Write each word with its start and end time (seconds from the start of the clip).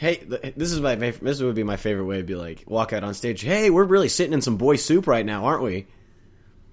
Hey, 0.00 0.16
this 0.56 0.72
is 0.72 0.80
my 0.80 0.94
this 0.94 1.42
would 1.42 1.54
be 1.54 1.62
my 1.62 1.76
favorite 1.76 2.06
way 2.06 2.16
to 2.16 2.22
be 2.22 2.34
like 2.34 2.64
walk 2.66 2.94
out 2.94 3.04
on 3.04 3.12
stage. 3.12 3.42
Hey, 3.42 3.68
we're 3.68 3.84
really 3.84 4.08
sitting 4.08 4.32
in 4.32 4.40
some 4.40 4.56
boy 4.56 4.76
soup 4.76 5.06
right 5.06 5.26
now, 5.26 5.44
aren't 5.44 5.62
we? 5.62 5.88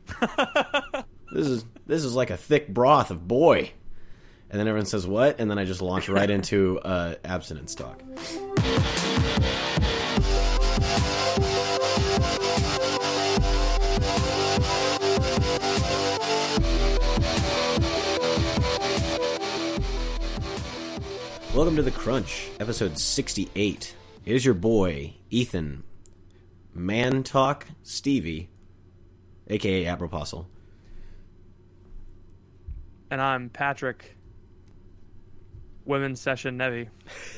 this 1.33 1.45
is 1.45 1.65
this 1.85 2.05
is 2.05 2.15
like 2.15 2.29
a 2.29 2.37
thick 2.37 2.69
broth 2.69 3.11
of 3.11 3.27
boy. 3.27 3.73
And 4.49 4.57
then 4.57 4.69
everyone 4.69 4.85
says 4.85 5.05
what? 5.05 5.41
And 5.41 5.51
then 5.51 5.59
I 5.59 5.65
just 5.65 5.81
launch 5.81 6.07
right 6.07 6.29
into 6.29 6.79
uh, 6.79 7.15
abstinence 7.25 7.75
talk. 7.75 8.01
Welcome 21.57 21.77
to 21.77 21.81
the 21.81 21.89
Crunch, 21.89 22.51
episode 22.59 22.99
68. 22.99 23.95
It 24.27 24.35
is 24.35 24.45
your 24.45 24.53
boy, 24.53 25.15
Ethan, 25.31 25.81
Man 26.71 27.23
Talk 27.23 27.65
Stevie, 27.81 28.51
aka 29.47 29.95
Bropostle. 29.95 30.47
And 33.09 33.19
I'm 33.19 33.49
Patrick, 33.49 34.15
Women's 35.83 36.21
Session 36.21 36.59
Nevi. 36.59 36.89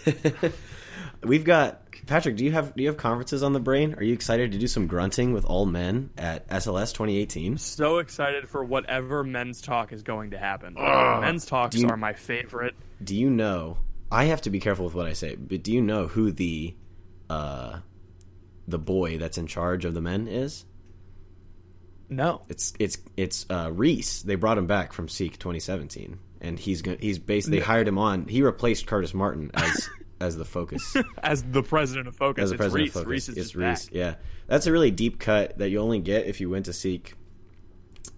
We've 1.23 1.45
got 1.45 1.89
Patrick. 2.05 2.35
Do 2.35 2.43
you 2.43 2.51
have 2.51 2.75
do 2.75 2.83
you 2.83 2.89
have 2.89 2.97
conferences 2.97 3.41
on 3.41 3.53
the 3.53 3.61
brain? 3.61 3.93
Are 3.93 4.03
you 4.03 4.13
excited 4.13 4.51
to 4.51 4.57
do 4.57 4.67
some 4.67 4.85
grunting 4.85 5.31
with 5.31 5.45
all 5.45 5.65
men 5.65 6.09
at 6.17 6.45
SLS 6.49 6.91
2018? 6.91 7.57
So 7.57 7.99
excited 7.99 8.49
for 8.49 8.65
whatever 8.65 9.23
men's 9.23 9.61
talk 9.61 9.93
is 9.93 10.03
going 10.03 10.31
to 10.31 10.37
happen. 10.37 10.73
men's 10.73 11.45
talks 11.45 11.77
you- 11.77 11.87
are 11.87 11.95
my 11.95 12.11
favorite. 12.11 12.75
Do 13.01 13.15
you 13.15 13.29
know? 13.29 13.77
I 14.11 14.25
have 14.25 14.41
to 14.41 14.49
be 14.49 14.59
careful 14.59 14.85
with 14.85 14.95
what 14.95 15.05
I 15.05 15.13
say, 15.13 15.35
but 15.35 15.63
do 15.63 15.71
you 15.71 15.81
know 15.81 16.07
who 16.07 16.31
the 16.31 16.75
uh 17.29 17.79
the 18.67 18.79
boy 18.79 19.17
that's 19.17 19.37
in 19.37 19.47
charge 19.47 19.85
of 19.85 19.93
the 19.93 20.01
men 20.01 20.27
is? 20.27 20.65
No. 22.09 22.41
It's 22.49 22.73
it's 22.79 22.97
it's 23.17 23.45
uh, 23.49 23.71
Reese. 23.71 24.21
They 24.23 24.35
brought 24.35 24.57
him 24.57 24.65
back 24.67 24.93
from 24.93 25.07
Seek 25.09 25.37
2017, 25.37 26.17
and 26.41 26.57
he's 26.59 26.81
go- 26.81 26.97
he's 26.99 27.19
based. 27.19 27.51
They 27.51 27.59
hired 27.59 27.87
him 27.87 27.97
on. 27.99 28.27
He 28.27 28.41
replaced 28.41 28.87
Curtis 28.87 29.13
Martin 29.13 29.51
as 29.53 29.89
as 30.21 30.35
the 30.37 30.45
focus 30.45 30.97
As 31.23 31.43
the 31.43 31.63
president 31.63 32.07
of 32.07 32.15
Focus, 32.15 32.43
as 32.45 32.49
the 32.49 32.55
it's 32.55 32.59
president 32.59 32.83
Reese. 32.83 32.89
of 32.95 33.01
focus. 33.01 33.07
Reese 33.09 33.29
is 33.29 33.37
it's 33.37 33.55
Reese. 33.55 33.85
back. 33.85 33.93
Yeah, 33.95 34.15
that's 34.47 34.65
a 34.67 34.71
really 34.71 34.91
deep 34.91 35.19
cut 35.19 35.57
that 35.59 35.69
you 35.69 35.79
only 35.79 35.99
get 35.99 36.25
if 36.25 36.41
you 36.41 36.49
went 36.49 36.65
to 36.65 36.73
Seek. 36.73 37.13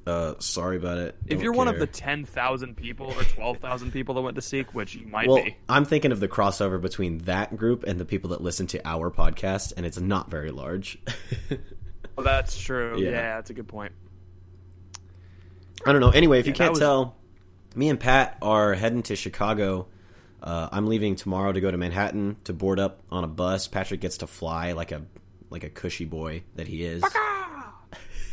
Uh, 0.05 0.33
sorry 0.39 0.77
about 0.77 0.97
it. 0.97 1.15
If 1.25 1.37
Don't 1.37 1.41
you're 1.41 1.53
one 1.53 1.67
of 1.67 1.77
the 1.77 1.85
10,000 1.85 2.75
people 2.75 3.13
or 3.15 3.23
12,000 3.23 3.91
people 3.91 4.15
that 4.15 4.21
went 4.21 4.35
to 4.35 4.41
Seek, 4.41 4.73
which 4.73 4.95
you 4.95 5.05
might 5.05 5.27
well, 5.27 5.43
be, 5.43 5.55
I'm 5.69 5.85
thinking 5.85 6.11
of 6.11 6.19
the 6.19 6.27
crossover 6.27 6.81
between 6.81 7.19
that 7.19 7.55
group 7.55 7.83
and 7.83 7.99
the 7.99 8.05
people 8.05 8.31
that 8.31 8.41
listen 8.41 8.65
to 8.67 8.87
our 8.87 9.11
podcast, 9.11 9.73
and 9.77 9.85
it's 9.85 9.99
not 9.99 10.29
very 10.29 10.49
large. 10.49 10.97
well, 12.15 12.25
that's 12.25 12.59
true. 12.59 12.99
Yeah. 12.99 13.09
Yeah. 13.11 13.35
that's 13.35 13.51
a 13.51 13.53
good 13.53 13.67
point. 13.67 13.91
I 15.85 15.91
don't 15.91 16.01
know. 16.01 16.09
Anyway, 16.09 16.39
if 16.39 16.47
you 16.47 16.53
can't 16.53 16.71
was- 16.71 16.79
tell, 16.79 17.15
me 17.75 17.89
and 17.89 17.99
Pat 17.99 18.37
are 18.41 18.73
heading 18.73 19.03
to 19.03 19.15
Chicago. 19.15 19.87
Uh, 20.41 20.69
I'm 20.71 20.87
leaving 20.87 21.15
tomorrow 21.15 21.51
to 21.51 21.61
go 21.61 21.69
to 21.69 21.77
Manhattan 21.77 22.37
to 22.45 22.53
board 22.53 22.79
up 22.79 23.01
on 23.11 23.23
a 23.23 23.27
bus. 23.27 23.67
Patrick 23.67 24.01
gets 24.01 24.17
to 24.17 24.27
fly 24.27 24.71
like 24.71 24.91
a 24.91 25.03
like 25.51 25.63
a 25.63 25.69
cushy 25.69 26.05
boy 26.05 26.43
that 26.55 26.67
he 26.67 26.83
is. 26.83 27.03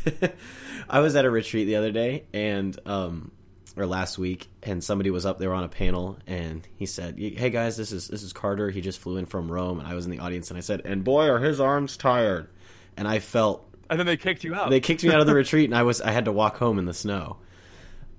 I 0.89 0.99
was 0.99 1.15
at 1.15 1.25
a 1.25 1.29
retreat 1.29 1.65
the 1.65 1.75
other 1.75 1.91
day 1.91 2.25
and 2.33 2.77
um 2.85 3.31
or 3.77 3.85
last 3.85 4.17
week 4.17 4.49
and 4.63 4.83
somebody 4.83 5.09
was 5.09 5.25
up 5.25 5.37
there 5.37 5.53
on 5.53 5.63
a 5.63 5.69
panel 5.69 6.17
and 6.27 6.67
he 6.75 6.85
said, 6.85 7.17
"Hey 7.17 7.49
guys, 7.49 7.77
this 7.77 7.91
is 7.91 8.07
this 8.07 8.23
is 8.23 8.33
Carter. 8.33 8.69
He 8.69 8.81
just 8.81 8.99
flew 8.99 9.17
in 9.17 9.25
from 9.25 9.51
Rome." 9.51 9.79
And 9.79 9.87
I 9.87 9.93
was 9.93 10.05
in 10.05 10.11
the 10.11 10.19
audience 10.19 10.49
and 10.49 10.57
I 10.57 10.61
said, 10.61 10.81
"And 10.85 11.03
boy, 11.03 11.27
are 11.29 11.39
his 11.39 11.59
arms 11.59 11.95
tired." 11.95 12.49
And 12.97 13.07
I 13.07 13.19
felt 13.19 13.65
And 13.89 13.99
then 13.99 14.07
they 14.07 14.17
kicked 14.17 14.43
you 14.43 14.53
out. 14.55 14.69
they 14.69 14.79
kicked 14.81 15.03
me 15.03 15.11
out 15.11 15.21
of 15.21 15.27
the 15.27 15.33
retreat 15.33 15.65
and 15.69 15.75
I 15.77 15.83
was 15.83 16.01
I 16.01 16.11
had 16.11 16.25
to 16.25 16.31
walk 16.31 16.57
home 16.57 16.77
in 16.79 16.85
the 16.85 16.93
snow. 16.93 17.37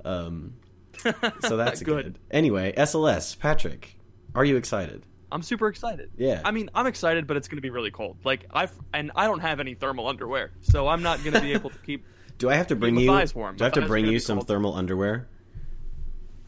Um 0.05 0.55
so 1.41 1.57
that's 1.57 1.83
good. 1.83 2.05
Good. 2.05 2.19
Anyway, 2.31 2.73
SLS, 2.77 3.39
Patrick, 3.39 3.97
are 4.35 4.45
you 4.45 4.57
excited? 4.57 5.05
I'm 5.33 5.43
super 5.43 5.69
excited. 5.69 6.11
Yeah. 6.17 6.41
I 6.45 6.51
mean, 6.51 6.71
I'm 6.75 6.87
excited, 6.87 7.27
but 7.27 7.37
it's 7.37 7.49
going 7.49 7.59
to 7.59 7.63
be 7.63 7.71
really 7.71 7.91
cold. 7.91 8.19
Like 8.25 8.47
I've 8.53 8.73
and 8.93 9.13
I 9.15 9.27
don't 9.27 9.41
have 9.41 9.61
any 9.61 9.75
thermal 9.75 10.09
underwear, 10.09 10.53
so 10.61 10.89
I'm 10.89 11.03
not 11.03 11.23
going 11.23 11.35
to 11.35 11.41
be 11.41 11.53
able 11.55 11.71
to 11.71 11.79
keep. 11.79 12.05
Do 12.39 12.51
I 12.51 12.55
have 12.55 12.69
to 12.69 12.77
bring 12.77 12.97
you 12.97 13.07
thighs 13.07 13.35
warm. 13.35 13.57
Do 13.57 13.65
I 13.65 13.67
have 13.67 13.75
to 13.75 13.87
bring 13.87 14.07
you 14.07 14.19
some 14.19 14.39
cold. 14.39 14.49
thermal 14.49 14.75
underwear? 14.75 15.29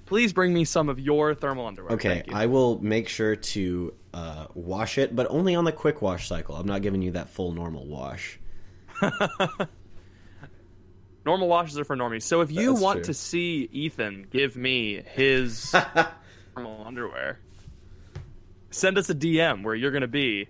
Please 0.06 0.32
bring 0.32 0.52
me 0.52 0.64
some 0.64 0.88
of 0.88 0.98
your 0.98 1.34
thermal 1.34 1.66
underwear. 1.66 1.92
Okay. 1.92 2.22
I 2.32 2.46
will 2.46 2.82
make 2.82 3.08
sure 3.08 3.36
to 3.36 3.94
uh, 4.12 4.46
wash 4.54 4.98
it, 4.98 5.14
but 5.14 5.26
only 5.30 5.54
on 5.54 5.64
the 5.64 5.72
quick 5.72 6.02
wash 6.02 6.28
cycle. 6.28 6.56
I'm 6.56 6.66
not 6.66 6.82
giving 6.82 7.02
you 7.02 7.12
that 7.12 7.30
full 7.30 7.52
normal 7.52 7.86
wash. 7.86 8.38
Normal 11.24 11.48
washes 11.48 11.78
are 11.78 11.84
for 11.84 11.96
normies. 11.96 12.22
So 12.22 12.40
if 12.40 12.50
you 12.50 12.72
That's 12.72 12.82
want 12.82 12.96
true. 12.98 13.04
to 13.04 13.14
see 13.14 13.68
Ethan 13.72 14.26
give 14.30 14.56
me 14.56 15.02
his 15.14 15.70
thermal 16.54 16.84
underwear, 16.84 17.38
send 18.72 18.98
us 18.98 19.08
a 19.10 19.14
DM 19.14 19.62
where 19.62 19.74
you're 19.74 19.90
going 19.90 20.02
to 20.02 20.08
be 20.08 20.48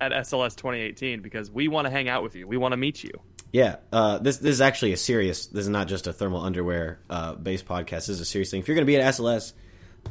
at 0.00 0.12
SLS 0.12 0.56
2018 0.56 1.20
because 1.20 1.50
we 1.50 1.68
want 1.68 1.86
to 1.86 1.90
hang 1.90 2.08
out 2.08 2.22
with 2.22 2.34
you. 2.34 2.46
We 2.46 2.56
want 2.56 2.72
to 2.72 2.76
meet 2.76 3.04
you. 3.04 3.12
Yeah, 3.52 3.76
uh, 3.92 4.18
this 4.18 4.38
this 4.38 4.52
is 4.52 4.60
actually 4.60 4.92
a 4.92 4.96
serious. 4.96 5.46
This 5.46 5.62
is 5.62 5.68
not 5.68 5.88
just 5.88 6.06
a 6.06 6.12
thermal 6.12 6.40
underwear 6.40 7.00
uh, 7.10 7.34
based 7.34 7.66
podcast. 7.66 8.06
This 8.06 8.10
is 8.10 8.20
a 8.20 8.24
serious 8.24 8.50
thing. 8.50 8.60
If 8.60 8.68
you're 8.68 8.76
going 8.76 8.86
to 8.86 8.90
be 8.90 8.96
at 8.96 9.14
SLS, 9.14 9.52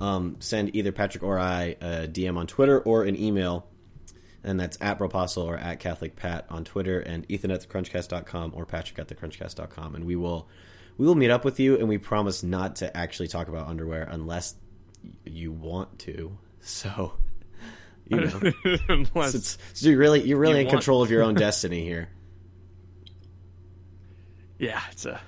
um, 0.01 0.35
send 0.39 0.75
either 0.75 0.91
Patrick 0.91 1.23
or 1.23 1.39
I 1.39 1.77
a 1.79 2.07
DM 2.07 2.37
on 2.37 2.47
Twitter 2.47 2.79
or 2.81 3.03
an 3.03 3.15
email, 3.17 3.65
and 4.43 4.59
that's 4.59 4.77
at 4.81 4.97
Bropostle 4.97 5.43
or 5.43 5.57
at 5.57 5.79
Catholic 5.79 6.17
Pat 6.17 6.45
on 6.49 6.65
Twitter, 6.65 6.99
and 6.99 7.25
Ethan 7.29 7.49
at 7.51 7.67
thecrunchcast.com 7.67 8.51
or 8.53 8.65
Patrick 8.65 8.99
at 8.99 9.07
thecrunchcast.com, 9.07 9.95
and 9.95 10.03
we 10.03 10.17
will 10.17 10.49
we 10.97 11.07
will 11.07 11.15
meet 11.15 11.31
up 11.31 11.45
with 11.45 11.61
you, 11.61 11.77
and 11.77 11.87
we 11.87 11.97
promise 11.97 12.43
not 12.43 12.75
to 12.77 12.95
actually 12.95 13.29
talk 13.29 13.47
about 13.47 13.67
underwear 13.67 14.05
unless 14.11 14.55
you 15.23 15.51
want 15.51 15.99
to. 15.99 16.37
So, 16.61 17.13
you 18.09 18.17
know, 18.21 18.41
Unless- 18.89 19.35
it's, 19.35 19.57
so 19.73 19.87
you're 19.89 19.97
really 19.99 20.21
you're 20.23 20.37
really 20.39 20.55
You 20.55 20.59
in 20.61 20.65
want- 20.67 20.77
control 20.79 21.01
of 21.03 21.09
your 21.11 21.23
own 21.23 21.33
destiny 21.45 21.83
here. 21.83 22.09
yeah, 24.57 24.81
it's 24.91 25.05
a. 25.05 25.19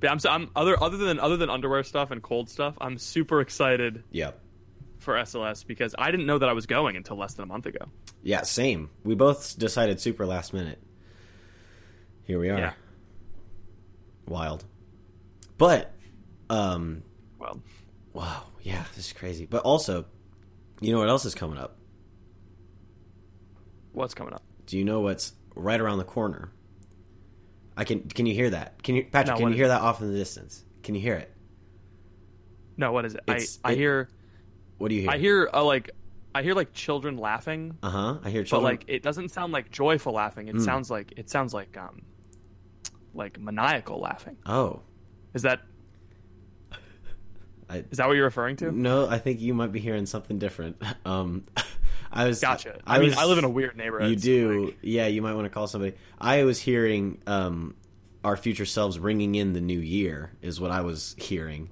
But 0.00 0.10
I'm, 0.10 0.18
I'm 0.28 0.50
other 0.56 0.82
other 0.82 0.96
than 0.96 1.20
other 1.20 1.36
than 1.36 1.48
underwear 1.50 1.82
stuff 1.84 2.10
and 2.10 2.22
cold 2.22 2.48
stuff. 2.50 2.76
I'm 2.80 2.98
super 2.98 3.40
excited 3.40 4.02
Yep. 4.10 4.40
for 4.98 5.14
SLS 5.14 5.64
because 5.66 5.94
I 5.96 6.10
didn't 6.10 6.26
know 6.26 6.38
that 6.38 6.48
I 6.48 6.52
was 6.54 6.66
going 6.66 6.96
until 6.96 7.16
less 7.16 7.34
than 7.34 7.44
a 7.44 7.46
month 7.46 7.66
ago. 7.66 7.86
Yeah, 8.22 8.42
same. 8.42 8.90
We 9.04 9.14
both 9.14 9.56
decided 9.58 10.00
super 10.00 10.26
last 10.26 10.52
minute. 10.52 10.82
Here 12.24 12.38
we 12.40 12.50
are. 12.50 12.58
Yeah. 12.58 12.72
Wild. 14.26 14.64
But 15.58 15.92
um 16.50 17.02
Well, 17.38 17.62
wow, 18.12 18.42
yeah, 18.62 18.84
this 18.96 19.06
is 19.06 19.12
crazy. 19.12 19.46
But 19.46 19.62
also, 19.62 20.06
you 20.80 20.92
know 20.92 20.98
what 20.98 21.08
else 21.08 21.24
is 21.24 21.34
coming 21.36 21.58
up? 21.58 21.76
What's 23.92 24.14
coming 24.14 24.34
up? 24.34 24.42
Do 24.66 24.76
you 24.78 24.84
know 24.84 25.00
what's 25.00 25.32
right 25.54 25.80
around 25.80 25.98
the 25.98 26.04
corner? 26.04 26.52
I 27.76 27.84
can 27.84 28.00
can 28.08 28.26
you 28.26 28.34
hear 28.34 28.50
that? 28.50 28.82
Can 28.82 28.94
you 28.96 29.04
Patrick, 29.04 29.36
No, 29.38 29.40
can 29.44 29.50
you 29.50 29.56
hear 29.56 29.68
that 29.68 29.80
off 29.80 30.00
in 30.02 30.10
the 30.12 30.18
distance? 30.18 30.64
Can 30.82 30.94
you 30.94 31.00
hear 31.00 31.14
it? 31.14 31.34
No, 32.76 32.92
what 32.92 33.04
is 33.04 33.14
it? 33.14 33.20
I 33.28 33.32
It's- 33.32 33.58
I 33.64 33.72
it- 33.72 33.78
hear 33.78 34.08
What 34.78 34.88
do 34.88 34.94
you 34.94 35.02
hear? 35.02 35.10
I 35.10 35.18
hear 35.18 35.48
uh, 35.52 35.64
like 35.64 35.90
I 36.34 36.42
hear 36.42 36.54
like 36.54 36.72
children 36.72 37.16
laughing, 37.18 37.76
Uh-huh. 37.82 38.18
I 38.24 38.30
hear 38.30 38.42
children, 38.44 38.64
but 38.74 38.80
like 38.80 38.84
it 38.88 39.02
doesn't 39.02 39.28
sound 39.30 39.52
like 39.52 39.70
joyful 39.70 40.14
laughing. 40.14 40.48
It 40.48 40.60
sounds 40.62 40.90
like 40.90 41.12
it 41.16 41.28
sounds 41.30 41.52
like 41.54 41.76
um 41.76 42.02
like 43.14 43.38
maniacal 43.38 44.00
laughing. 44.00 44.36
Oh. 44.46 44.80
Is 45.34 45.42
that 45.42 45.60
I 47.68 47.84
is 47.90 47.98
that 47.98 48.06
what 48.08 48.14
you're 48.14 48.24
referring 48.24 48.56
to? 48.56 48.70
No, 48.72 49.08
I 49.08 49.18
think 49.18 49.40
you 49.40 49.54
might 49.54 49.72
be 49.72 49.80
hearing 49.80 50.06
something 50.06 50.38
different. 50.38 50.76
Um 51.04 51.44
I 52.12 52.26
was 52.26 52.40
Gotcha. 52.40 52.78
I, 52.86 52.98
mean, 52.98 53.08
was- 53.08 53.18
I 53.18 53.24
live 53.24 53.38
in 53.38 53.44
a 53.44 53.48
weird 53.48 53.76
neighborhood. 53.76 54.10
You 54.10 54.16
do, 54.16 54.64
like, 54.66 54.78
yeah. 54.82 55.06
You 55.06 55.22
might 55.22 55.34
want 55.34 55.46
to 55.46 55.50
call 55.50 55.66
somebody. 55.66 55.94
I 56.20 56.44
was 56.44 56.60
hearing 56.60 57.22
um, 57.26 57.74
our 58.22 58.36
future 58.36 58.66
selves 58.66 58.98
ringing 58.98 59.34
in 59.34 59.52
the 59.54 59.60
new 59.60 59.78
year 59.78 60.32
is 60.42 60.60
what 60.60 60.70
I 60.70 60.82
was 60.82 61.14
hearing. 61.18 61.70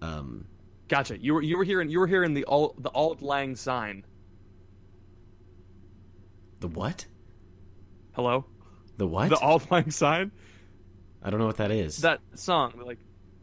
Um, 0.00 0.46
gotcha. 0.88 1.16
You 1.18 1.34
were 1.34 1.42
you 1.42 1.56
were 1.56 1.64
hearing 1.64 1.88
you 1.90 2.00
were 2.00 2.06
hearing 2.08 2.34
the 2.34 2.44
alt 2.46 2.82
the 2.82 2.90
Auld 2.90 3.22
Lang 3.22 3.54
Syne. 3.54 4.04
The 6.60 6.68
what? 6.68 7.06
Hello? 8.12 8.44
The 8.96 9.06
what? 9.06 9.30
The 9.30 9.38
Auld 9.38 9.70
Lang 9.70 9.90
Syne? 9.90 10.32
I 11.22 11.30
don't 11.30 11.38
know 11.38 11.46
what 11.46 11.58
that 11.58 11.70
is. 11.70 11.98
That 11.98 12.20
song, 12.34 12.74
like, 12.84 12.98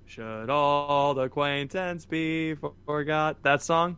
should 0.05 0.49
all 0.49 1.13
the 1.13 1.21
acquaintance 1.23 2.05
be 2.05 2.55
forgot? 2.85 3.41
That 3.43 3.63
song? 3.63 3.97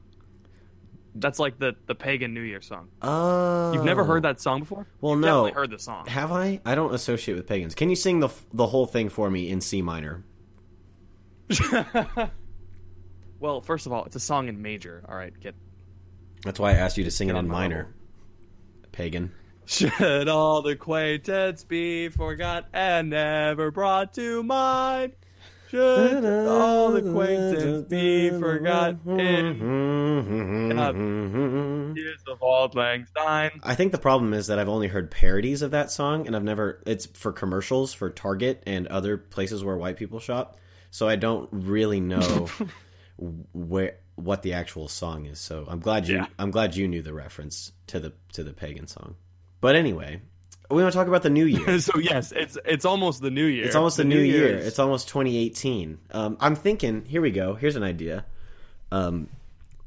That's 1.13 1.39
like 1.39 1.59
the, 1.59 1.75
the 1.87 1.95
pagan 1.95 2.33
New 2.33 2.41
Year 2.41 2.61
song. 2.61 2.87
oh, 3.01 3.73
You've 3.73 3.83
never 3.83 4.05
heard 4.05 4.25
oh. 4.25 4.29
that 4.29 4.39
song 4.39 4.61
before? 4.61 4.87
Well, 5.01 5.15
no 5.15 5.17
You've 5.17 5.21
no. 5.21 5.27
definitely 5.45 5.61
heard 5.61 5.71
the 5.71 5.79
song. 5.79 6.05
Have 6.07 6.31
I? 6.31 6.61
I 6.65 6.75
don't 6.75 6.93
associate 6.93 7.35
with 7.35 7.47
pagans. 7.47 7.75
Can 7.75 7.89
you 7.89 7.95
sing 7.95 8.19
the 8.21 8.29
the 8.53 8.67
whole 8.67 8.85
thing 8.85 9.09
for 9.09 9.29
me 9.29 9.49
in 9.49 9.59
C 9.61 9.81
minor? 9.81 10.23
well, 13.39 13.61
first 13.61 13.85
of 13.85 13.91
all, 13.91 14.05
it's 14.05 14.15
a 14.15 14.21
song 14.21 14.47
in 14.47 14.61
major. 14.61 15.03
All 15.07 15.15
right, 15.15 15.37
get 15.39 15.55
That's 16.45 16.59
why 16.59 16.71
I 16.71 16.75
asked 16.75 16.97
you 16.97 17.03
to 17.03 17.11
sing 17.11 17.29
it 17.29 17.35
in 17.35 17.47
minor. 17.47 17.75
level. 17.77 17.91
Pagan. 18.91 19.31
Should 19.65 20.27
all 20.27 20.61
the 20.61 20.71
acquaintance 20.71 21.63
be 21.63 22.09
forgot 22.09 22.67
and 22.73 23.11
never 23.11 23.71
brought 23.71 24.13
to 24.15 24.43
mind? 24.43 25.13
Should 25.71 26.25
all 26.50 26.91
the 26.91 27.00
acquaintance 27.00 27.88
be 27.88 28.29
forgotten? 28.29 29.18
years 31.95 32.21
of 32.27 32.44
Auld 32.44 32.75
Lang 32.75 33.07
Syne? 33.15 33.51
I 33.63 33.73
think 33.73 33.94
the 33.94 33.97
problem 33.97 34.33
is 34.33 34.47
that 34.47 34.59
I've 34.59 34.68
only 34.68 34.89
heard 34.89 35.12
parodies 35.12 35.62
of 35.62 35.71
that 35.71 35.89
song, 35.89 36.27
and 36.27 36.35
I've 36.35 36.44
never. 36.44 36.83
It's 36.85 37.06
for 37.06 37.31
commercials 37.31 37.94
for 37.94 38.09
Target 38.09 38.62
and 38.68 38.85
other 38.88 39.18
places 39.18 39.63
where 39.63 39.77
white 39.77 39.95
people 39.95 40.19
shop, 40.19 40.57
so 40.89 41.07
I 41.07 41.15
don't 41.15 41.47
really 41.53 42.01
know 42.01 42.50
where 43.53 43.95
what 44.15 44.41
the 44.41 44.51
actual 44.51 44.89
song 44.89 45.25
is. 45.25 45.39
So 45.39 45.65
I'm 45.69 45.79
glad 45.79 46.06
you. 46.06 46.17
Yeah. 46.17 46.25
I'm 46.38 46.51
glad 46.51 46.75
you 46.75 46.89
knew 46.89 47.01
the 47.01 47.13
reference 47.13 47.71
to 47.88 48.01
the 48.01 48.12
to 48.33 48.44
the 48.44 48.51
pagan 48.51 48.88
song. 48.88 49.15
But 49.62 49.77
anyway, 49.77 50.21
we 50.71 50.81
want 50.81 50.94
to 50.94 50.97
talk 50.97 51.07
about 51.07 51.23
the 51.23 51.29
new 51.29 51.45
year. 51.45 51.79
so 51.88 51.97
yes, 52.00 52.31
it's 52.31 52.57
it's 52.65 52.85
almost 52.85 53.21
the 53.21 53.31
new 53.31 53.45
year. 53.45 53.65
It's 53.65 53.75
almost 53.75 53.97
the, 53.97 54.03
new, 54.03 54.19
year. 54.19 54.50
Year's- 54.50 54.65
It's 54.65 54.79
almost 54.79 55.07
2018. 55.09 56.00
Um, 56.12 56.38
I'm 56.39 56.56
thinking. 56.56 57.06
Here 57.06 57.21
we 57.21 57.31
go. 57.31 57.56
Here's 57.56 57.75
an 57.75 57.83
idea. 57.83 58.25
Um, 58.91 59.29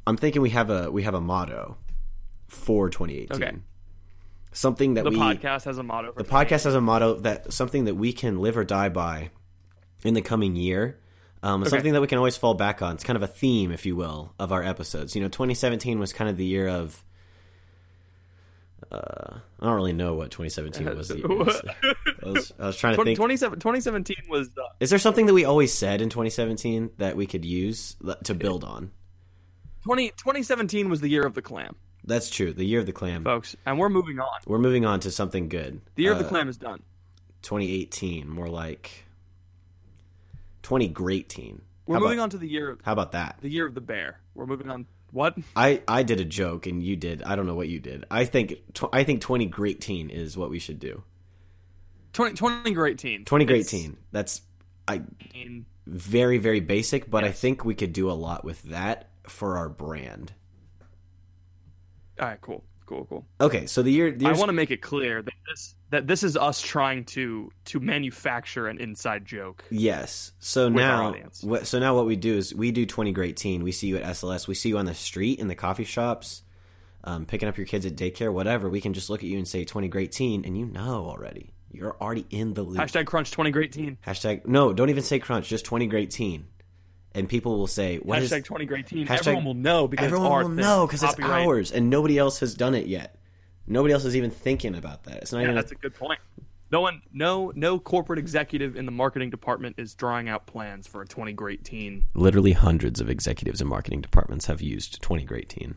I'm 0.07 0.17
thinking 0.17 0.43
we 0.43 0.51
have 0.51 0.71
a 0.71 0.91
we 0.91 1.03
have 1.05 1.15
a 1.15 1.21
motto 1.21 1.77
for 2.49 2.91
2018. 2.91 3.43
Okay. 3.43 3.57
Something 4.53 4.95
that 4.95 5.05
the 5.05 5.11
we 5.11 5.17
podcast 5.17 5.65
has 5.65 5.79
a 5.79 5.83
motto. 5.83 6.13
For 6.13 6.23
the 6.23 6.29
podcast 6.29 6.65
has 6.65 6.75
a 6.75 6.81
motto 6.81 7.15
that 7.21 7.53
something 7.53 7.87
that 7.87 7.97
we 7.97 8.13
can 8.13 8.39
live 8.41 8.57
or 8.57 8.65
die 8.65 8.89
by 8.89 9.31
in 10.05 10.15
the 10.15 10.23
coming 10.23 10.55
year. 10.57 10.99
Um, 11.43 11.63
Okay. 11.63 11.71
Something 11.71 11.93
that 11.93 12.01
we 12.01 12.07
can 12.07 12.19
always 12.19 12.37
fall 12.39 12.55
back 12.55 12.81
on. 12.81 12.95
It's 12.95 13.05
kind 13.05 13.17
of 13.17 13.23
a 13.23 13.27
theme, 13.27 13.71
if 13.73 13.85
you 13.85 13.97
will, 13.97 14.33
of 14.39 14.51
our 14.53 14.63
episodes. 14.63 15.15
You 15.15 15.21
know, 15.23 15.29
2017 15.29 15.99
was 15.99 16.13
kind 16.13 16.31
of 16.31 16.37
the 16.37 16.45
year 16.47 16.69
of. 16.69 17.03
Uh, 18.93 19.39
I 19.61 19.65
don't 19.67 19.75
really 19.75 19.93
know 19.93 20.15
what 20.15 20.31
2017 20.31 20.97
was. 20.97 21.09
The 21.15 21.19
year. 21.19 21.95
I 22.23 22.29
was, 22.29 22.53
I 22.59 22.67
was 22.67 22.77
trying 22.77 22.97
to 22.97 23.05
think. 23.05 23.17
2017 23.17 24.17
was 24.29 24.49
uh, 24.59 24.63
Is 24.81 24.91
there 24.91 24.99
something 24.99 25.27
that 25.27 25.35
we 25.35 25.45
always 25.45 25.73
said 25.73 26.01
in 26.01 26.11
2017 26.11 26.91
that 26.99 27.17
we 27.17 27.27
could 27.27 27.45
use 27.45 27.97
to 28.25 28.35
build 28.35 28.63
on? 28.65 28.91
20, 29.85 30.11
2017 30.11 30.89
was 30.89 31.01
the 31.01 31.09
year 31.09 31.25
of 31.27 31.35
the 31.35 31.43
clam, 31.43 31.77
That's 32.05 32.31
true. 32.31 32.53
The 32.53 32.65
year 32.65 32.81
of 32.81 32.87
the 32.87 32.93
clam. 32.93 33.23
folks, 33.25 33.55
and 33.67 33.79
we're 33.79 33.91
moving 33.91 34.19
on. 34.19 34.41
We're 34.47 34.59
moving 34.59 34.85
on 34.87 35.01
to 35.01 35.11
something 35.11 35.49
good. 35.49 35.81
The 35.97 36.03
year 36.05 36.13
of 36.13 36.19
the 36.19 36.25
Uh, 36.25 36.29
clam 36.29 36.49
is 36.49 36.57
done. 36.57 36.83
2018, 37.43 38.29
more 38.29 38.49
like 38.49 39.05
20 40.63 40.89
great 40.89 41.29
teen. 41.29 41.61
We're 41.87 41.97
how 41.97 42.01
moving 42.01 42.19
about, 42.19 42.23
on 42.25 42.31
to 42.31 42.39
the 42.39 42.49
year 42.49 42.71
Of, 42.71 42.81
How 42.83 42.93
about 42.93 43.13
that? 43.13 43.37
the 43.43 43.51
year 43.51 43.67
of 43.67 43.75
the 43.75 43.83
bear. 43.83 44.21
We're 44.35 44.47
moving 44.47 44.71
on. 44.71 44.87
What? 45.15 45.39
I, 45.55 45.81
I 45.87 46.03
did 46.03 46.19
a 46.19 46.25
joke 46.25 46.67
and 46.67 46.83
you 46.83 46.97
did. 46.97 47.23
I 47.23 47.37
don't 47.37 47.47
know 47.47 47.55
what 47.55 47.69
you 47.69 47.79
did. 47.79 48.05
I 48.11 48.25
think 48.25 48.55
tw- 48.75 48.93
I 48.93 49.05
think 49.05 49.21
20 49.21 49.47
great 49.47 49.81
teen 49.81 50.11
is 50.11 50.37
what 50.37 50.51
we 50.51 50.59
should 50.59 50.81
do. 50.81 51.05
20, 52.15 52.35
20 52.35 52.71
great 52.73 52.99
teen. 52.99 53.25
20 53.25 53.45
great 53.45 53.61
It's- 53.61 53.71
teen. 53.71 53.97
That's 54.11 54.43
I 54.89 55.03
very 55.87 56.39
very 56.39 56.59
basic, 56.61 57.09
but 57.09 57.23
I 57.23 57.31
think 57.31 57.65
we 57.65 57.75
could 57.77 57.93
do 57.93 58.11
a 58.11 58.13
lot 58.13 58.45
with 58.45 58.61
that 58.65 59.09
for 59.29 59.57
our 59.57 59.69
brand. 59.69 60.33
All 62.21 62.27
right, 62.27 62.41
cool, 62.41 62.65
cool, 62.87 63.07
cool. 63.07 63.27
Okay, 63.41 63.67
so 63.67 63.83
the 63.83 63.91
year 63.91 64.13
the 64.13 64.27
I 64.27 64.33
want 64.33 64.49
to 64.49 64.53
make 64.53 64.71
it 64.71 64.83
clear 64.83 65.23
that 65.23 65.35
this 65.49 65.75
that 65.91 66.07
this 66.07 66.23
is 66.23 66.37
us 66.37 66.61
trying 66.61 67.05
to 67.05 67.51
to 67.67 67.81
manufacture 67.81 68.67
an 68.67 68.79
inside 68.79 69.25
joke. 69.25 69.65
Yes. 69.71 70.33
So 70.39 70.69
now, 70.69 71.15
what, 71.43 71.67
so 71.67 71.79
now 71.79 71.95
what 71.95 72.07
we 72.07 72.17
do 72.17 72.37
is 72.37 72.55
we 72.55 72.73
do 72.73 72.87
twenty 72.87 73.13
great 73.13 73.37
teen. 73.37 73.63
We 73.63 73.73
see 73.73 73.87
you 73.89 73.97
at 73.97 74.05
SLS. 74.05 74.49
We 74.49 74.55
see 74.55 74.71
you 74.71 74.79
on 74.79 74.87
the 74.87 74.95
street 74.95 75.39
in 75.39 75.49
the 75.49 75.55
coffee 75.55 75.85
shops, 75.85 76.43
um, 77.05 77.27
picking 77.27 77.49
up 77.49 77.57
your 77.57 77.67
kids 77.67 77.87
at 77.87 77.97
daycare, 77.97 78.33
whatever. 78.33 78.69
We 78.69 78.81
can 78.81 78.93
just 78.93 79.11
look 79.11 79.21
at 79.21 79.29
you 79.29 79.39
and 79.39 79.49
say 79.49 79.65
twenty 79.65 79.89
great 79.89 80.13
teen, 80.13 80.45
and 80.45 80.57
you 80.59 80.67
know 80.67 81.07
already. 81.07 81.53
You're 81.71 81.97
already 82.01 82.25
in 82.31 82.55
the 82.55 82.63
loop. 82.63 82.79
Hashtag 82.79 83.07
crunch 83.07 83.33
20 83.33 83.51
great 83.51 83.73
teen. 83.73 83.99
Hashtag 84.07 84.47
no, 84.47 84.73
don't 84.73 84.91
even 84.91 85.03
say 85.03 85.19
crunch. 85.19 85.49
Just 85.49 85.65
twenty 85.65 85.87
great 85.87 86.11
teen, 86.11 86.47
and 87.15 87.29
people 87.29 87.59
will 87.59 87.67
say 87.67 87.99
what 87.99 88.21
is 88.23 88.31
Hashtag 88.33 88.45
20 88.45 88.65
great 88.67 88.87
teen. 88.87 89.07
Hashtag- 89.07 89.19
Everyone 89.21 89.45
will 89.45 89.55
know 89.55 89.87
because 89.89 90.07
everyone 90.07 90.27
it's 90.27 90.33
our 90.33 90.43
will 90.43 90.49
thing. 90.49 90.57
know 90.57 90.87
because 90.87 91.03
it's 91.03 91.19
ours, 91.21 91.73
and 91.73 91.89
nobody 91.91 92.19
else 92.19 92.41
has 92.41 92.55
done 92.55 92.75
it 92.75 92.87
yet. 92.87 93.17
Nobody 93.67 93.95
else 93.95 94.05
is 94.05 94.15
even 94.17 94.31
thinking 94.31 94.75
about 94.75 95.05
that. 95.05 95.19
It's 95.19 95.33
not 95.33 95.39
Yeah, 95.39 95.45
even. 95.45 95.55
that's 95.55 95.73
a 95.73 95.77
good 95.77 95.95
point. 95.95 96.21
No 96.71 96.81
one, 96.81 97.03
no, 97.13 97.53
no 97.55 97.79
corporate 97.79 98.19
executive 98.19 98.75
in 98.75 98.85
the 98.85 98.91
marketing 98.91 99.31
department 99.31 99.77
is 99.79 99.95
drawing 99.95 100.29
out 100.29 100.47
plans 100.47 100.87
for 100.89 101.03
a 101.03 101.07
20 101.07 101.33
great 101.33 101.63
teen. 101.65 102.05
literally 102.15 102.53
hundreds 102.53 103.01
of 103.01 103.09
executives 103.09 103.61
in 103.61 103.69
marketing 103.69 104.01
departments 104.01 104.47
have 104.47 104.61
used 104.61 105.01
20 105.01 105.25
great 105.25 105.49
teen 105.49 105.77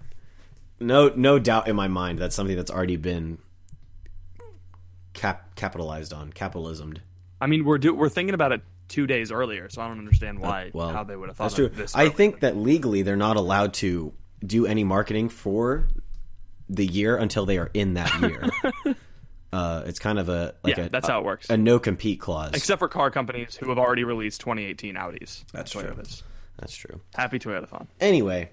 no 0.80 1.10
no 1.16 1.38
doubt 1.40 1.68
in 1.68 1.76
my 1.76 1.88
mind 1.88 2.18
that's 2.20 2.36
something 2.36 2.56
that's 2.56 2.72
already 2.72 2.96
been 2.96 3.38
cap- 5.14 5.56
capitalized 5.56 6.14
on 6.14 6.32
capitalismed 6.32 7.00
I 7.40 7.46
mean, 7.46 7.66
we're 7.66 7.78
do, 7.78 7.94
we're 7.94 8.10
thinking 8.10 8.34
about 8.34 8.52
it 8.52 8.62
two 8.88 9.08
days 9.08 9.32
earlier, 9.32 9.70
so 9.70 9.82
I 9.82 9.88
don't 9.88 10.00
understand 10.00 10.40
why 10.40 10.72
well 10.74 10.90
how 10.92 11.04
they 11.04 11.16
would 11.16 11.30
have 11.30 11.38
thought 11.38 11.46
that's 11.46 11.56
true 11.56 11.70
this. 11.70 11.96
i 11.96 12.04
early. 12.04 12.10
think 12.12 12.40
that 12.42 12.56
legally 12.56 13.02
they're 13.02 13.16
not 13.16 13.36
allowed 13.38 13.74
to 13.76 14.14
do 14.46 14.66
any 14.66 14.84
marketing 14.84 15.30
for 15.30 15.88
the 16.70 16.86
year 16.86 17.18
until 17.18 17.46
they 17.46 17.58
are 17.58 17.70
in 17.74 17.94
that 17.96 18.14
year 18.22 18.50
uh, 19.54 19.84
it's 19.86 20.00
kind 20.00 20.20
of 20.20 20.30
a 20.30 20.54
like 20.64 20.78
yeah, 20.78 20.86
a, 20.86 20.90
that's 20.90 21.08
how 21.08 21.20
it 21.20 21.26
works. 21.26 21.50
a 21.50 21.58
no 21.58 21.80
compete 21.80 22.20
clause 22.20 22.52
Except 22.54 22.80
for 22.80 22.88
car 22.88 23.10
companies 23.12 23.56
who 23.56 23.70
have 23.70 23.78
already 23.78 24.04
released 24.04 24.42
2018 24.42 24.96
Audis. 24.96 25.44
That's 25.54 25.72
true. 25.72 25.96
that's 26.60 26.76
true 26.76 27.00
Happy 27.16 27.40
Toyotathon. 27.40 27.88
anyway 28.00 28.50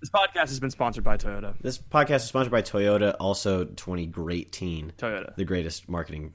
This 0.00 0.10
podcast 0.10 0.48
has 0.48 0.60
been 0.60 0.70
sponsored 0.70 1.04
by 1.04 1.16
Toyota. 1.16 1.54
this 1.60 1.78
podcast 1.78 2.16
is 2.16 2.24
sponsored 2.24 2.52
by 2.52 2.62
toyota 2.62 3.16
also 3.18 3.64
20 3.64 4.06
great 4.06 4.52
teen 4.52 4.92
Toyota. 4.98 5.34
the 5.36 5.44
greatest 5.44 5.88
marketing 5.88 6.34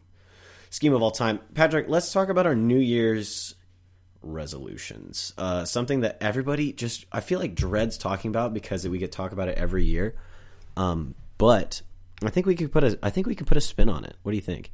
scheme 0.78 0.94
of 0.94 1.02
all 1.02 1.10
time. 1.10 1.40
Patrick, 1.56 1.90
let's 1.90 2.14
talk 2.14 2.30
about 2.30 2.46
our 2.46 2.54
New 2.54 2.78
Year's 2.78 3.56
resolutions. 4.22 5.34
Uh, 5.36 5.66
something 5.66 6.02
that 6.02 6.20
everybody 6.22 6.72
just 6.72 7.08
I 7.12 7.20
feel 7.20 7.40
like 7.40 7.56
dreads 7.56 7.98
talking 7.98 8.30
about 8.30 8.54
because 8.54 8.88
we 8.88 9.00
get 9.00 9.12
talk 9.12 9.32
about 9.32 9.48
it 9.48 9.58
every 9.58 9.84
year. 9.84 10.14
Um, 10.78 11.16
but 11.40 11.82
I 12.24 12.30
think 12.30 12.46
we 12.46 12.54
could 12.54 12.72
put 12.72 12.84
a 12.84 13.00
I 13.02 13.10
think 13.10 13.26
we 13.26 13.34
could 13.34 13.48
put 13.48 13.58
a 13.58 13.62
spin 13.62 13.90
on 13.90 14.06
it. 14.06 14.18
What 14.22 14.34
do 14.34 14.36
you 14.36 14.42
think? 14.42 14.72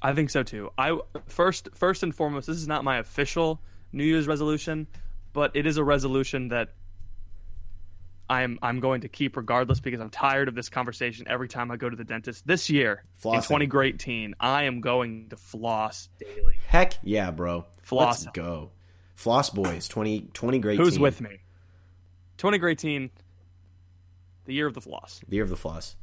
I 0.00 0.14
think 0.14 0.30
so 0.30 0.44
too. 0.44 0.70
I 0.78 0.96
first 1.26 1.68
first 1.74 2.04
and 2.04 2.14
foremost, 2.14 2.46
this 2.46 2.56
is 2.56 2.68
not 2.68 2.84
my 2.84 2.98
official 2.98 3.60
New 3.92 4.04
Year's 4.04 4.28
resolution, 4.28 4.86
but 5.32 5.50
it 5.56 5.66
is 5.66 5.78
a 5.78 5.84
resolution 5.84 6.46
that 6.48 6.74
I'm 8.28 8.58
I'm 8.62 8.80
going 8.80 9.02
to 9.02 9.08
keep 9.08 9.36
regardless 9.36 9.80
because 9.80 10.00
I'm 10.00 10.10
tired 10.10 10.48
of 10.48 10.54
this 10.54 10.68
conversation 10.68 11.26
every 11.28 11.48
time 11.48 11.70
I 11.70 11.76
go 11.76 11.88
to 11.88 11.96
the 11.96 12.04
dentist. 12.04 12.46
This 12.46 12.68
year, 12.68 13.04
in 13.24 13.30
Flossing. 13.30 13.46
20 13.46 13.66
great 13.66 13.98
teen, 13.98 14.34
I 14.40 14.64
am 14.64 14.80
going 14.80 15.28
to 15.30 15.36
floss 15.36 16.08
daily. 16.18 16.54
Heck 16.66 16.94
yeah, 17.02 17.30
bro. 17.30 17.66
Floss. 17.82 18.24
Let's 18.24 18.36
go. 18.36 18.70
Floss 19.14 19.50
boys, 19.50 19.88
20, 19.88 20.28
20 20.34 20.58
great 20.58 20.78
Who's 20.78 20.98
with 20.98 21.20
me? 21.20 21.38
20 22.38 22.58
great 22.58 22.78
teen, 22.78 23.10
the 24.44 24.52
year 24.54 24.66
of 24.66 24.74
the 24.74 24.80
floss. 24.80 25.20
The 25.28 25.36
year 25.36 25.44
of 25.44 25.48
the 25.50 25.56
floss. 25.56 25.96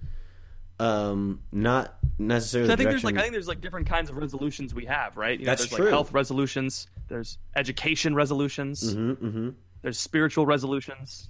Um, 0.79 1.41
not 1.51 1.95
necessarily. 2.17 2.71
I 2.71 2.75
think 2.75 2.89
there's 2.89 3.03
like 3.03 3.17
I 3.17 3.21
think 3.21 3.33
there's 3.33 3.47
like 3.47 3.61
different 3.61 3.87
kinds 3.87 4.09
of 4.09 4.17
resolutions 4.17 4.73
we 4.73 4.85
have, 4.85 5.15
right? 5.17 5.39
You 5.39 5.45
know, 5.45 5.51
That's 5.51 5.63
there's 5.63 5.75
true. 5.75 5.85
like 5.85 5.91
health 5.93 6.11
resolutions, 6.13 6.87
there's 7.09 7.37
education 7.55 8.15
resolutions, 8.15 8.95
Mhm, 8.95 9.15
mhm. 9.17 9.53
there's 9.83 9.99
spiritual 9.99 10.45
resolutions, 10.47 11.29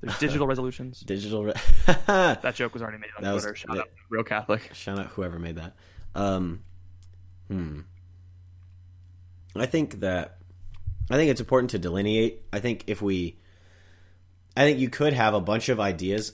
there's 0.00 0.18
digital 0.18 0.46
resolutions. 0.46 1.00
digital. 1.06 1.44
Re- 1.44 1.52
That 2.06 2.54
joke 2.54 2.72
was 2.72 2.82
already 2.82 2.98
made 2.98 3.10
on 3.16 3.24
That 3.24 3.32
was- 3.34 3.42
Twitter. 3.44 3.56
Shout 3.56 3.74
that- 3.76 3.80
out, 3.82 3.90
real 4.10 4.24
Catholic. 4.24 4.70
Shout 4.74 4.98
out 4.98 5.06
whoever 5.08 5.38
made 5.38 5.56
that. 5.56 5.74
Um, 6.14 6.62
hmm. 7.48 7.80
I 9.54 9.66
think 9.66 10.00
that 10.00 10.38
I 11.10 11.16
think 11.16 11.30
it's 11.30 11.40
important 11.40 11.70
to 11.70 11.78
delineate. 11.78 12.42
I 12.52 12.60
think 12.60 12.84
if 12.86 13.02
we, 13.02 13.36
I 14.56 14.62
think 14.62 14.78
you 14.78 14.88
could 14.88 15.12
have 15.12 15.34
a 15.34 15.40
bunch 15.40 15.68
of 15.68 15.78
ideas 15.80 16.32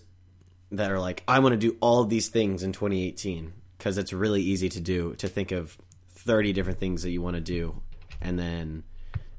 that 0.70 0.90
are 0.92 1.00
like, 1.00 1.24
I 1.26 1.38
want 1.40 1.52
to 1.54 1.56
do 1.56 1.76
all 1.80 2.02
of 2.02 2.10
these 2.10 2.28
things 2.28 2.62
in 2.62 2.72
2018 2.72 3.52
because 3.76 3.98
it's 3.98 4.12
really 4.12 4.42
easy 4.42 4.68
to 4.68 4.80
do. 4.80 5.14
To 5.16 5.26
think 5.28 5.50
of 5.50 5.76
30 6.10 6.52
different 6.52 6.78
things 6.78 7.02
that 7.02 7.10
you 7.10 7.22
want 7.22 7.34
to 7.36 7.40
do, 7.40 7.80
and 8.20 8.38
then 8.38 8.84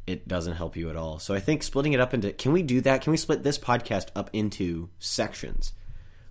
it 0.09 0.27
doesn't 0.27 0.53
help 0.55 0.75
you 0.75 0.89
at 0.89 0.95
all. 0.95 1.19
So 1.19 1.33
I 1.33 1.39
think 1.39 1.63
splitting 1.63 1.93
it 1.93 1.99
up 1.99 2.13
into 2.13 2.33
can 2.33 2.51
we 2.51 2.63
do 2.63 2.81
that? 2.81 3.01
Can 3.01 3.11
we 3.11 3.17
split 3.17 3.43
this 3.43 3.57
podcast 3.59 4.07
up 4.15 4.29
into 4.33 4.89
sections? 4.99 5.73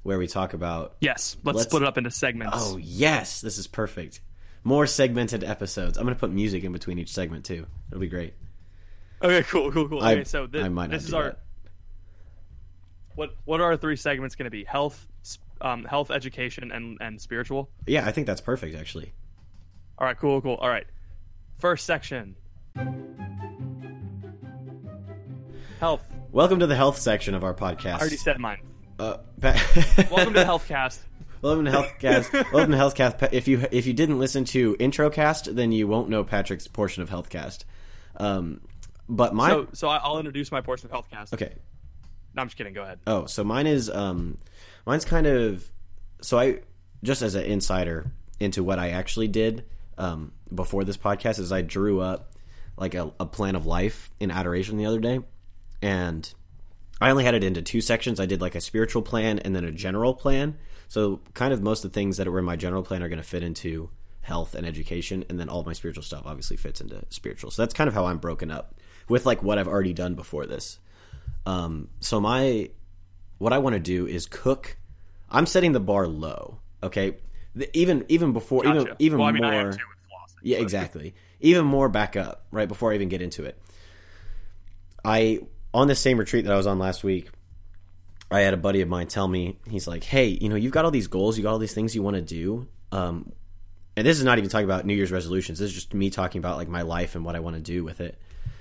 where 0.04 0.16
we 0.18 0.26
talk 0.28 0.54
about. 0.54 0.96
Yes, 1.00 1.36
let's, 1.44 1.56
Let's- 1.56 1.68
split 1.68 1.82
it 1.82 1.88
up 1.88 1.98
into 1.98 2.10
segments. 2.10 2.56
Oh 2.58 2.78
yes, 2.78 3.40
this 3.42 3.58
is 3.58 3.66
perfect. 3.66 4.20
More 4.64 4.86
segmented 4.86 5.44
episodes. 5.44 5.98
I'm 5.98 6.04
gonna 6.04 6.14
put 6.16 6.30
music 6.30 6.64
in 6.64 6.72
between 6.72 6.98
each 6.98 7.12
segment 7.12 7.44
too. 7.44 7.66
It'll 7.90 8.00
be 8.00 8.06
great. 8.08 8.32
Okay, 9.22 9.42
cool, 9.50 9.70
cool, 9.72 9.88
cool. 9.88 10.00
I- 10.02 10.12
Okay, 10.14 10.24
so 10.24 10.46
thi- 10.46 10.60
I 10.62 10.68
might 10.70 10.86
not 10.86 10.92
this 10.92 11.04
is 11.04 11.10
do 11.10 11.16
our 11.16 11.22
that. 11.24 11.38
what 13.16 13.30
what 13.44 13.60
are 13.60 13.64
our 13.64 13.76
three 13.76 13.96
segments 13.96 14.34
going 14.36 14.44
to 14.44 14.50
be? 14.50 14.64
Health, 14.64 15.06
um, 15.60 15.84
health, 15.84 16.10
education, 16.10 16.70
and 16.72 16.96
and 17.00 17.20
spiritual. 17.20 17.68
Yeah, 17.86 18.06
I 18.06 18.12
think 18.12 18.26
that's 18.28 18.40
perfect 18.40 18.76
actually. 18.76 19.12
All 19.98 20.06
right, 20.06 20.16
cool, 20.18 20.40
cool. 20.40 20.54
All 20.54 20.70
right, 20.70 20.86
first 21.58 21.84
section. 21.84 22.36
Health. 25.80 26.02
Welcome 26.32 26.58
to 26.60 26.66
the 26.66 26.74
health 26.76 26.98
section 26.98 27.34
of 27.34 27.44
our 27.44 27.54
podcast. 27.54 27.94
I 27.94 27.98
already 28.00 28.16
said 28.16 28.38
mine. 28.38 28.58
Uh, 28.98 29.18
pa- 29.40 29.54
Welcome 30.10 30.34
to 30.34 30.40
the 30.40 30.44
Healthcast. 30.44 30.98
Welcome 31.40 31.64
to 31.66 31.70
Healthcast. 31.70 32.32
Welcome 32.52 32.72
to 32.72 32.76
Healthcast. 32.78 33.18
Pa- 33.18 33.28
If 33.30 33.46
you 33.46 33.64
if 33.70 33.86
you 33.86 33.92
didn't 33.92 34.18
listen 34.18 34.44
to 34.46 34.74
Introcast, 34.76 35.54
then 35.54 35.70
you 35.70 35.86
won't 35.86 36.08
know 36.08 36.24
Patrick's 36.24 36.66
portion 36.66 37.02
of 37.02 37.10
Healthcast. 37.10 37.64
Um, 38.16 38.60
but 39.08 39.34
my 39.34 39.50
So, 39.50 39.68
so 39.72 39.88
I'll 39.88 40.18
introduce 40.18 40.50
my 40.50 40.60
portion 40.60 40.90
of 40.90 40.92
Healthcast. 41.04 41.32
okay. 41.34 41.54
No, 42.34 42.42
I'm 42.42 42.48
just 42.48 42.56
kidding. 42.58 42.74
Go 42.74 42.82
ahead. 42.82 42.98
Oh, 43.06 43.26
so 43.26 43.44
mine 43.44 43.66
is 43.68 43.88
um, 43.88 44.36
mine's 44.84 45.04
kind 45.04 45.26
of 45.28 45.70
so 46.20 46.38
I 46.38 46.60
just 47.04 47.22
as 47.22 47.36
an 47.36 47.44
insider 47.44 48.10
into 48.40 48.64
what 48.64 48.78
I 48.80 48.90
actually 48.90 49.28
did 49.28 49.64
um, 49.96 50.32
before 50.52 50.82
this 50.84 50.96
podcast 50.96 51.38
is 51.38 51.52
I 51.52 51.62
drew 51.62 52.00
up 52.00 52.34
like 52.76 52.94
a, 52.94 53.12
a 53.20 53.26
plan 53.26 53.54
of 53.56 53.64
life 53.66 54.10
in 54.20 54.30
adoration 54.32 54.76
the 54.76 54.86
other 54.86 55.00
day, 55.00 55.20
and 55.82 56.32
I 57.00 57.10
only 57.10 57.24
had 57.24 57.34
it 57.34 57.44
into 57.44 57.62
two 57.62 57.80
sections. 57.80 58.18
I 58.18 58.26
did 58.26 58.40
like 58.40 58.54
a 58.54 58.60
spiritual 58.60 59.02
plan 59.02 59.38
and 59.38 59.54
then 59.54 59.64
a 59.64 59.70
general 59.70 60.14
plan. 60.14 60.58
So 60.88 61.20
kind 61.34 61.52
of 61.52 61.62
most 61.62 61.84
of 61.84 61.92
the 61.92 61.94
things 61.94 62.16
that 62.16 62.26
were 62.26 62.38
in 62.38 62.44
my 62.44 62.56
general 62.56 62.82
plan 62.82 63.02
are 63.02 63.08
going 63.08 63.20
to 63.20 63.28
fit 63.28 63.42
into 63.42 63.90
health 64.22 64.54
and 64.54 64.66
education, 64.66 65.24
and 65.28 65.40
then 65.40 65.48
all 65.48 65.60
of 65.60 65.66
my 65.66 65.72
spiritual 65.72 66.02
stuff 66.02 66.22
obviously 66.26 66.56
fits 66.56 66.80
into 66.80 67.02
spiritual. 67.10 67.50
So 67.50 67.62
that's 67.62 67.74
kind 67.74 67.88
of 67.88 67.94
how 67.94 68.06
I'm 68.06 68.18
broken 68.18 68.50
up 68.50 68.74
with 69.08 69.26
like 69.26 69.42
what 69.42 69.58
I've 69.58 69.68
already 69.68 69.94
done 69.94 70.14
before 70.14 70.46
this. 70.46 70.78
Um, 71.46 71.88
so 72.00 72.20
my 72.20 72.70
what 73.38 73.52
I 73.52 73.58
want 73.58 73.74
to 73.74 73.80
do 73.80 74.06
is 74.06 74.26
cook. 74.26 74.76
I'm 75.30 75.46
setting 75.46 75.72
the 75.72 75.80
bar 75.80 76.06
low. 76.06 76.60
Okay, 76.82 77.16
the, 77.54 77.74
even 77.76 78.04
even 78.08 78.32
before 78.32 78.64
even 78.66 78.84
Gotcha. 78.84 78.96
even 78.98 79.18
well, 79.18 79.28
I 79.28 79.32
mean, 79.32 79.42
more. 79.42 79.52
I 79.52 79.56
am 79.56 79.72
too 79.72 79.78
with 79.88 79.98
flossing. 80.08 80.40
Yeah, 80.42 80.58
exactly. 80.58 81.14
Even 81.40 81.64
more 81.64 81.88
back 81.88 82.16
up, 82.16 82.46
right 82.50 82.68
before 82.68 82.92
I 82.92 82.96
even 82.96 83.08
get 83.08 83.22
into 83.22 83.44
it. 83.44 83.60
I 85.04 85.40
on 85.74 85.88
the 85.88 85.94
same 85.94 86.18
retreat 86.18 86.44
that 86.44 86.52
I 86.52 86.56
was 86.56 86.66
on 86.66 86.78
last 86.78 87.04
week, 87.04 87.28
I 88.30 88.40
had 88.40 88.54
a 88.54 88.58
buddy 88.58 88.80
of 88.80 88.88
mine 88.88 89.06
tell 89.06 89.28
me, 89.28 89.58
he's 89.68 89.86
like, 89.86 90.04
"Hey, 90.04 90.38
you 90.40 90.48
know, 90.48 90.56
you've 90.56 90.72
got 90.72 90.84
all 90.84 90.90
these 90.90 91.06
goals, 91.06 91.36
you 91.36 91.44
got 91.44 91.52
all 91.52 91.58
these 91.58 91.74
things 91.74 91.94
you 91.94 92.02
want 92.02 92.16
to 92.16 92.22
do." 92.22 92.68
Um, 92.92 93.32
and 93.96 94.06
this 94.06 94.18
is 94.18 94.24
not 94.24 94.38
even 94.38 94.50
talking 94.50 94.64
about 94.64 94.86
New 94.86 94.94
Year's 94.94 95.12
resolutions. 95.12 95.58
This 95.58 95.70
is 95.70 95.74
just 95.74 95.94
me 95.94 96.10
talking 96.10 96.38
about 96.38 96.56
like 96.56 96.68
my 96.68 96.82
life 96.82 97.14
and 97.14 97.24
what 97.24 97.36
I 97.36 97.40
want 97.40 97.56
to 97.56 97.62
do 97.62 97.84
with 97.84 98.00
it. 98.00 98.18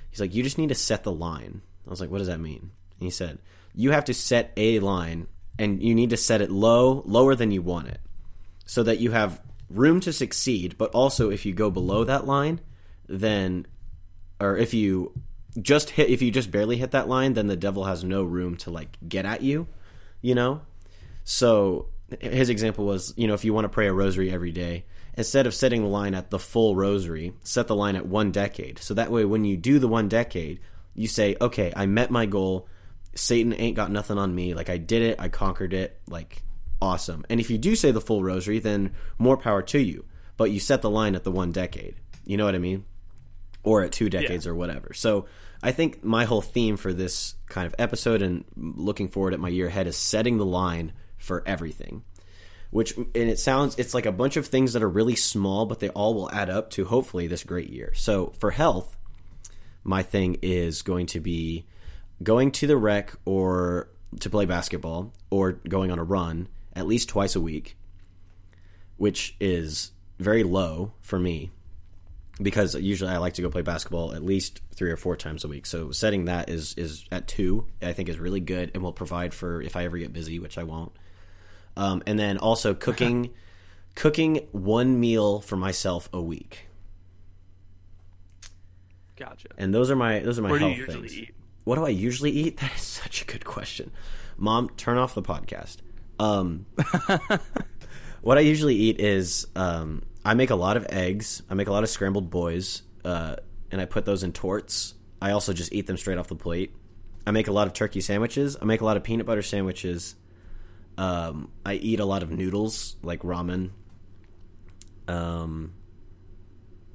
He's 0.10 0.20
like, 0.20 0.34
"You 0.34 0.44
just 0.44 0.58
need 0.58 0.70
to 0.70 0.76
set 0.76 1.04
the 1.04 1.12
line." 1.12 1.62
I 1.86 1.90
was 1.90 2.02
like, 2.02 2.10
"What 2.10 2.20
does 2.20 2.28
that 2.28 2.40
mean?" 2.40 2.72
And 3.00 3.06
he 3.06 3.10
said, 3.10 3.40
"You 3.76 3.92
have 3.92 4.06
to 4.06 4.14
set 4.14 4.52
a 4.58 4.80
line, 4.80 5.28
and 5.60 5.82
you 5.84 5.94
need 5.94 6.10
to 6.12 6.18
set 6.18 6.42
it 6.42 6.50
low, 6.50 7.04
lower 7.06 7.36
than 7.36 7.52
you 7.52 7.62
want 7.62 7.88
it." 7.88 8.00
so 8.68 8.84
that 8.84 9.00
you 9.00 9.12
have 9.12 9.42
room 9.70 10.00
to 10.02 10.14
succeed, 10.14 10.78
but 10.78 10.92
also 10.92 11.32
if 11.32 11.46
you 11.46 11.54
go 11.54 11.72
below 11.72 12.04
that 12.04 12.28
line, 12.28 12.60
then 13.08 13.66
or 14.40 14.58
if 14.58 14.74
you 14.74 15.14
just 15.62 15.92
hit 15.92 16.10
if 16.10 16.22
you 16.22 16.32
just 16.32 16.52
barely 16.52 16.78
hit 16.78 16.92
that 16.92 17.08
line, 17.08 17.34
then 17.34 17.48
the 17.48 17.56
devil 17.56 17.86
has 17.86 18.04
no 18.04 18.24
room 18.24 18.58
to 18.58 18.72
like 18.72 18.98
get 19.08 19.26
at 19.26 19.42
you, 19.42 19.68
you 20.22 20.36
know? 20.36 20.62
So 21.24 21.88
his 22.20 22.50
example 22.50 22.86
was, 22.86 23.14
you 23.18 23.28
know, 23.28 23.34
if 23.34 23.44
you 23.44 23.54
want 23.54 23.66
to 23.66 23.70
pray 23.70 23.88
a 23.88 23.94
rosary 23.94 24.32
every 24.32 24.52
day, 24.52 24.86
instead 25.16 25.48
of 25.48 25.54
setting 25.54 25.82
the 25.82 25.90
line 25.90 26.14
at 26.14 26.30
the 26.30 26.40
full 26.40 26.76
rosary, 26.76 27.34
set 27.44 27.68
the 27.68 27.76
line 27.76 27.96
at 27.96 28.06
one 28.06 28.32
decade. 28.32 28.80
So 28.80 28.94
that 28.94 29.12
way 29.12 29.26
when 29.26 29.46
you 29.46 29.58
do 29.58 29.80
the 29.80 29.88
one 29.88 30.08
decade, 30.08 30.60
you 30.94 31.08
say, 31.08 31.36
"Okay, 31.42 31.74
I 31.76 31.86
met 31.86 32.12
my 32.12 32.26
goal. 32.26 32.68
Satan 33.16 33.54
ain't 33.54 33.76
got 33.76 33.92
nothing 33.92 34.18
on 34.18 34.34
me. 34.34 34.54
Like 34.54 34.70
I 34.70 34.78
did 34.78 35.02
it, 35.02 35.20
I 35.20 35.28
conquered 35.28 35.74
it. 35.74 36.00
Like 36.08 36.44
awesome. 36.82 37.26
And 37.30 37.40
if 37.40 37.50
you 37.50 37.58
do 37.58 37.76
say 37.76 37.92
the 37.92 38.02
full 38.02 38.24
rosary, 38.24 38.60
then 38.60 38.94
more 39.18 39.38
power 39.38 39.62
to 39.64 39.80
you. 39.80 40.06
But 40.38 40.52
you 40.52 40.60
set 40.60 40.82
the 40.82 40.90
line 40.90 41.16
at 41.16 41.24
the 41.24 41.32
one 41.32 41.52
decade. 41.52 41.96
You 42.26 42.38
know 42.38 42.46
what 42.46 42.56
I 42.56 42.60
mean? 42.60 42.86
Or 43.64 43.84
at 43.84 43.92
two 43.92 44.10
decades 44.10 44.46
or 44.46 44.56
whatever. 44.56 44.94
So 44.94 45.26
I 45.62 45.72
think 45.72 46.04
my 46.04 46.26
whole 46.26 46.42
theme 46.42 46.78
for 46.78 46.94
this 46.94 47.36
kind 47.48 47.66
of 47.66 47.76
episode 47.80 48.22
and 48.22 48.46
looking 48.56 49.08
forward 49.08 49.34
at 49.34 49.40
my 49.40 49.50
year 49.50 49.68
ahead 49.68 49.88
is 49.88 49.98
setting 49.98 50.38
the 50.38 50.46
line 50.46 50.94
for 51.18 51.44
everything. 51.46 52.04
Which 52.70 52.98
and 52.98 53.16
it 53.16 53.40
sounds 53.40 53.76
it's 53.80 53.94
like 53.94 54.06
a 54.06 54.12
bunch 54.12 54.36
of 54.36 54.46
things 54.46 54.74
that 54.74 54.84
are 54.84 54.90
really 54.90 55.16
small, 55.16 55.66
but 55.66 55.80
they 55.80 55.90
all 55.90 56.14
will 56.14 56.32
add 56.32 56.50
up 56.50 56.70
to 56.72 56.86
hopefully 56.86 57.28
this 57.28 57.44
great 57.44 57.70
year. 57.70 57.94
So 57.96 58.34
for 58.40 58.52
health, 58.52 58.98
my 59.84 60.04
thing 60.04 60.38
is 60.42 60.82
going 60.82 61.06
to 61.08 61.22
be 61.22 61.66
going 62.22 62.52
to 62.52 62.68
the 62.68 62.78
rec 62.78 63.14
or 63.24 63.90
to 64.20 64.30
play 64.30 64.46
basketball 64.46 65.14
or 65.30 65.54
going 65.54 65.92
on 65.92 66.00
a 66.00 66.04
run 66.04 66.50
at 66.74 66.88
least 66.88 67.10
twice 67.10 67.36
a 67.36 67.42
week, 67.42 67.78
which 68.98 69.36
is 69.40 69.92
very 70.20 70.44
low 70.44 70.94
for 71.02 71.20
me 71.20 71.52
because 72.41 72.75
usually 72.75 73.10
I 73.12 73.17
like 73.17 73.34
to 73.34 73.41
go 73.41 73.50
play 73.50 73.62
basketball 73.63 74.13
at 74.13 74.24
least 74.24 74.62
three 74.75 74.91
or 74.91 74.98
four 74.98 75.15
times 75.15 75.44
a 75.44 75.48
week. 75.48 75.65
So 75.65 75.91
setting 75.91 76.25
that 76.25 76.50
is 76.50 76.74
is 76.77 77.06
at 77.12 77.27
two, 77.27 77.67
I 77.82 77.94
think 77.94 78.10
is 78.10 78.20
really 78.20 78.39
good 78.39 78.72
and 78.74 78.84
will 78.84 78.94
provide 78.94 79.34
for 79.34 79.62
if 79.62 79.75
I 79.75 79.86
ever 79.86 79.98
get 79.98 80.13
busy, 80.13 80.39
which 80.39 80.58
I 80.58 80.63
won't. 80.63 80.91
Um, 81.75 82.03
and 82.06 82.17
then 82.20 82.38
also 82.38 82.74
cooking, 82.86 83.32
cooking 83.96 84.48
one 84.51 85.00
meal 85.00 85.41
for 85.41 85.56
myself 85.58 86.10
a 86.13 86.22
week, 86.22 86.67
Gotcha. 89.15 89.50
and 89.58 89.74
those 89.74 89.89
are 89.89 89.96
my 89.96 90.20
those 90.20 90.38
are 90.38 90.44
my 90.44 90.50
Where 90.51 90.60
do 90.60 90.67
you 90.70 90.86
health 90.86 91.00
things. 91.00 91.17
eat? 91.17 91.36
What 91.63 91.75
do 91.75 91.86
I 91.86 91.89
usually 91.89 92.32
eat? 92.32 92.58
That 92.62 92.75
is 92.75 92.82
such 92.82 93.22
a 93.24 93.25
good 93.25 93.46
question. 93.46 93.91
Mom, 94.38 94.70
turn 94.77 94.98
off 94.98 95.15
the 95.15 95.24
podcast. 95.24 95.77
Um, 96.20 96.65
what 98.22 98.38
I 98.38 98.41
usually 98.41 98.75
eat 98.75 99.00
is 99.00 99.48
um, 99.56 100.03
I 100.27 100.34
make 100.34 100.50
a 100.50 100.55
lot 100.55 100.75
of 100.75 100.86
eggs. 100.89 101.41
I 101.50 101.53
make 101.53 101.69
a 101.69 101.72
lot 101.72 101.84
of 101.84 101.89
scrambled 101.89 102.29
boys, 102.29 102.81
uh, 103.05 103.38
and 103.72 103.79
I 103.79 103.86
put 103.86 104.03
those 104.03 104.24
in 104.24 104.34
torts. 104.34 104.93
I 105.22 105.31
also 105.31 105.53
just 105.53 105.72
eat 105.72 105.88
them 105.88 105.96
straight 105.96 106.17
off 106.17 106.27
the 106.27 106.36
plate. 106.36 106.75
I 107.25 107.31
make 107.31 107.48
a 107.48 107.53
lot 107.53 107.65
of 107.65 107.72
turkey 107.72 108.01
sandwiches. 108.01 108.57
I 108.62 108.65
make 108.65 108.81
a 108.81 108.86
lot 108.86 108.98
of 108.98 109.03
peanut 109.03 109.25
butter 109.25 109.41
sandwiches. 109.41 110.15
Um, 110.98 111.50
I 111.65 111.75
eat 111.75 112.01
a 112.01 112.05
lot 112.05 112.24
of 112.24 112.29
noodles, 112.29 112.98
like 113.01 113.22
ramen. 113.22 113.69
Um, 115.07 115.75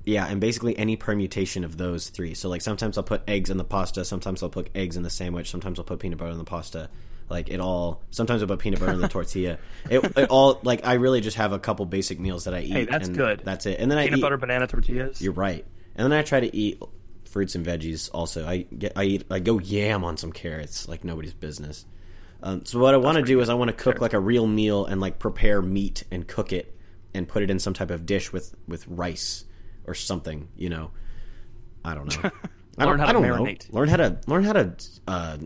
yeah, 0.04 0.26
and 0.26 0.38
basically 0.38 0.76
any 0.76 0.96
permutation 0.96 1.64
of 1.64 1.78
those 1.78 2.10
three. 2.10 2.34
So 2.34 2.50
like 2.50 2.60
sometimes 2.60 2.98
I'll 2.98 3.04
put 3.04 3.22
eggs 3.26 3.48
in 3.48 3.56
the 3.56 3.64
pasta, 3.64 4.04
sometimes 4.04 4.42
I'll 4.42 4.50
put 4.50 4.68
eggs 4.74 4.94
in 4.94 5.04
the 5.04 5.10
sandwich, 5.10 5.50
sometimes 5.50 5.78
I'll 5.78 5.86
put 5.86 6.00
peanut 6.00 6.18
butter 6.18 6.32
in 6.32 6.38
the 6.38 6.44
pasta. 6.44 6.90
Like 7.32 7.48
it 7.48 7.60
all. 7.60 8.02
Sometimes 8.10 8.44
put 8.44 8.58
peanut 8.58 8.78
butter 8.78 8.92
in 8.92 9.00
the 9.00 9.08
tortilla. 9.16 9.58
It, 9.88 10.04
it 10.16 10.28
all 10.28 10.60
like 10.62 10.86
I 10.86 10.94
really 10.94 11.22
just 11.22 11.38
have 11.38 11.52
a 11.52 11.58
couple 11.58 11.86
basic 11.86 12.20
meals 12.20 12.44
that 12.44 12.52
I 12.52 12.60
eat. 12.60 12.70
Hey, 12.72 12.84
that's 12.84 13.08
and 13.08 13.16
good. 13.16 13.40
That's 13.42 13.64
it. 13.64 13.80
And 13.80 13.90
then 13.90 13.96
I 13.98 14.04
Peanut 14.04 14.18
eat. 14.18 14.22
butter 14.22 14.36
banana 14.36 14.66
tortillas. 14.66 15.22
You're 15.22 15.32
right. 15.32 15.64
And 15.96 16.04
then 16.04 16.12
I 16.16 16.22
try 16.22 16.40
to 16.40 16.54
eat 16.54 16.80
fruits 17.24 17.54
and 17.54 17.64
veggies. 17.64 18.10
Also, 18.12 18.46
I 18.46 18.58
get 18.58 18.92
I 18.96 19.04
eat 19.04 19.24
I 19.30 19.38
go 19.38 19.58
yam 19.58 20.04
on 20.04 20.18
some 20.18 20.30
carrots 20.30 20.86
like 20.88 21.04
nobody's 21.04 21.32
business. 21.32 21.86
Um, 22.42 22.66
so 22.66 22.78
what 22.78 22.92
I 22.92 22.98
want 22.98 23.16
to 23.16 23.22
do 23.22 23.40
is 23.40 23.48
I 23.48 23.54
want 23.54 23.68
to 23.68 23.76
cook 23.76 24.00
like 24.00 24.12
a 24.12 24.20
real 24.20 24.46
meal 24.46 24.84
and 24.84 25.00
like 25.00 25.18
prepare 25.18 25.62
meat 25.62 26.04
and 26.10 26.28
cook 26.28 26.52
it 26.52 26.76
and 27.14 27.26
put 27.26 27.42
it 27.42 27.50
in 27.50 27.58
some 27.58 27.72
type 27.72 27.90
of 27.90 28.04
dish 28.04 28.30
with 28.32 28.54
with 28.68 28.86
rice 28.88 29.44
or 29.86 29.94
something. 29.94 30.48
You 30.54 30.68
know, 30.68 30.90
I 31.84 31.94
don't 31.94 32.22
know. 32.22 32.30
I 32.78 32.84
Learn 32.84 32.98
don't, 32.98 33.08
I 33.08 33.12
don't 33.12 33.22
know. 33.22 33.54
Learn 33.70 33.88
how 33.88 33.96
to 33.96 34.18
learn 34.26 34.44
how 34.44 34.52
to 34.54 34.74
uh, 35.06 35.38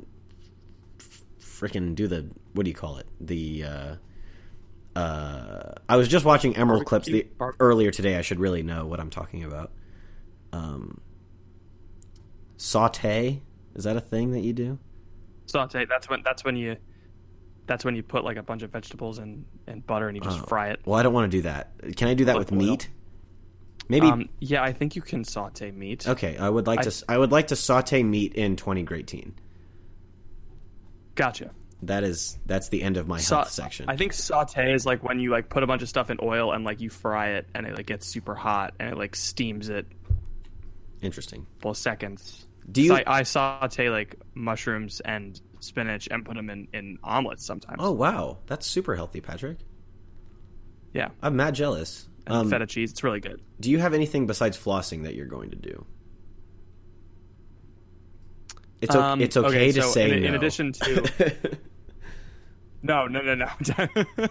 freaking 1.59 1.95
do 1.95 2.07
the 2.07 2.29
what 2.53 2.65
do 2.65 2.71
you 2.71 2.77
call 2.77 2.99
it 2.99 3.07
the. 3.21 3.65
Uh, 3.65 3.97
uh, 4.99 5.73
I 5.89 5.97
was 5.97 6.09
just 6.09 6.25
watching 6.25 6.55
Emeril 6.55 6.85
clips 6.85 7.07
the, 7.07 7.27
earlier 7.61 7.91
today. 7.91 8.17
I 8.17 8.23
should 8.23 8.41
really 8.41 8.63
know 8.63 8.87
what 8.87 8.99
I'm 8.99 9.11
talking 9.11 9.45
about. 9.45 9.71
Um, 10.53 11.01
saute 12.57 13.43
is 13.75 13.85
that 13.85 13.97
a 13.97 14.01
thing 14.01 14.33
that 14.33 14.41
you 14.41 14.53
do? 14.53 14.79
saute. 15.47 15.85
That's 15.85 16.09
when 16.09 16.23
that's 16.25 16.45
when 16.45 16.57
you 16.57 16.77
that's 17.67 17.85
when 17.85 17.95
you 17.95 18.03
put 18.03 18.25
like 18.25 18.37
a 18.37 18.43
bunch 18.43 18.63
of 18.63 18.71
vegetables 18.71 19.19
and 19.19 19.45
and 19.67 19.87
butter 19.87 20.09
and 20.09 20.17
you 20.17 20.23
just 20.23 20.49
fry 20.49 20.69
it. 20.71 20.81
Well, 20.85 20.99
I 20.99 21.03
don't 21.03 21.13
want 21.13 21.31
to 21.31 21.37
do 21.37 21.43
that. 21.43 21.73
Can 21.97 22.09
I 22.09 22.15
do 22.15 22.25
that 22.27 22.37
Like 22.37 22.51
with 22.51 22.53
meat? 22.53 22.89
Maybe. 23.89 24.09
Um, 24.09 24.29
yeah, 24.41 24.63
I 24.65 24.73
think 24.73 24.97
you 24.97 25.03
can 25.03 25.25
saute 25.25 25.71
meat. 25.71 26.09
okay, 26.09 26.37
I 26.37 26.49
would 26.49 26.67
like 26.67 26.81
I- 26.81 26.83
to. 26.85 27.05
I 27.09 27.19
would 27.19 27.31
like 27.33 27.49
to 27.49 27.57
saute 27.57 28.03
meat 28.03 28.35
in 28.35 28.57
twenty 28.57 28.83
great 28.83 29.07
teen. 29.07 29.35
Gotcha. 31.17 31.51
That 31.83 32.05
is 32.05 32.39
that's 32.47 32.69
the 32.71 32.83
end 32.83 32.97
of 32.97 33.07
my 33.09 33.19
Sa- 33.19 33.39
health 33.39 33.51
section. 33.51 33.87
I 33.89 33.97
think 33.97 34.13
saute 34.15 34.73
is 34.73 34.87
like 34.87 35.03
when 35.03 35.19
you 35.21 35.31
like 35.31 35.51
put 35.51 35.63
a 35.63 35.67
bunch 35.67 35.83
of 35.83 35.89
stuff 35.89 36.09
in 36.11 36.19
oil 36.23 36.53
and 36.53 36.65
like 36.65 36.81
you 36.81 36.89
fry 36.89 37.31
it 37.33 37.47
and 37.55 37.67
it 37.67 37.75
like 37.77 37.87
gets 37.87 38.07
super 38.07 38.35
hot 38.35 38.73
and 38.81 38.89
it 38.89 38.97
like 38.97 39.15
steams 39.17 39.69
it 39.69 39.87
Interesting. 41.03 41.47
for 41.61 41.75
seconds. 41.75 42.47
Do 42.71 42.81
you- 42.83 42.89
So 42.89 42.95
I, 42.97 43.05
I 43.07 43.23
saute 43.25 43.91
like 43.91 44.17
mushrooms 44.35 45.01
and 45.01 45.39
spinach 45.61 46.09
and 46.11 46.25
put 46.25 46.35
them 46.37 46.49
in 46.51 46.69
in 46.73 46.99
omelets 47.05 47.45
sometimes. 47.45 47.77
Oh 47.81 47.93
wow, 47.93 48.39
that's 48.47 48.67
super 48.67 48.95
healthy, 48.97 49.21
Patrick. 49.21 49.59
yeah, 50.95 51.11
I'm 51.23 51.37
mad 51.37 51.55
jealous. 51.55 52.09
and 52.27 52.35
Um, 52.37 52.51
feta 52.51 52.67
cheese. 52.67 52.91
It's 52.91 53.05
really 53.05 53.21
good. 53.21 53.41
do 53.61 53.71
you 53.71 53.79
have 53.79 53.93
anything 53.95 54.27
besides 54.27 54.57
flossing 54.57 55.05
that 55.05 55.15
you're 55.15 55.27
going 55.27 55.51
to 55.51 55.57
do? 55.57 55.85
It's 58.81 58.95
okay, 58.95 59.05
Um, 59.05 59.21
it's 59.21 59.37
okay, 59.37 59.73
to 59.73 59.83
so 59.83 59.89
say 59.91 60.13
in, 60.13 60.23
no. 60.23 60.29
in 60.29 60.35
addition 60.35 60.73
to 60.73 61.37
no, 62.83 63.07
no, 63.07 63.21
no, 63.23 63.35
no. 63.35 63.47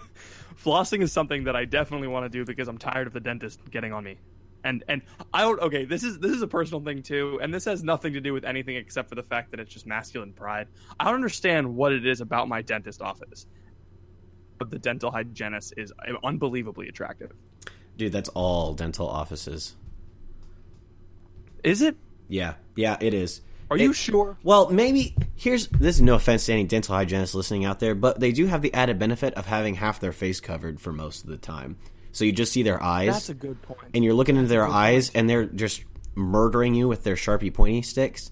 Flossing 0.56 1.02
is 1.02 1.12
something 1.12 1.44
that 1.44 1.56
I 1.56 1.64
definitely 1.64 2.08
want 2.08 2.24
to 2.24 2.28
do 2.28 2.44
because 2.44 2.68
I'm 2.68 2.78
tired 2.78 3.06
of 3.06 3.12
the 3.12 3.20
dentist 3.20 3.60
getting 3.70 3.92
on 3.92 4.04
me. 4.04 4.18
And 4.64 4.82
and 4.88 5.02
I 5.32 5.42
don't 5.42 5.60
okay, 5.60 5.84
this 5.84 6.02
is 6.02 6.18
this 6.18 6.32
is 6.32 6.42
a 6.42 6.46
personal 6.46 6.80
thing 6.80 7.02
too, 7.02 7.38
and 7.42 7.52
this 7.52 7.64
has 7.66 7.84
nothing 7.84 8.12
to 8.14 8.20
do 8.20 8.32
with 8.32 8.44
anything 8.44 8.76
except 8.76 9.08
for 9.08 9.14
the 9.14 9.22
fact 9.22 9.50
that 9.50 9.60
it's 9.60 9.72
just 9.72 9.86
masculine 9.86 10.32
pride. 10.32 10.68
I 10.98 11.04
don't 11.04 11.14
understand 11.14 11.74
what 11.76 11.92
it 11.92 12.06
is 12.06 12.20
about 12.20 12.48
my 12.48 12.62
dentist 12.62 13.00
office. 13.02 13.46
But 14.58 14.70
the 14.70 14.78
dental 14.78 15.10
hygienist 15.10 15.74
is 15.76 15.92
unbelievably 16.24 16.88
attractive. 16.88 17.32
Dude, 17.96 18.12
that's 18.12 18.30
all 18.30 18.72
dental 18.74 19.06
offices. 19.06 19.76
Is 21.62 21.82
it? 21.82 21.96
Yeah, 22.28 22.54
yeah, 22.74 22.96
it 23.00 23.12
is. 23.12 23.42
Are 23.70 23.76
It- 23.76 23.82
you 23.82 23.92
sure? 23.92 24.36
Well, 24.44 24.70
maybe 24.70 25.14
here's 25.34 25.66
this 25.68 25.96
is 25.96 26.02
no 26.02 26.14
offense 26.14 26.46
to 26.46 26.52
any 26.52 26.64
dental 26.64 26.94
hygienists 26.94 27.34
listening 27.34 27.64
out 27.64 27.80
there, 27.80 27.94
but 27.94 28.20
they 28.20 28.30
do 28.32 28.46
have 28.46 28.62
the 28.62 28.72
added 28.74 28.98
benefit 28.98 29.34
of 29.34 29.46
having 29.46 29.74
half 29.74 29.98
their 30.00 30.12
face 30.12 30.40
covered 30.40 30.80
for 30.80 30.92
most 30.92 31.24
of 31.24 31.30
the 31.30 31.36
time. 31.36 31.76
So 32.12 32.24
you 32.24 32.32
just 32.32 32.52
see 32.52 32.62
their 32.62 32.82
eyes, 32.82 33.12
That's 33.12 33.28
a 33.30 33.34
good 33.34 33.60
point. 33.62 33.80
and 33.94 34.02
you're 34.04 34.14
looking 34.14 34.36
into 34.36 34.48
their 34.48 34.66
eyes, 34.66 35.10
and 35.14 35.28
they're 35.28 35.44
just 35.46 35.84
murdering 36.14 36.74
you 36.74 36.88
with 36.88 37.02
their 37.04 37.16
sharpie 37.16 37.52
pointy 37.52 37.82
sticks, 37.82 38.30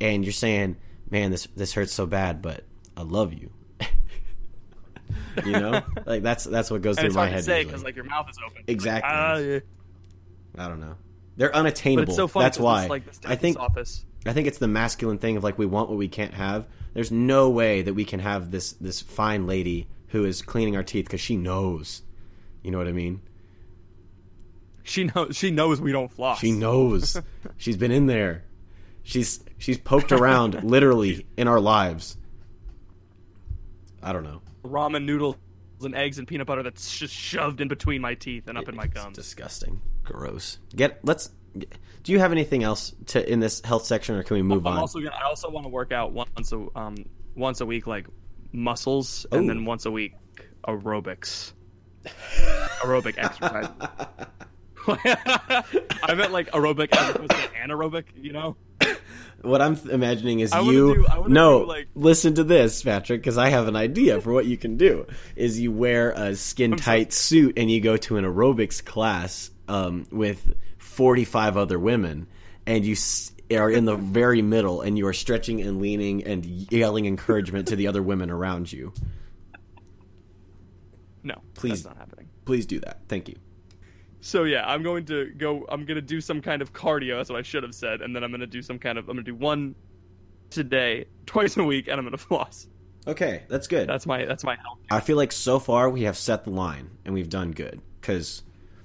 and 0.00 0.24
you're 0.24 0.32
saying, 0.32 0.76
"Man, 1.10 1.30
this 1.30 1.46
this 1.56 1.72
hurts 1.74 1.92
so 1.92 2.06
bad, 2.06 2.40
but 2.40 2.64
I 2.96 3.02
love 3.02 3.34
you." 3.34 3.50
you 5.44 5.52
know, 5.52 5.82
like 6.06 6.22
that's 6.22 6.44
that's 6.44 6.70
what 6.70 6.80
goes 6.82 6.96
and 6.96 7.00
through 7.02 7.06
it's 7.08 7.14
my 7.16 7.20
hard 7.22 7.30
to 7.30 7.34
head. 7.36 7.44
say 7.44 7.64
because 7.64 7.82
like 7.84 7.96
your 7.96 8.04
mouth 8.04 8.26
is 8.30 8.38
open. 8.46 8.62
Exactly. 8.66 9.10
Ah, 9.12 9.36
yeah. 9.36 9.58
I 10.56 10.68
don't 10.68 10.80
know. 10.80 10.94
They're 11.36 11.54
unattainable. 11.54 12.06
But 12.06 12.08
it's 12.10 12.16
so 12.16 12.28
funny. 12.28 12.44
that's 12.44 12.56
'cause 12.58 12.64
why. 12.64 12.80
It's 12.82 12.90
like 12.90 13.06
this 13.06 13.20
I 13.26 13.36
think 13.36 13.58
office. 13.58 14.04
I 14.26 14.32
think 14.32 14.46
it's 14.46 14.58
the 14.58 14.68
masculine 14.68 15.18
thing 15.18 15.36
of 15.36 15.44
like 15.44 15.58
we 15.58 15.66
want 15.66 15.88
what 15.88 15.98
we 15.98 16.08
can't 16.08 16.34
have. 16.34 16.66
There's 16.94 17.10
no 17.10 17.48
way 17.48 17.82
that 17.82 17.94
we 17.94 18.04
can 18.04 18.20
have 18.20 18.50
this 18.50 18.72
this 18.74 19.00
fine 19.00 19.46
lady 19.46 19.88
who 20.08 20.24
is 20.24 20.42
cleaning 20.42 20.76
our 20.76 20.82
teeth 20.82 21.06
because 21.06 21.20
she 21.20 21.36
knows. 21.36 22.02
You 22.62 22.70
know 22.70 22.78
what 22.78 22.88
I 22.88 22.92
mean? 22.92 23.20
She 24.82 25.04
knows. 25.04 25.36
She 25.36 25.50
knows 25.50 25.80
we 25.80 25.92
don't 25.92 26.10
floss. 26.10 26.40
She 26.40 26.52
knows. 26.52 27.16
she's 27.56 27.76
been 27.76 27.92
in 27.92 28.06
there. 28.06 28.44
She's 29.02 29.40
she's 29.58 29.78
poked 29.78 30.12
around 30.12 30.62
literally 30.64 31.26
in 31.36 31.48
our 31.48 31.60
lives. 31.60 32.16
I 34.02 34.12
don't 34.12 34.24
know. 34.24 34.42
ramen 34.64 35.04
noodles 35.04 35.36
and 35.82 35.94
eggs 35.94 36.18
and 36.18 36.26
peanut 36.28 36.46
butter 36.46 36.62
that's 36.62 36.98
just 36.98 37.14
shoved 37.14 37.60
in 37.60 37.68
between 37.68 38.00
my 38.02 38.14
teeth 38.14 38.48
and 38.48 38.58
up 38.58 38.68
in 38.68 38.76
my 38.76 38.84
It's 38.84 38.94
gums. 38.94 39.16
disgusting. 39.16 39.80
Gross. 40.04 40.58
Get 40.74 40.98
let's. 41.04 41.30
Do 41.58 42.12
you 42.12 42.18
have 42.18 42.32
anything 42.32 42.62
else 42.62 42.94
to 43.06 43.30
in 43.30 43.40
this 43.40 43.60
health 43.64 43.84
section, 43.84 44.14
or 44.16 44.22
can 44.22 44.36
we 44.36 44.42
move 44.42 44.66
I'm 44.66 44.74
on? 44.74 44.78
also 44.78 45.00
gonna. 45.00 45.14
I 45.14 45.24
also 45.26 45.50
want 45.50 45.64
to 45.64 45.68
work 45.70 45.92
out 45.92 46.12
once 46.12 46.52
a 46.52 46.66
um 46.76 46.96
once 47.34 47.60
a 47.60 47.66
week, 47.66 47.86
like 47.86 48.06
muscles, 48.52 49.26
and 49.32 49.48
then 49.48 49.64
once 49.64 49.86
a 49.86 49.90
week 49.90 50.12
aerobics. 50.66 51.52
aerobic 52.82 53.14
exercise. 53.18 53.68
I 56.02 56.14
meant 56.14 56.32
like 56.32 56.50
aerobic 56.52 56.94
as 56.96 57.10
opposed 57.14 57.30
to 57.30 57.36
anaerobic. 57.36 58.04
You 58.16 58.32
know. 58.32 58.56
What 59.42 59.62
I'm 59.62 59.74
th- 59.76 59.88
imagining 59.92 60.40
is 60.40 60.52
I 60.52 60.60
you. 60.60 60.94
do- 60.96 61.06
I 61.08 61.26
no, 61.26 61.60
do, 61.60 61.66
like- 61.66 61.88
listen 61.94 62.34
to 62.34 62.44
this, 62.44 62.82
Patrick, 62.82 63.20
because 63.22 63.38
I 63.38 63.48
have 63.48 63.68
an 63.68 63.76
idea 63.76 64.20
for 64.20 64.32
what 64.32 64.44
you 64.46 64.56
can 64.58 64.76
do. 64.76 65.06
Is 65.34 65.58
you 65.58 65.72
wear 65.72 66.10
a 66.12 66.36
skin 66.36 66.76
tight 66.76 67.12
suit 67.14 67.58
and 67.58 67.70
you 67.70 67.80
go 67.80 67.96
to 67.98 68.16
an 68.18 68.24
aerobics 68.26 68.84
class 68.84 69.50
um, 69.68 70.06
with 70.10 70.54
45 71.00 71.56
other 71.56 71.78
women, 71.78 72.26
and 72.66 72.84
you 72.84 72.94
are 73.56 73.70
in 73.70 73.86
the 73.86 73.96
very 73.96 74.42
middle, 74.42 74.82
and 74.82 74.98
you 74.98 75.06
are 75.06 75.14
stretching 75.14 75.62
and 75.62 75.80
leaning 75.80 76.24
and 76.24 76.44
yelling 76.44 77.06
encouragement 77.06 77.68
to 77.68 77.76
the 77.76 77.86
other 77.86 78.02
women 78.02 78.30
around 78.30 78.70
you. 78.70 78.92
No, 81.22 81.36
Please. 81.54 81.84
that's 81.84 81.86
not 81.86 81.96
happening. 81.96 82.28
Please 82.44 82.66
do 82.66 82.80
that. 82.80 83.00
Thank 83.08 83.30
you. 83.30 83.36
So 84.20 84.44
yeah, 84.44 84.70
I'm 84.70 84.82
going 84.82 85.06
to 85.06 85.30
go. 85.38 85.64
I'm 85.70 85.86
going 85.86 85.94
to 85.94 86.02
do 86.02 86.20
some 86.20 86.42
kind 86.42 86.60
of 86.60 86.74
cardio. 86.74 87.16
That's 87.16 87.30
what 87.30 87.38
I 87.38 87.42
should 87.42 87.62
have 87.62 87.74
said, 87.74 88.02
and 88.02 88.14
then 88.14 88.22
I'm 88.22 88.30
going 88.30 88.42
to 88.42 88.46
do 88.46 88.60
some 88.60 88.78
kind 88.78 88.98
of. 88.98 89.08
I'm 89.08 89.16
going 89.16 89.24
to 89.24 89.32
do 89.32 89.36
one 89.36 89.74
today, 90.50 91.06
twice 91.24 91.56
a 91.56 91.64
week, 91.64 91.88
and 91.88 91.94
I'm 91.94 92.04
going 92.04 92.10
to 92.18 92.18
floss. 92.18 92.68
Okay, 93.06 93.44
that's 93.48 93.68
good. 93.68 93.88
That's 93.88 94.04
my. 94.04 94.26
That's 94.26 94.44
my 94.44 94.56
health. 94.56 94.80
I 94.90 95.00
feel 95.00 95.16
like 95.16 95.32
so 95.32 95.60
far 95.60 95.88
we 95.88 96.02
have 96.02 96.18
set 96.18 96.44
the 96.44 96.50
line 96.50 96.90
and 97.06 97.14
we've 97.14 97.30
done 97.30 97.52
good 97.52 97.80
because 98.02 98.42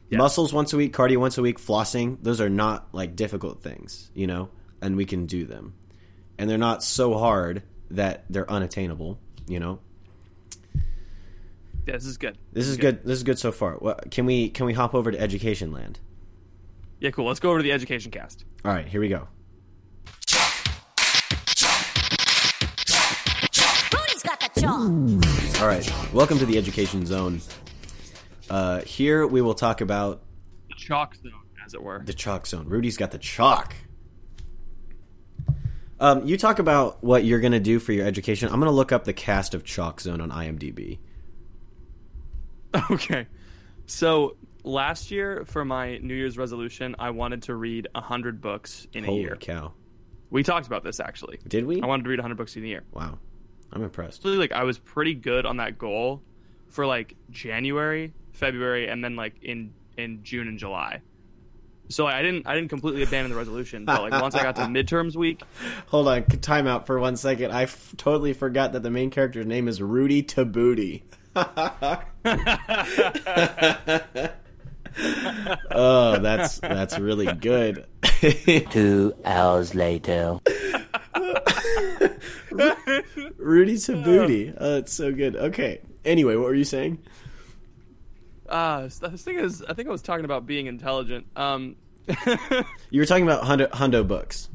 Yes. 0.10 0.20
muscles 0.20 0.54
once 0.54 0.72
a 0.72 0.78
week, 0.78 0.94
cardio 0.94 1.18
once 1.18 1.38
a 1.38 1.41
week, 1.41 1.60
flossing, 1.60 2.18
those 2.22 2.39
are 2.39 2.50
not 2.50 2.88
like 2.94 3.15
difficult 3.15 3.63
things, 3.63 4.12
you 4.13 4.28
know, 4.28 4.50
and 4.82 4.96
we 4.96 5.06
can 5.06 5.26
do 5.26 5.46
them. 5.46 5.74
And 6.38 6.50
they're 6.50 6.58
not 6.58 6.84
so 6.84 7.18
hard 7.18 7.63
that 7.91 8.26
they're 8.30 8.50
unattainable, 8.50 9.20
you 9.48 9.60
know. 9.60 9.80
Yeah, 11.88 11.94
this 11.94 12.06
is 12.06 12.18
good. 12.18 12.38
This 12.52 12.68
is 12.68 12.78
good. 12.78 13.04
This 13.04 13.18
is 13.18 13.24
good 13.24 13.39
so 13.39 13.52
far. 13.52 13.74
What, 13.76 14.10
can 14.12 14.26
we 14.26 14.50
can 14.50 14.65
we 14.65 14.74
hop 14.74 14.96
over 14.96 15.12
to 15.12 15.20
education 15.20 15.72
land? 15.72 16.00
Yeah, 17.00 17.12
cool. 17.12 17.26
Let's 17.26 17.39
go 17.39 17.50
over 17.50 17.60
to 17.60 17.63
the 17.63 17.72
education 17.72 18.12
cast. 18.12 18.46
All 18.63 18.72
right, 18.74 18.88
here 18.88 19.02
we 19.02 19.08
go. 19.10 19.28
Who's 23.91 24.24
got 24.24 24.39
the 24.39 24.60
chalk? 24.60 25.62
All 25.62 25.68
right, 25.68 26.13
welcome 26.13 26.39
to 26.39 26.46
the 26.46 26.58
education 26.58 27.06
zone. 27.06 27.41
Uh, 28.49 28.81
here 28.81 29.25
we 29.25 29.41
will 29.41 29.53
talk 29.55 29.81
about 29.81 30.21
The 30.69 30.75
chalk 30.75 31.15
zone, 31.15 31.31
as 31.65 31.73
it 31.73 31.81
were. 31.81 32.01
The 32.05 32.13
chalk 32.13 32.45
zone. 32.47 32.67
Rudy's 32.67 32.97
got 32.97 33.12
the 33.12 33.17
chalk. 33.17 33.75
Um, 35.99 36.25
you 36.27 36.38
talk 36.38 36.60
about 36.60 37.03
what 37.03 37.23
you're 37.23 37.39
going 37.39 37.53
to 37.53 37.60
do 37.60 37.79
for 37.79 37.93
your 37.93 38.05
education. 38.05 38.49
I'm 38.49 38.60
going 38.60 38.69
to 38.69 38.75
look 38.75 38.91
up 38.91 39.05
the 39.05 39.13
cast 39.13 39.53
of 39.53 39.63
Chalk 39.63 40.01
Zone 40.01 40.19
on 40.21 40.29
IMDb. 40.29 40.99
Okay. 42.91 43.25
So 43.86 44.36
last 44.65 45.10
year 45.10 45.45
for 45.45 45.63
my 45.63 45.97
New 45.99 46.13
Year's 46.13 46.38
resolution, 46.38 46.93
I 46.99 47.12
wanted 47.12 47.43
to 47.43 47.55
read 47.55 47.88
hundred 47.95 48.41
books 48.41 48.86
in 48.91 49.05
a 49.05 49.08
Holy 49.08 49.21
year. 49.21 49.38
cow! 49.39 49.71
We 50.29 50.43
talked 50.43 50.67
about 50.67 50.84
this 50.84 50.99
actually. 50.99 51.39
Did 51.47 51.65
we? 51.65 51.81
I 51.81 51.86
wanted 51.86 52.03
to 52.03 52.10
read 52.10 52.19
hundred 52.19 52.36
books 52.36 52.58
in 52.58 52.65
a 52.65 52.67
year. 52.67 52.84
Wow, 52.91 53.17
I'm 53.71 53.81
impressed. 53.81 54.25
Really, 54.25 54.36
like 54.36 54.51
I 54.51 54.63
was 54.63 54.77
pretty 54.77 55.13
good 55.13 55.45
on 55.45 55.55
that 55.58 55.77
goal 55.77 56.21
for 56.69 56.86
like 56.86 57.15
January, 57.30 58.13
February, 58.34 58.88
and 58.88 59.04
then 59.04 59.15
like 59.15 59.36
in 59.41 59.73
in 59.97 60.23
June 60.23 60.47
and 60.47 60.60
July. 60.60 61.01
So 61.89 62.06
like, 62.06 62.15
I 62.15 62.21
didn't 62.21 62.47
I 62.47 62.56
didn't 62.56 62.69
completely 62.69 63.04
abandon 63.04 63.32
the 63.32 63.38
resolution, 63.38 63.86
but 63.86 64.01
like 64.01 64.21
once 64.21 64.36
I 64.36 64.43
got 64.43 64.56
to 64.58 64.62
midterms 64.63 65.15
week, 65.15 65.41
Hold 65.88 66.08
on, 66.08 66.25
time 66.25 66.67
out 66.67 66.88
for 66.88 66.99
one 66.99 67.15
second. 67.15 67.51
I 67.51 67.63
f- 67.63 67.93
totally 67.97 68.34
forgot 68.34 68.73
that 68.73 68.84
the 68.84 68.89
main 68.89 69.12
character's 69.12 69.45
name 69.45 69.67
is 69.67 69.82
Rudy 69.82 70.23
Tabootie. 70.23 71.04
oh, 75.71 76.17
that's 76.19 76.60
that's 76.60 76.97
really 76.97 77.32
good. 77.34 77.86
Two 78.71 79.13
hours 79.25 79.75
later. 79.75 80.39
Rudy 83.38 83.75
Tabootie. 83.75 84.56
Oh, 84.58 84.78
it's 84.78 84.93
so 84.93 85.12
good. 85.12 85.36
Okay. 85.36 85.82
Anyway, 86.06 86.36
what 86.36 86.46
were 86.46 86.56
you 86.56 86.63
saying? 86.63 87.00
uh, 88.50 88.88
the 89.00 89.18
thing 89.18 89.39
is, 89.39 89.63
I 89.68 89.74
think 89.74 89.88
I 89.88 89.91
was 89.91 90.02
talking 90.02 90.26
about 90.26 90.46
being 90.46 90.68
intelligent. 90.68 91.26
Um, 91.36 91.76
You 92.91 93.02
were 93.02 93.06
talking 93.06 93.24
about 93.24 93.44
Hundo, 93.44 93.70
Hundo 93.72 94.08
books. 94.08 94.50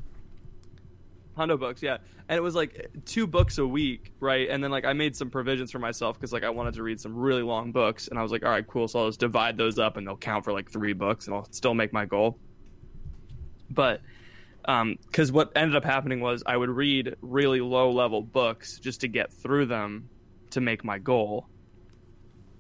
Hundo 1.37 1.59
books, 1.59 1.83
yeah. 1.83 1.99
And 2.29 2.37
it 2.37 2.43
was 2.43 2.55
like 2.55 2.89
two 3.05 3.27
books 3.27 3.59
a 3.59 3.67
week, 3.67 4.13
right? 4.21 4.49
And 4.49 4.63
then 4.63 4.71
like 4.71 4.85
I 4.85 4.93
made 4.93 5.17
some 5.17 5.31
provisions 5.31 5.73
for 5.73 5.79
myself 5.79 6.17
because 6.17 6.33
like 6.33 6.45
I 6.45 6.51
wanted 6.51 6.75
to 6.75 6.83
read 6.83 7.01
some 7.01 7.17
really 7.17 7.43
long 7.43 7.73
books, 7.73 8.09
and 8.09 8.19
I 8.19 8.23
was 8.23 8.31
like, 8.31 8.45
all 8.45 8.51
right, 8.51 8.67
cool. 8.67 8.87
So 8.87 9.01
I'll 9.01 9.09
just 9.09 9.21
divide 9.21 9.57
those 9.57 9.79
up, 9.79 9.97
and 9.97 10.07
they'll 10.07 10.17
count 10.17 10.45
for 10.45 10.53
like 10.53 10.71
three 10.71 10.93
books, 10.93 11.27
and 11.27 11.35
I'll 11.35 11.49
still 11.51 11.75
make 11.75 11.93
my 11.93 12.05
goal. 12.05 12.39
But 13.71 14.01
um, 14.65 14.97
because 15.07 15.33
what 15.33 15.51
ended 15.57 15.75
up 15.75 15.85
happening 15.85 16.21
was 16.21 16.43
I 16.47 16.57
would 16.57 16.71
read 16.71 17.17
really 17.23 17.61
low 17.61 17.91
level 17.91 18.23
books 18.23 18.79
just 18.79 19.01
to 19.01 19.09
get 19.09 19.33
through 19.33 19.67
them 19.67 20.10
to 20.51 20.61
make 20.61 20.85
my 20.85 20.99
goal. 20.99 21.47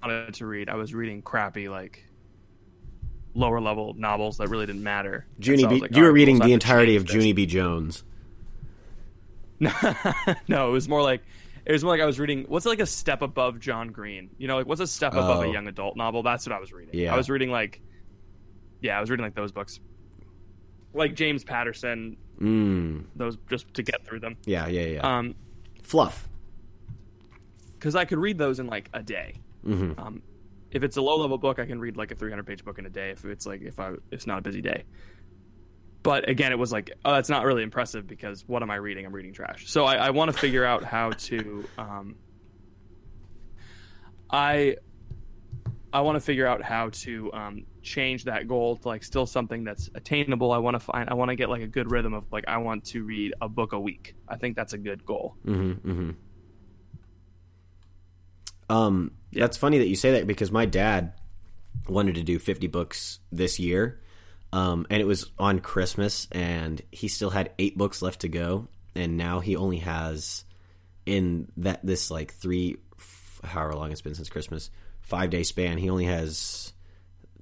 I 0.03 0.07
wanted 0.09 0.35
to 0.35 0.47
read. 0.47 0.69
I 0.69 0.77
was 0.77 0.95
reading 0.95 1.21
crappy 1.23 1.69
like 1.69 2.07
lower 3.35 3.61
level 3.61 3.95
novels 3.97 4.39
that 4.39 4.49
really 4.49 4.67
didn't 4.67 4.83
matter. 4.83 5.27
Junie 5.39 5.63
so 5.63 5.69
B. 5.69 5.81
like, 5.81 5.95
you 5.95 6.03
were 6.03 6.09
right, 6.09 6.15
reading 6.15 6.37
cool, 6.37 6.41
so 6.41 6.45
I 6.45 6.49
the 6.49 6.53
entirety 6.55 6.97
of 6.97 7.07
this. 7.07 7.15
Junie 7.15 7.33
B. 7.33 7.47
Jones. 7.47 8.03
no, 10.49 10.69
it 10.69 10.73
was 10.73 10.89
more 10.89 11.03
like 11.03 11.23
it 11.67 11.73
was 11.73 11.85
more 11.85 11.93
like 11.93 12.01
I 12.01 12.07
was 12.07 12.19
reading 12.19 12.47
what's 12.49 12.65
like 12.65 12.81
a 12.81 12.87
step 12.87 13.21
above 13.23 13.61
John 13.61 13.89
Green. 13.89 14.31
You 14.39 14.49
know, 14.49 14.57
like 14.57 14.67
what's 14.67 14.81
a 14.81 14.87
step 14.87 15.13
above 15.13 15.41
Oh. 15.41 15.43
a 15.43 15.53
young 15.53 15.69
adult 15.69 15.97
novel? 15.97 16.23
That's 16.23 16.47
what 16.47 16.55
I 16.55 16.61
was 16.61 16.73
reading. 16.73 16.99
Yeah. 16.99 17.13
I 17.13 17.17
was 17.17 17.29
reading 17.29 17.51
like 17.51 17.81
Yeah, 18.81 18.97
I 18.97 19.01
was 19.01 19.11
reading 19.11 19.25
like 19.25 19.35
those 19.35 19.53
books. 19.53 19.81
Like 20.95 21.15
James 21.15 21.45
Patterson, 21.45 22.17
Mm. 22.41 23.05
those 23.15 23.37
just 23.51 23.73
to 23.75 23.83
get 23.83 24.05
through 24.07 24.21
them. 24.21 24.39
Yeah, 24.47 24.67
yeah, 24.67 24.87
yeah. 24.87 25.19
Um 25.19 25.35
fluff. 25.83 26.27
Because 27.81 27.97
I 27.97 28.05
could 28.05 28.19
read 28.19 28.37
those 28.37 28.61
in 28.61 28.67
like 28.67 28.91
a 28.93 29.03
day. 29.03 29.37
Mm-hmm. 29.67 29.99
Um, 29.99 30.23
if 30.71 30.85
it's 30.85 30.99
a 30.99 31.03
low 31.03 31.17
level 31.17 31.39
book, 31.39 31.59
I 31.59 31.65
can 31.65 31.81
read 31.81 31.97
like 31.97 32.13
a 32.13 32.15
300 32.15 32.47
page 32.47 32.65
book 32.65 32.79
in 32.79 32.85
a 32.85 32.91
day. 32.91 33.11
If 33.11 33.25
it's 33.25 33.47
like 33.47 33.63
if 33.63 33.81
I 33.81 33.95
it's 34.11 34.27
not 34.27 34.39
a 34.39 34.43
busy 34.43 34.61
day. 34.61 34.85
But 36.03 36.29
again, 36.29 36.53
it 36.53 36.59
was 36.59 36.73
like, 36.73 36.93
oh, 37.05 37.13
that's 37.13 37.29
not 37.29 37.45
really 37.45 37.63
impressive 37.63 38.07
because 38.07 38.45
what 38.47 38.63
am 38.63 38.71
I 38.71 38.77
reading? 38.77 39.05
I'm 39.05 39.13
reading 39.13 39.35
trash. 39.35 39.69
So 39.69 39.85
I, 39.85 39.97
I 39.97 40.11
want 40.11 40.31
to 40.31 40.37
figure 40.37 40.65
out 40.65 40.85
how 40.85 41.11
to. 41.11 41.65
Um, 41.77 42.17
I 44.31 44.77
I 45.93 46.03
want 46.03 46.17
to 46.17 46.21
figure 46.21 46.47
out 46.47 46.63
how 46.63 46.91
to 46.91 47.33
um, 47.33 47.67
change 47.83 48.25
that 48.25 48.47
goal 48.47 48.77
to 48.77 48.89
like 48.89 49.03
still 49.03 49.27
something 49.27 49.65
that's 49.65 49.91
attainable. 49.95 50.53
I 50.53 50.59
want 50.59 50.75
to 50.75 50.81
find. 50.81 51.11
I 51.11 51.15
want 51.15 51.31
to 51.31 51.37
get 51.37 51.49
like 51.49 51.63
a 51.63 51.67
good 51.67 51.91
rhythm 51.91 52.15
of 52.15 52.25
like 52.31 52.45
I 52.47 52.59
want 52.59 52.85
to 52.87 53.03
read 53.05 53.35
a 53.41 53.49
book 53.49 53.73
a 53.73 53.81
week. 53.81 54.15
I 54.29 54.37
think 54.37 54.57
that's 54.57 54.75
a 54.75 54.79
good 54.79 55.05
goal. 55.05 55.37
Mm-hmm, 55.47 55.91
mm-hmm. 55.91 56.11
Um, 58.71 59.13
that's 59.33 59.57
funny 59.57 59.79
that 59.79 59.89
you 59.89 59.97
say 59.97 60.13
that 60.13 60.27
because 60.27 60.51
my 60.51 60.65
dad 60.65 61.13
wanted 61.89 62.15
to 62.17 62.23
do 62.23 62.39
50 62.39 62.67
books 62.69 63.19
this 63.33 63.59
year, 63.59 64.01
um, 64.53 64.87
and 64.91 65.01
it 65.01 65.07
was 65.07 65.31
on 65.39 65.61
Christmas, 65.61 66.27
and 66.33 66.81
he 66.91 67.09
still 67.09 67.31
had 67.31 67.53
eight 67.59 67.77
books 67.77 68.03
left 68.03 68.21
to 68.21 68.29
go, 68.29 68.69
and 68.95 69.17
now 69.17 69.41
he 69.41 69.57
only 69.57 69.79
has 69.79 70.45
in 71.07 71.51
that 71.57 71.85
this 71.85 72.11
like 72.11 72.33
three, 72.35 72.77
f- 72.99 73.41
however 73.45 73.75
long 73.75 73.91
it's 73.93 74.01
been 74.03 74.15
since 74.15 74.29
Christmas, 74.29 74.71
five 75.01 75.31
day 75.31 75.43
span, 75.43 75.79
he 75.79 75.91
only 75.91 76.05
has 76.05 76.73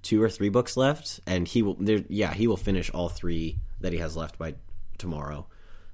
two 0.02 0.22
or 0.22 0.30
three 0.30 0.48
books 0.48 0.76
left, 0.76 1.20
and 1.26 1.46
he 1.48 1.62
will, 1.62 1.74
there, 1.78 2.04
yeah, 2.08 2.32
he 2.32 2.46
will 2.46 2.56
finish 2.56 2.90
all 2.90 3.08
three 3.08 3.58
that 3.80 3.92
he 3.92 3.98
has 3.98 4.16
left 4.16 4.38
by 4.38 4.54
tomorrow, 4.96 5.46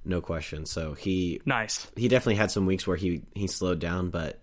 no 0.04 0.20
question. 0.20 0.66
So 0.66 0.94
he 0.94 1.40
Nice. 1.46 1.86
he 1.96 2.08
definitely 2.08 2.36
had 2.36 2.50
some 2.50 2.66
weeks 2.66 2.86
where 2.86 2.96
he 2.96 3.22
he 3.34 3.46
slowed 3.46 3.78
down, 3.78 4.10
but 4.10 4.40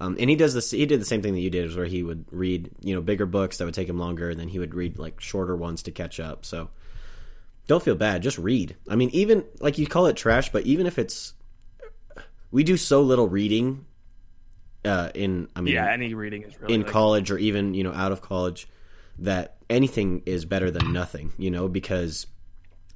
um, 0.00 0.16
and 0.18 0.30
he 0.30 0.36
does 0.36 0.54
this. 0.54 0.70
He 0.70 0.86
did 0.86 1.00
the 1.00 1.04
same 1.04 1.22
thing 1.22 1.34
that 1.34 1.40
you 1.40 1.50
did, 1.50 1.64
is 1.64 1.76
where 1.76 1.86
he 1.86 2.02
would 2.02 2.24
read 2.30 2.70
you 2.80 2.94
know 2.94 3.00
bigger 3.00 3.26
books 3.26 3.58
that 3.58 3.64
would 3.64 3.74
take 3.74 3.88
him 3.88 3.98
longer, 3.98 4.30
and 4.30 4.38
then 4.38 4.48
he 4.48 4.58
would 4.58 4.74
read 4.74 4.98
like 4.98 5.20
shorter 5.20 5.56
ones 5.56 5.82
to 5.84 5.90
catch 5.90 6.20
up. 6.20 6.44
So 6.44 6.70
don't 7.66 7.82
feel 7.82 7.96
bad, 7.96 8.22
just 8.22 8.38
read. 8.38 8.76
I 8.88 8.96
mean, 8.96 9.10
even 9.10 9.44
like 9.60 9.78
you 9.78 9.86
call 9.86 10.06
it 10.06 10.16
trash, 10.16 10.50
but 10.50 10.64
even 10.64 10.86
if 10.86 10.98
it's 10.98 11.34
we 12.50 12.64
do 12.64 12.76
so 12.76 13.02
little 13.02 13.28
reading 13.28 13.84
uh, 14.84 15.10
in 15.14 15.48
I 15.54 15.60
mean 15.60 15.74
Yeah, 15.74 15.90
any 15.90 16.14
reading 16.14 16.42
is 16.42 16.60
really 16.60 16.74
in 16.74 16.82
like, 16.82 16.90
college 16.90 17.30
or 17.30 17.38
even 17.38 17.74
you 17.74 17.84
know 17.84 17.92
out 17.92 18.12
of 18.12 18.20
college 18.20 18.68
that 19.18 19.56
anything 19.68 20.22
is 20.26 20.44
better 20.44 20.70
than 20.70 20.92
nothing 20.92 21.32
you 21.38 21.50
know 21.50 21.68
because 21.68 22.26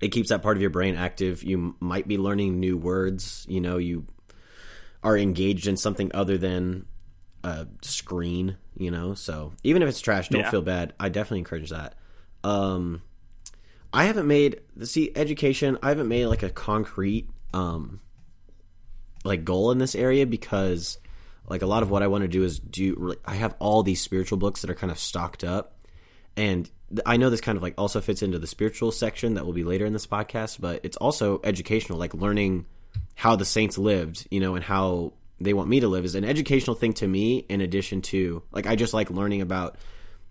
it 0.00 0.08
keeps 0.08 0.30
that 0.30 0.42
part 0.42 0.56
of 0.56 0.60
your 0.60 0.70
brain 0.70 0.96
active 0.96 1.42
you 1.42 1.58
m- 1.58 1.76
might 1.80 2.06
be 2.08 2.16
learning 2.16 2.60
new 2.60 2.76
words 2.76 3.44
you 3.48 3.60
know 3.60 3.76
you 3.76 4.06
are 5.02 5.18
engaged 5.18 5.66
in 5.66 5.76
something 5.76 6.10
other 6.14 6.38
than 6.38 6.86
a 7.44 7.66
screen 7.82 8.56
you 8.76 8.90
know? 8.90 9.12
So 9.14 9.52
even 9.62 9.82
if 9.82 9.88
it's 9.88 10.00
trash 10.00 10.28
don't 10.30 10.40
Yeah. 10.42 10.50
feel 10.50 10.62
bad. 10.62 10.94
I 10.98 11.08
definitely 11.10 11.40
encourage 11.40 11.70
that. 11.70 11.94
Um 12.44 13.02
i 13.94 14.04
haven't 14.04 14.26
made 14.26 14.58
the 14.74 14.86
see 14.86 15.12
education 15.14 15.76
i 15.82 15.90
haven't 15.90 16.08
made 16.08 16.24
like 16.24 16.42
a 16.42 16.48
concrete 16.48 17.28
um 17.52 18.00
like 19.24 19.44
goal 19.44 19.70
in 19.70 19.76
this 19.78 19.94
area 19.94 20.26
because 20.26 20.96
like 21.48 21.60
a 21.62 21.66
lot 21.66 21.82
of 21.82 21.90
what 21.90 22.02
I 22.02 22.06
want 22.06 22.22
to 22.22 22.28
do 22.28 22.42
is 22.44 22.58
do 22.58 23.14
I 23.26 23.34
have 23.34 23.54
all 23.58 23.82
these 23.82 24.00
spiritual 24.00 24.38
books 24.38 24.62
that 24.62 24.70
are 24.70 24.74
kind 24.74 24.90
of 24.90 24.98
stocked 24.98 25.44
up. 25.44 25.76
And 26.36 26.70
I 27.04 27.16
know 27.18 27.30
this 27.30 27.40
kind 27.40 27.56
of 27.56 27.62
like 27.62 27.74
also 27.76 28.00
fits 28.00 28.22
into 28.22 28.38
the 28.38 28.46
spiritual 28.46 28.92
section 28.92 29.34
that 29.34 29.44
will 29.44 29.52
be 29.52 29.64
later 29.64 29.84
in 29.84 29.92
this 29.92 30.06
podcast 30.06 30.60
but 30.60 30.80
it's 30.84 30.96
also 30.96 31.40
educational 31.44 31.98
like 31.98 32.14
learning 32.14 32.64
how 33.14 33.36
the 33.36 33.44
saints 33.44 33.76
lived 33.78 34.26
you 34.30 34.40
know 34.40 34.54
and 34.54 34.64
how 34.64 35.12
they 35.44 35.52
want 35.52 35.68
me 35.68 35.80
to 35.80 35.88
live 35.88 36.04
is 36.04 36.14
an 36.14 36.24
educational 36.24 36.76
thing 36.76 36.92
to 36.92 37.06
me 37.06 37.38
in 37.48 37.60
addition 37.60 38.02
to 38.02 38.42
like 38.52 38.66
I 38.66 38.76
just 38.76 38.94
like 38.94 39.10
learning 39.10 39.40
about 39.40 39.76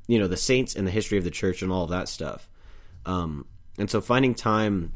you 0.08 0.19
know 0.19 0.28
the 0.28 0.38
saints 0.38 0.76
and 0.76 0.86
the 0.86 0.91
history 0.91 1.17
of 1.17 1.24
the 1.24 1.32
church 1.32 1.62
and 1.62 1.71
all 1.71 1.84
of 1.84 1.89
that 1.91 2.10
stuff 2.10 2.50
um 3.06 3.45
and 3.78 3.89
so 3.89 4.02
finding 4.02 4.36
time 4.36 4.93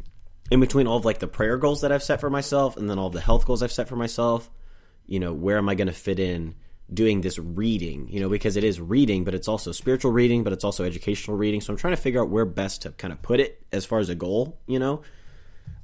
in 0.51 0.59
between 0.59 0.87
all 0.87 0.97
of 0.97 1.05
like 1.05 1.19
the 1.19 1.27
prayer 1.27 1.57
goals 1.57 1.81
that 1.81 1.91
I've 1.91 2.03
set 2.03 2.19
for 2.19 2.29
myself 2.29 2.77
and 2.77 2.89
then 2.89 2.99
all 2.99 3.09
the 3.09 3.21
health 3.21 3.45
goals 3.45 3.63
I've 3.63 3.71
set 3.71 3.87
for 3.87 3.95
myself, 3.95 4.49
you 5.05 5.19
know, 5.19 5.33
where 5.33 5.57
am 5.57 5.69
I 5.69 5.75
going 5.75 5.87
to 5.87 5.93
fit 5.93 6.19
in 6.19 6.55
doing 6.93 7.21
this 7.21 7.39
reading, 7.39 8.07
you 8.09 8.19
know, 8.19 8.29
because 8.29 8.57
it 8.57 8.63
is 8.63 8.79
reading, 8.79 9.23
but 9.23 9.33
it's 9.33 9.47
also 9.47 9.71
spiritual 9.71 10.11
reading, 10.11 10.43
but 10.43 10.53
it's 10.53 10.63
also 10.63 10.83
educational 10.83 11.35
reading. 11.35 11.61
So 11.61 11.73
I'm 11.73 11.77
trying 11.77 11.95
to 11.95 12.01
figure 12.01 12.21
out 12.21 12.29
where 12.29 12.45
best 12.45 12.83
to 12.83 12.91
kind 12.91 13.11
of 13.11 13.21
put 13.23 13.39
it 13.39 13.65
as 13.71 13.85
far 13.85 13.99
as 13.99 14.09
a 14.09 14.15
goal, 14.15 14.59
you 14.67 14.77
know. 14.77 15.01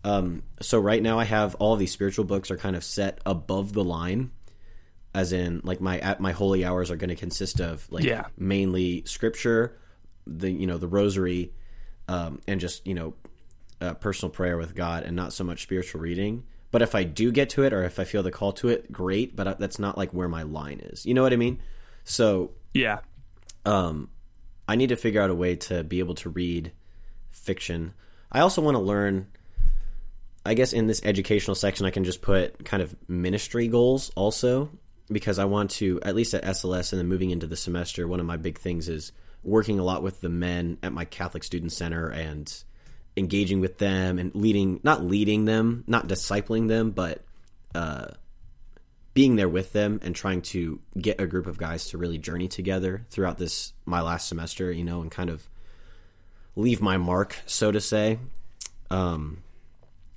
Um, 0.04 0.44
so 0.62 0.80
right 0.80 1.02
now 1.02 1.20
I 1.20 1.26
have 1.26 1.56
all 1.56 1.76
these 1.76 1.92
spiritual 1.92 2.26
books 2.26 2.50
are 2.50 2.58
kind 2.58 2.76
of 2.76 2.84
set 2.84 3.20
above 3.26 3.74
the 3.74 3.84
line, 3.84 4.32
as 5.14 5.32
in 5.32 5.62
like 5.64 5.80
my 5.82 6.00
at 6.00 6.20
my 6.20 6.32
holy 6.32 6.66
hours 6.66 6.90
are 6.90 6.96
going 6.96 7.10
to 7.10 7.16
consist 7.16 7.60
of 7.60 7.88
like 7.92 8.04
Yeah. 8.06 8.26
mainly 8.38 9.04
scripture, 9.06 9.78
the 10.26 10.50
you 10.52 10.66
know 10.66 10.78
the 10.78 10.88
rosary, 10.88 11.54
um, 12.08 12.42
and 12.48 12.60
just 12.60 12.86
you 12.88 12.94
know 12.96 13.14
uh, 13.80 13.94
personal 13.96 14.32
prayer 14.32 14.58
with 14.58 14.74
God 14.76 15.04
and 15.04 15.16
not 15.16 15.34
so 15.34 15.44
much 15.44 15.62
spiritual 15.64 16.02
reading. 16.02 16.44
But 16.72 16.82
if 16.82 16.96
I 16.96 17.04
do 17.04 17.32
get 17.32 17.50
to 17.52 17.64
it 17.64 17.74
or 17.74 17.84
if 17.84 18.00
I 18.00 18.04
feel 18.06 18.24
the 18.24 18.32
call 18.32 18.54
to 18.54 18.70
it, 18.70 18.92
great. 18.92 19.36
But 19.36 19.60
that's 19.60 19.78
not 19.78 19.98
like 19.98 20.14
where 20.14 20.30
my 20.30 20.44
line 20.44 20.80
is. 20.80 21.06
You 21.06 21.14
know 21.14 21.22
what 21.22 21.34
I 21.34 21.36
mean? 21.36 21.60
So 22.06 22.52
Yeah. 22.74 23.00
um, 23.66 24.10
I 24.68 24.76
need 24.78 24.88
to 24.90 24.96
figure 24.96 25.22
out 25.22 25.30
a 25.30 25.36
way 25.36 25.56
to 25.58 25.84
be 25.84 26.00
able 26.00 26.16
to 26.16 26.30
read 26.30 26.72
fiction. 27.30 27.94
I 28.32 28.40
also 28.40 28.62
want 28.62 28.76
to 28.76 28.80
learn. 28.82 29.28
I 30.46 30.54
guess 30.54 30.74
in 30.74 30.88
this 30.88 31.02
educational 31.04 31.56
section, 31.56 31.86
I 31.86 31.92
can 31.92 32.04
just 32.04 32.22
put 32.22 32.66
kind 32.66 32.82
of 32.82 32.96
ministry 33.08 33.68
goals 33.68 34.12
also 34.16 34.70
because 35.12 35.38
I 35.38 35.46
want 35.46 35.72
to 35.72 36.00
at 36.02 36.16
least 36.16 36.34
at 36.34 36.44
SLS 36.44 36.94
and 36.94 37.00
then 37.00 37.08
moving 37.08 37.30
into 37.30 37.48
the 37.48 37.56
semester. 37.56 38.08
One 38.08 38.20
of 38.20 38.26
my 38.26 38.38
big 38.38 38.58
things 38.58 38.90
is 38.90 39.12
working 39.44 39.80
a 39.80 39.84
lot 39.84 40.04
with 40.04 40.22
the 40.22 40.30
men 40.30 40.78
at 40.82 40.94
my 40.94 41.06
Catholic 41.06 41.44
Student 41.44 41.72
Center 41.72 42.08
and 42.08 42.52
engaging 43.18 43.60
with 43.60 43.78
them 43.78 44.18
and 44.18 44.34
leading, 44.34 44.80
not 44.84 45.04
leading 45.04 45.46
them, 45.46 45.84
not 45.86 46.08
discipling 46.08 46.68
them, 46.68 46.92
but 46.92 47.24
uh, 47.76 48.08
being 49.14 49.36
there 49.36 49.50
with 49.50 49.74
them 49.74 50.00
and 50.04 50.16
trying 50.16 50.42
to 50.42 50.80
get 51.00 51.20
a 51.20 51.28
group 51.28 51.46
of 51.46 51.58
guys 51.58 51.90
to 51.90 51.98
really 51.98 52.18
journey 52.18 52.48
together 52.48 53.06
throughout 53.10 53.38
this 53.38 53.74
my 53.86 54.02
last 54.02 54.28
semester, 54.28 54.72
you 54.72 54.84
know, 54.84 55.02
and 55.02 55.12
kind 55.12 55.30
of 55.30 55.48
leave 56.56 56.82
my 56.82 56.98
mark, 56.98 57.36
so 57.46 57.72
to 57.72 57.82
say. 57.82 58.18
Um, 58.90 59.44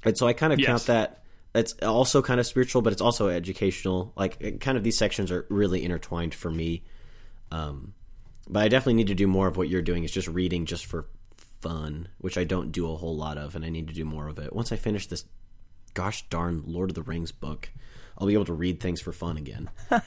and 0.04 0.16
so 0.16 0.26
I 0.26 0.32
kind 0.32 0.52
of 0.52 0.58
Yes. 0.60 0.66
count 0.66 0.86
that. 0.86 1.20
It's 1.54 1.72
also 1.82 2.20
kind 2.20 2.40
of 2.40 2.46
spiritual, 2.46 2.82
but 2.82 2.92
it's 2.92 3.02
also 3.02 3.28
educational. 3.28 4.12
Like, 4.16 4.36
it- 4.40 4.60
kind 4.60 4.76
of 4.76 4.82
these 4.82 4.98
sections 4.98 5.30
are 5.30 5.46
really 5.50 5.84
intertwined 5.84 6.34
for 6.34 6.50
me. 6.50 6.82
Um, 7.52 7.94
but 8.48 8.62
I 8.64 8.68
definitely 8.68 8.94
need 8.94 9.06
to 9.06 9.14
do 9.14 9.26
more 9.28 9.46
of 9.46 9.56
what 9.56 9.68
you're 9.68 9.80
doing. 9.82 10.02
Is 10.04 10.10
just 10.10 10.26
reading 10.28 10.66
just 10.66 10.84
for 10.86 11.06
fun, 11.60 12.08
which 12.18 12.36
I 12.36 12.44
don't 12.44 12.72
do 12.72 12.90
a 12.92 12.96
whole 12.96 13.16
lot 13.16 13.38
of, 13.38 13.54
and 13.54 13.64
I 13.64 13.68
need 13.70 13.86
to 13.88 13.94
do 13.94 14.04
more 14.04 14.26
of 14.28 14.38
it. 14.40 14.52
Once 14.52 14.72
I 14.72 14.76
finish 14.76 15.06
this, 15.06 15.24
gosh 15.94 16.28
darn 16.28 16.64
Lord 16.66 16.90
of 16.90 16.94
the 16.96 17.02
Rings 17.02 17.30
book, 17.32 17.70
I'll 18.18 18.26
be 18.26 18.34
able 18.34 18.44
to 18.46 18.52
read 18.52 18.80
things 18.80 19.00
for 19.00 19.12
fun 19.12 19.36
again. 19.36 19.70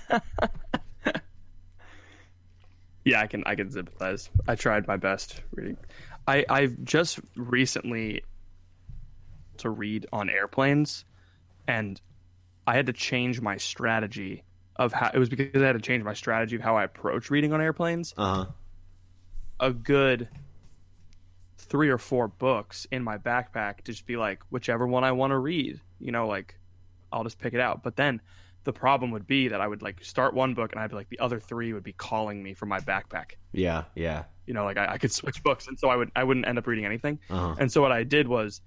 Yeah, 3.05 3.21
I 3.21 3.27
can 3.27 3.43
I 3.45 3.55
can 3.55 3.71
sympathize. 3.71 4.29
I 4.47 4.55
tried 4.55 4.85
my 4.85 4.97
best 4.97 5.41
reading. 5.53 5.77
I 6.27 6.45
I've 6.49 6.83
just 6.83 7.19
recently 7.37 8.23
to 9.59 9.69
read 9.69 10.05
on 10.13 10.29
airplanes, 10.29 11.05
and 11.67 11.99
I 12.65 12.75
had 12.75 12.85
to 12.87 12.93
change 12.93 13.41
my 13.41 13.57
strategy 13.57 14.43
of 14.75 14.93
how 14.93 15.09
it 15.13 15.17
was 15.17 15.29
because 15.29 15.61
I 15.61 15.65
had 15.65 15.73
to 15.73 15.81
change 15.81 16.03
my 16.03 16.13
strategy 16.13 16.55
of 16.55 16.61
how 16.61 16.77
I 16.77 16.83
approach 16.83 17.29
reading 17.31 17.53
on 17.53 17.61
airplanes. 17.61 18.13
Uh 18.17 18.33
huh. 18.33 18.45
A 19.59 19.71
good 19.71 20.27
three 21.57 21.89
or 21.89 21.97
four 21.97 22.27
books 22.27 22.85
in 22.91 23.03
my 23.03 23.17
backpack 23.17 23.77
to 23.77 23.91
just 23.91 24.05
be 24.05 24.15
like 24.17 24.41
whichever 24.49 24.85
one 24.85 25.03
I 25.03 25.11
want 25.11 25.31
to 25.31 25.37
read. 25.37 25.81
You 25.99 26.11
know, 26.11 26.27
like 26.27 26.55
I'll 27.11 27.23
just 27.23 27.39
pick 27.39 27.53
it 27.53 27.59
out. 27.59 27.83
But 27.83 27.95
then 27.95 28.21
the 28.63 28.73
problem 28.73 29.11
would 29.11 29.25
be 29.25 29.47
that 29.47 29.61
I 29.61 29.67
would 29.67 29.81
like 29.81 30.03
start 30.03 30.33
one 30.33 30.53
book 30.53 30.71
and 30.73 30.79
I'd 30.81 30.89
be 30.89 30.95
like 30.95 31.09
the 31.09 31.19
other 31.19 31.39
three 31.39 31.73
would 31.73 31.83
be 31.83 31.93
calling 31.93 32.43
me 32.43 32.53
from 32.53 32.67
my 32.69 32.79
backpack 32.81 33.31
Yeah, 33.53 33.85
yeah. 33.95 34.25
you 34.45 34.53
know 34.53 34.65
like 34.65 34.77
I, 34.77 34.93
I 34.93 34.97
could 34.97 35.11
switch 35.19 35.41
books 35.41 35.67
and 35.69 35.79
so 35.79 35.87
i 35.87 35.95
would 35.95 36.11
i 36.17 36.23
wouldn't 36.25 36.45
end 36.45 36.57
up 36.57 36.67
reading 36.67 36.85
anything 36.85 37.17
Uh-huh. 37.29 37.55
and 37.57 37.71
so 37.71 37.81
what 37.81 37.93
i 37.93 38.03
did 38.03 38.27
was 38.27 38.59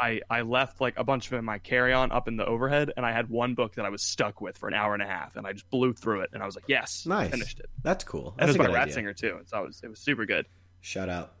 i 0.00 0.20
i 0.30 0.40
left 0.42 0.80
like 0.80 0.94
a 0.98 1.04
bunch 1.04 1.26
of 1.26 1.32
it 1.34 1.36
in 1.36 1.44
my 1.44 1.58
carry-on 1.58 2.10
up 2.12 2.28
in 2.28 2.36
the 2.36 2.44
overhead 2.46 2.92
and 2.96 3.04
i 3.06 3.12
had 3.12 3.28
one 3.28 3.54
book 3.54 3.74
that 3.74 3.84
i 3.84 3.88
was 3.88 4.02
stuck 4.02 4.40
with 4.40 4.56
for 4.56 4.68
an 4.68 4.74
hour 4.74 4.94
and 4.94 5.02
a 5.02 5.06
half 5.06 5.36
and 5.36 5.46
i 5.46 5.52
just 5.52 5.68
blew 5.70 5.92
through 5.92 6.20
it 6.20 6.30
and 6.32 6.42
i 6.42 6.46
was 6.46 6.54
like 6.54 6.64
yes 6.68 7.04
I 7.06 7.08
Nice. 7.22 7.30
finished 7.30 7.60
it 7.60 7.66
That's 7.82 8.04
cool. 8.04 8.34
and 8.38 8.48
That's 8.48 8.56
it 8.56 8.60
a 8.60 8.62
was 8.64 8.72
by 8.72 8.80
idea. 8.80 8.94
Ratzinger 9.02 9.16
too 9.16 9.34
and 9.38 9.48
so 9.48 9.62
it 9.62 9.66
was, 9.66 9.80
it 9.82 9.88
was 9.88 9.98
super 9.98 10.24
good 10.26 10.46
Shout 10.80 11.08
out. 11.08 11.34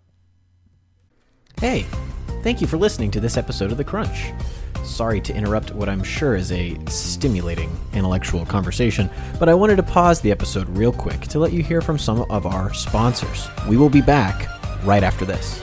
Hey, 1.60 1.84
thank 2.42 2.60
you 2.60 2.66
for 2.66 2.76
listening 2.76 3.10
to 3.12 3.20
this 3.20 3.36
episode 3.36 3.70
of 3.72 3.76
The 3.76 3.84
Crunch. 3.84 4.32
Sorry 4.84 5.20
to 5.20 5.34
interrupt 5.34 5.74
what 5.74 5.88
I'm 5.88 6.02
sure 6.02 6.34
is 6.34 6.50
a 6.52 6.76
stimulating 6.88 7.70
intellectual 7.92 8.44
conversation, 8.46 9.10
but 9.38 9.48
I 9.48 9.54
wanted 9.54 9.76
to 9.76 9.82
pause 9.82 10.20
the 10.20 10.30
episode 10.30 10.68
real 10.70 10.92
quick 10.92 11.20
to 11.22 11.38
let 11.38 11.52
you 11.52 11.62
hear 11.62 11.80
from 11.80 11.98
some 11.98 12.22
of 12.30 12.46
our 12.46 12.72
sponsors. 12.74 13.48
We 13.68 13.76
will 13.76 13.90
be 13.90 14.00
back 14.00 14.46
right 14.84 15.02
after 15.02 15.24
this. 15.24 15.60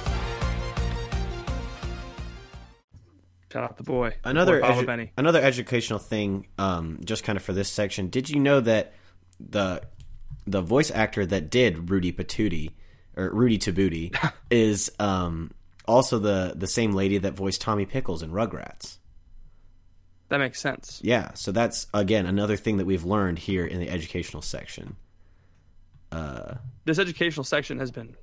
Shout 3.51 3.63
out 3.63 3.77
the 3.77 3.83
boy. 3.83 4.13
Another 4.23 4.61
boy, 4.61 4.67
edu- 4.67 5.09
another 5.17 5.41
educational 5.41 5.99
thing, 5.99 6.47
um, 6.57 6.99
just 7.03 7.23
kind 7.23 7.35
of 7.35 7.43
for 7.43 7.53
this 7.53 7.69
section. 7.69 8.09
Did 8.09 8.29
you 8.29 8.39
know 8.39 8.59
that 8.59 8.93
the 9.39 9.81
the 10.45 10.61
voice 10.61 10.91
actor 10.91 11.25
that 11.25 11.49
did 11.49 11.89
Rudy 11.89 12.11
Patootie 12.11 12.73
or 13.17 13.29
Rudy 13.31 13.57
Tabootie 13.57 14.15
is 14.51 14.91
um, 14.99 15.51
also 15.85 16.19
the 16.19 16.53
the 16.55 16.67
same 16.67 16.93
lady 16.93 17.17
that 17.17 17.33
voiced 17.33 17.61
Tommy 17.61 17.85
Pickles 17.85 18.21
in 18.21 18.31
Rugrats? 18.31 18.97
That 20.29 20.37
makes 20.37 20.59
sense. 20.61 20.99
Yeah, 21.03 21.33
so 21.33 21.51
that's 21.51 21.87
again 21.91 22.27
another 22.27 22.55
thing 22.55 22.77
that 22.77 22.85
we've 22.85 23.05
learned 23.05 23.39
here 23.39 23.65
in 23.65 23.79
the 23.79 23.89
educational 23.89 24.43
section. 24.43 24.95
This 26.85 26.97
educational 26.99 27.43
section 27.43 27.79
has 27.79 27.91
been 27.91 28.15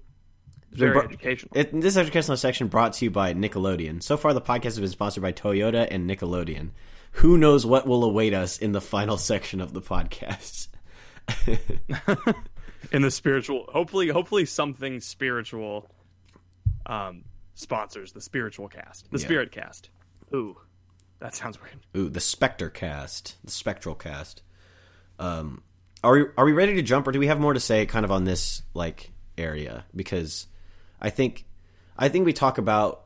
very 0.77 0.93
bro- 0.93 1.03
educational. 1.03 1.53
It, 1.57 1.79
this 1.81 1.97
educational 1.97 2.37
section 2.37 2.69
brought 2.69 2.93
to 2.95 3.05
you 3.05 3.11
by 3.11 3.35
Nickelodeon. 3.35 4.03
So 4.03 4.17
far, 4.17 4.33
the 4.35 4.41
podcast 4.41 4.65
has 4.65 4.81
been 4.81 4.89
sponsored 4.89 5.23
by 5.23 5.33
Toyota 5.33 5.87
and 5.91 6.09
Nickelodeon. 6.09 6.71
Who 7.13 7.39
knows 7.39 7.65
what 7.67 7.87
will 7.87 8.05
await 8.05 8.35
us 8.35 8.59
in 8.59 8.73
the 8.73 8.81
final 8.81 9.17
section 9.19 9.61
of 9.61 9.73
the 9.73 9.81
podcast? 9.83 10.69
in 12.93 13.03
the 13.03 13.11
spiritual 13.11 13.69
hopefully 13.73 14.09
hopefully 14.09 14.45
something 14.45 15.01
spiritual 15.01 15.91
um 16.87 17.25
sponsors 17.55 18.13
the 18.13 18.21
spiritual 18.21 18.69
cast 18.69 19.11
the 19.11 19.19
Yeah. 19.19 19.25
spirit 19.25 19.51
cast 19.51 19.91
ooh 20.33 20.57
that 21.19 21.35
sounds 21.35 21.61
weird 21.61 21.79
Ooh, 21.97 22.09
the 22.11 22.21
Spectre 22.21 22.69
cast, 22.69 23.37
the 23.43 23.51
Spectral 23.51 23.95
cast. 23.95 24.43
Um, 25.19 25.63
are 26.05 26.13
we 26.13 26.25
are 26.37 26.45
we 26.45 26.53
ready 26.53 26.75
to 26.75 26.83
jump, 26.83 27.09
or 27.09 27.13
do 27.13 27.19
we 27.19 27.29
have 27.29 27.41
more 27.41 27.55
to 27.55 27.59
say, 27.61 27.87
kind 27.87 28.05
of 28.05 28.13
on 28.13 28.25
this 28.25 28.61
like 28.75 29.13
area? 29.39 29.87
Because 29.97 30.47
I 31.01 31.11
think 31.11 31.45
I 31.97 32.09
think 32.09 32.27
we 32.27 32.33
talk 32.33 32.59
about 32.59 33.05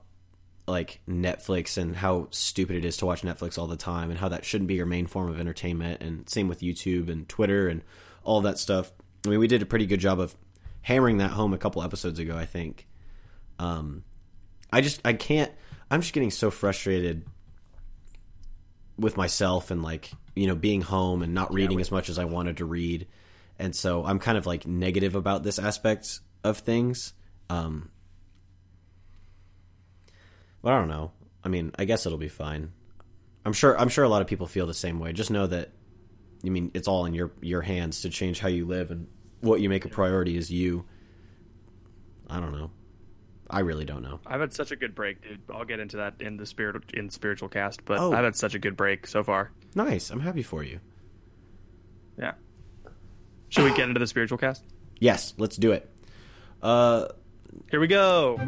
like 0.66 1.00
Netflix 1.09 1.76
and 1.76 1.96
how 1.96 2.29
stupid 2.31 2.76
it 2.76 2.85
is 2.85 2.96
to 2.98 3.07
watch 3.07 3.22
Netflix 3.22 3.59
all 3.59 3.66
the 3.66 3.76
time, 3.76 4.11
and 4.11 4.18
how 4.18 4.29
that 4.29 4.44
shouldn't 4.44 4.68
be 4.68 4.74
your 4.74 4.87
main 4.87 5.07
form 5.07 5.29
of 5.29 5.40
entertainment, 5.40 6.03
and 6.03 6.29
same 6.29 6.48
with 6.48 6.61
YouTube 6.61 7.11
and 7.11 7.29
Twitter 7.29 7.68
and 7.68 7.83
all 8.22 8.40
that 8.42 8.59
stuff. 8.59 8.92
I 9.26 9.31
mean, 9.31 9.40
we 9.40 9.48
did 9.48 9.62
a 9.62 9.66
pretty 9.66 9.87
good 9.87 10.00
job 10.00 10.20
of 10.20 10.37
hammering 10.83 11.18
that 11.18 11.33
home 11.33 11.53
a 11.53 11.59
couple 11.59 11.83
episodes 11.83 12.18
ago, 12.18 12.37
I 12.37 12.46
think. 12.46 12.87
Um, 13.59 14.05
I 14.72 14.81
just 14.81 15.00
I 15.05 15.12
can't. 15.12 15.53
I'm 15.90 16.00
just 16.00 16.12
getting 16.12 16.31
so 16.31 16.50
frustrated 16.50 17.26
with 18.96 19.16
myself 19.16 19.70
and 19.70 19.83
like 19.83 20.12
you 20.35 20.46
know 20.46 20.55
being 20.55 20.83
home 20.83 21.22
and 21.22 21.35
not 21.35 21.53
reading 21.53 21.81
as 21.81 21.90
much 21.90 22.09
as 22.09 22.18
I 22.18 22.24
wanted 22.24 22.59
to 22.59 22.64
read, 22.64 23.07
and 23.59 23.74
so 23.74 24.05
I'm 24.05 24.18
kind 24.18 24.38
of 24.38 24.46
like 24.46 24.66
negative 24.66 25.14
about 25.14 25.42
this 25.42 25.59
aspect 25.59 26.20
of 26.44 26.59
things. 26.59 27.12
Um, 27.50 27.90
but 30.62 30.72
I 30.72 30.78
don't 30.78 30.88
know. 30.88 31.12
I 31.42 31.48
mean, 31.48 31.72
I 31.78 31.84
guess 31.84 32.06
it'll 32.06 32.18
be 32.18 32.28
fine. 32.28 32.72
I'm 33.44 33.52
sure. 33.52 33.78
I'm 33.78 33.88
sure 33.88 34.04
a 34.04 34.08
lot 34.08 34.20
of 34.22 34.28
people 34.28 34.46
feel 34.46 34.66
the 34.66 34.74
same 34.74 34.98
way. 34.98 35.12
Just 35.12 35.30
know 35.30 35.46
that. 35.46 35.70
I 36.44 36.48
mean, 36.48 36.70
it's 36.74 36.88
all 36.88 37.06
in 37.06 37.14
your 37.14 37.32
your 37.40 37.62
hands 37.62 38.02
to 38.02 38.10
change 38.10 38.40
how 38.40 38.48
you 38.48 38.66
live 38.66 38.90
and 38.90 39.06
what 39.40 39.60
you 39.60 39.68
make 39.68 39.84
a 39.84 39.88
priority 39.88 40.36
is 40.36 40.50
you. 40.50 40.84
I 42.28 42.40
don't 42.40 42.52
know. 42.52 42.70
I 43.52 43.60
really 43.60 43.84
don't 43.84 44.02
know. 44.02 44.20
i've 44.26 44.38
had 44.38 44.52
such 44.52 44.70
a 44.70 44.76
good 44.76 44.94
break 44.94 45.22
dude 45.22 45.40
i'll 45.52 45.64
get 45.64 45.80
into 45.80 45.96
that 45.96 46.14
in 46.20 46.36
the 46.36 46.46
spirit 46.46 46.84
in 46.94 47.10
spiritual 47.10 47.48
cast 47.48 47.84
but 47.84 47.98
Oh. 47.98 48.12
i've 48.12 48.22
had 48.22 48.36
such 48.36 48.54
a 48.54 48.60
good 48.60 48.76
break 48.76 49.08
so 49.08 49.24
far 49.24 49.50
Nice. 49.74 50.10
I'm 50.10 50.20
happy 50.20 50.44
for 50.44 50.62
you. 50.62 50.78
yeah 52.16 52.34
should 53.48 53.64
we 53.64 53.70
get 53.76 53.88
into 53.88 53.98
the 53.98 54.06
spiritual 54.06 54.38
cast 54.38 54.62
Yes, 55.00 55.34
let's 55.36 55.56
do 55.56 55.72
it. 55.72 55.90
Uh, 56.62 57.08
here 57.70 57.80
we 57.80 57.86
go 57.86 58.38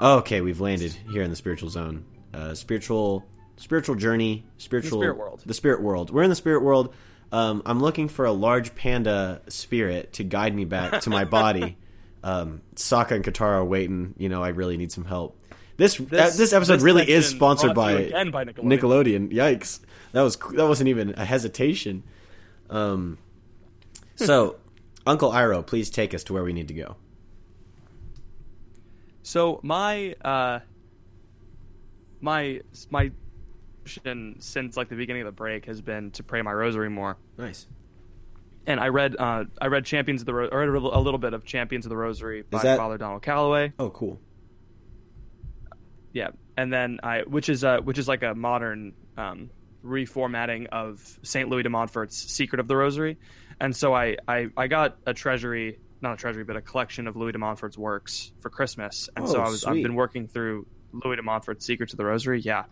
Okay, 0.00 0.40
we've 0.40 0.60
landed 0.60 0.92
here 1.12 1.22
in 1.22 1.28
the 1.28 1.36
spiritual 1.36 1.68
zone. 1.68 2.06
Uh, 2.32 2.54
spiritual, 2.54 3.26
spiritual 3.58 3.96
journey, 3.96 4.46
spiritual 4.56 5.00
spirit 5.00 5.18
world. 5.18 5.42
The 5.44 5.52
spirit 5.52 5.82
world. 5.82 6.10
We're 6.10 6.22
in 6.22 6.30
the 6.30 6.36
spirit 6.36 6.62
world. 6.62 6.94
Um, 7.32 7.62
I'm 7.66 7.80
looking 7.80 8.08
for 8.08 8.24
a 8.24 8.32
large 8.32 8.74
panda 8.74 9.42
spirit 9.48 10.14
to 10.14 10.24
guide 10.24 10.54
me 10.54 10.64
back 10.64 11.02
to 11.02 11.10
my 11.10 11.24
body. 11.24 11.76
Um, 12.22 12.60
Sokka 12.74 13.12
and 13.12 13.24
Katara 13.24 13.60
are 13.60 13.64
waiting. 13.64 14.14
You 14.18 14.28
know, 14.28 14.42
I 14.42 14.48
really 14.48 14.76
need 14.76 14.92
some 14.92 15.06
help. 15.06 15.40
This 15.78 15.96
this, 15.96 16.36
this 16.36 16.52
episode 16.52 16.74
this 16.74 16.82
really 16.82 17.10
is 17.10 17.26
sponsored 17.26 17.72
brought 17.72 17.82
by, 17.82 17.92
you 17.92 18.06
again 18.08 18.30
by 18.30 18.44
Nickelodeon. 18.44 19.32
Yikes! 19.32 19.80
That 20.12 20.20
was 20.20 20.36
that 20.36 20.66
wasn't 20.66 20.90
even 20.90 21.14
a 21.16 21.24
hesitation. 21.24 22.02
Um, 22.68 23.16
so, 24.16 24.56
Uncle 25.06 25.30
Iroh, 25.32 25.66
please 25.66 25.90
take 25.90 26.14
us 26.14 26.24
to 26.24 26.32
where 26.32 26.44
we 26.44 26.52
need 26.52 26.68
to 26.68 26.74
go. 26.74 26.96
So 29.22 29.60
my 29.62 30.14
uh 30.24 30.60
my 32.20 32.60
my 32.90 33.10
mission 33.84 34.36
since 34.40 34.76
like 34.76 34.88
the 34.88 34.96
beginning 34.96 35.22
of 35.22 35.26
the 35.26 35.32
break 35.32 35.66
has 35.66 35.80
been 35.80 36.10
to 36.12 36.22
pray 36.22 36.42
my 36.42 36.52
rosary 36.52 36.90
more. 36.90 37.16
Nice. 37.38 37.66
And 38.66 38.78
I 38.80 38.88
read 38.88 39.16
uh 39.18 39.44
I 39.60 39.66
read 39.66 39.84
Champions 39.84 40.22
of 40.22 40.26
the 40.26 40.34
Ro- 40.34 40.48
or 40.50 40.58
read 40.70 40.82
a 40.82 40.98
little 41.00 41.18
bit 41.18 41.32
of 41.34 41.44
Champions 41.44 41.86
of 41.86 41.90
the 41.90 41.96
Rosary 41.96 42.42
by 42.42 42.62
that- 42.62 42.78
Father 42.78 42.98
Donald 42.98 43.22
Calloway. 43.22 43.72
Oh, 43.78 43.90
cool. 43.90 44.20
Yeah. 46.12 46.30
And 46.56 46.72
then 46.72 47.00
I 47.02 47.20
which 47.22 47.48
is 47.48 47.64
uh 47.64 47.78
which 47.78 47.98
is 47.98 48.08
like 48.08 48.22
a 48.22 48.34
modern 48.34 48.94
um 49.16 49.50
reformatting 49.84 50.66
of 50.68 51.18
St. 51.22 51.48
Louis 51.48 51.62
de 51.62 51.70
Montfort's 51.70 52.16
Secret 52.16 52.60
of 52.60 52.68
the 52.68 52.76
Rosary. 52.76 53.16
And 53.60 53.74
so 53.74 53.94
I 53.94 54.16
I 54.26 54.48
I 54.56 54.66
got 54.66 54.98
a 55.06 55.14
treasury 55.14 55.78
not 56.02 56.14
a 56.14 56.16
treasury, 56.16 56.44
but 56.44 56.56
a 56.56 56.62
collection 56.62 57.06
of 57.06 57.16
Louis 57.16 57.32
de 57.32 57.38
Montfort's 57.38 57.76
works 57.76 58.32
for 58.40 58.48
Christmas. 58.48 59.08
And 59.16 59.28
so 59.28 59.38
Oh, 59.38 59.42
I 59.42 59.48
was 59.48 59.60
sweet. 59.62 59.78
I've 59.78 59.82
been 59.82 59.94
working 59.94 60.26
through 60.28 60.66
Louis 60.92 61.16
de 61.16 61.22
Montfort's 61.22 61.64
Secrets 61.64 61.92
of 61.92 61.98
the 61.98 62.04
Rosary. 62.04 62.40
Yeah. 62.40 62.64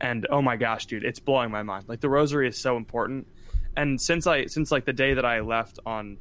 And 0.00 0.26
oh 0.30 0.42
my 0.42 0.56
gosh, 0.56 0.86
dude, 0.86 1.04
it's 1.04 1.20
blowing 1.20 1.50
my 1.50 1.62
mind. 1.62 1.84
Like 1.88 2.00
the 2.00 2.08
rosary 2.08 2.48
is 2.48 2.58
so 2.58 2.76
important. 2.76 3.28
And 3.76 4.00
since 4.00 4.26
I 4.26 4.46
since 4.46 4.72
like 4.72 4.84
the 4.84 4.92
day 4.92 5.14
that 5.14 5.24
I 5.24 5.40
left 5.40 5.78
on 5.86 6.18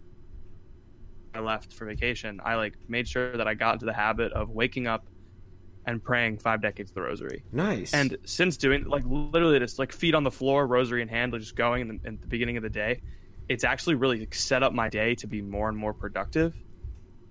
I 1.34 1.39
left 1.39 1.73
for 1.73 1.86
vacation, 1.86 2.41
I 2.43 2.55
like 2.55 2.75
made 2.88 3.07
sure 3.07 3.36
that 3.36 3.47
I 3.47 3.55
got 3.55 3.75
into 3.75 3.86
the 3.86 3.93
habit 3.93 4.31
of 4.34 4.49
waking 4.49 4.86
up 4.86 5.05
and 5.88 6.03
praying 6.03 6.38
five 6.38 6.62
decades 6.62 6.91
of 6.91 6.95
the 6.95 7.01
rosary. 7.01 7.43
Nice. 7.51 7.93
And 7.93 8.17
since 8.23 8.55
doing 8.55 8.86
like 8.86 9.03
literally 9.05 9.57
just 9.57 9.79
like 9.79 9.91
feet 9.91 10.13
on 10.13 10.23
the 10.23 10.31
floor, 10.31 10.67
rosary 10.67 11.01
in 11.01 11.07
hand, 11.07 11.34
like, 11.34 11.41
just 11.41 11.55
going 11.55 11.81
in 11.81 11.88
the, 11.88 12.07
in 12.07 12.19
the 12.21 12.27
beginning 12.27 12.57
of 12.57 12.63
the 12.63 12.69
day, 12.69 13.01
it's 13.51 13.65
actually 13.65 13.95
really 13.95 14.25
set 14.31 14.63
up 14.63 14.71
my 14.71 14.87
day 14.87 15.13
to 15.15 15.27
be 15.27 15.41
more 15.41 15.67
and 15.67 15.77
more 15.77 15.93
productive 15.93 16.55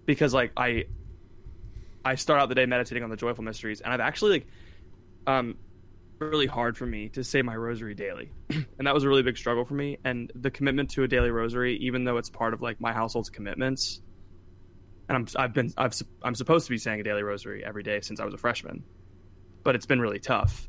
because 0.05 0.35
like 0.35 0.53
I 0.55 0.85
I 2.05 2.17
start 2.17 2.43
out 2.43 2.51
the 2.51 2.55
day 2.55 2.67
meditating 2.67 3.03
on 3.03 3.09
the 3.09 3.17
joyful 3.17 3.43
mysteries, 3.43 3.81
and 3.81 3.91
I've 3.91 4.01
actually 4.01 4.33
like 4.33 4.47
um 5.27 5.57
really 6.19 6.47
hard 6.47 6.77
for 6.77 6.85
me 6.85 7.09
to 7.09 7.25
say 7.25 7.41
my 7.41 7.57
rosary 7.57 7.95
daily, 7.95 8.31
and 8.51 8.87
that 8.87 8.93
was 8.93 9.05
a 9.05 9.09
really 9.09 9.23
big 9.23 9.39
struggle 9.39 9.65
for 9.65 9.73
me. 9.73 9.97
And 10.05 10.31
the 10.35 10.51
commitment 10.51 10.91
to 10.91 11.05
a 11.05 11.09
daily 11.09 11.31
rosary, 11.31 11.79
even 11.79 12.05
though 12.05 12.19
it's 12.19 12.29
part 12.29 12.53
of 12.53 12.61
like 12.61 12.79
my 12.83 12.93
household's 12.93 13.31
commitments, 13.31 14.03
and 15.09 15.17
I'm 15.17 15.27
I've 15.43 15.55
been 15.55 15.73
I've 15.79 15.95
I'm 16.23 16.35
supposed 16.35 16.67
to 16.67 16.71
be 16.71 16.77
saying 16.77 17.01
a 17.01 17.03
daily 17.03 17.23
rosary 17.23 17.65
every 17.65 17.83
day 17.83 18.03
since 18.03 18.21
I 18.21 18.27
was 18.27 18.35
a 18.35 18.39
freshman, 18.39 18.85
but 19.65 19.75
it's 19.75 19.87
been 19.87 20.03
really 20.03 20.21
tough. 20.21 20.69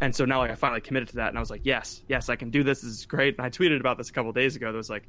And 0.00 0.14
so 0.14 0.24
now, 0.24 0.38
like, 0.38 0.50
I 0.50 0.54
finally 0.54 0.80
committed 0.80 1.08
to 1.10 1.16
that, 1.16 1.28
and 1.28 1.36
I 1.36 1.40
was 1.40 1.50
like, 1.50 1.60
"Yes, 1.64 2.02
yes, 2.08 2.28
I 2.30 2.36
can 2.36 2.50
do 2.50 2.62
this. 2.62 2.80
This 2.80 2.90
is 2.90 3.06
great." 3.06 3.36
And 3.36 3.44
I 3.44 3.50
tweeted 3.50 3.80
about 3.80 3.98
this 3.98 4.08
a 4.08 4.12
couple 4.12 4.32
days 4.32 4.56
ago. 4.56 4.72
That 4.72 4.78
was 4.78 4.88
like, 4.88 5.06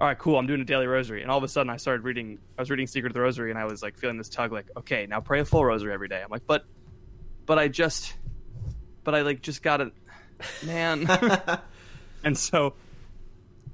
"All 0.00 0.08
right, 0.08 0.18
cool. 0.18 0.38
I'm 0.38 0.46
doing 0.46 0.62
a 0.62 0.64
daily 0.64 0.86
rosary." 0.86 1.20
And 1.20 1.30
all 1.30 1.36
of 1.36 1.44
a 1.44 1.48
sudden, 1.48 1.68
I 1.68 1.76
started 1.76 2.02
reading. 2.02 2.38
I 2.56 2.62
was 2.62 2.70
reading 2.70 2.86
Secret 2.86 3.10
of 3.10 3.14
the 3.14 3.20
Rosary, 3.20 3.50
and 3.50 3.58
I 3.58 3.66
was 3.66 3.82
like 3.82 3.98
feeling 3.98 4.16
this 4.16 4.30
tug, 4.30 4.52
like, 4.52 4.66
"Okay, 4.76 5.06
now 5.06 5.20
pray 5.20 5.40
a 5.40 5.44
full 5.44 5.64
rosary 5.64 5.92
every 5.92 6.08
day." 6.08 6.22
I'm 6.22 6.30
like, 6.30 6.46
"But, 6.46 6.64
but 7.44 7.58
I 7.58 7.68
just, 7.68 8.14
but 9.04 9.14
I 9.14 9.20
like 9.20 9.42
just 9.42 9.62
got 9.62 9.82
it, 9.82 9.92
man." 10.64 11.06
and 12.24 12.38
so 12.38 12.74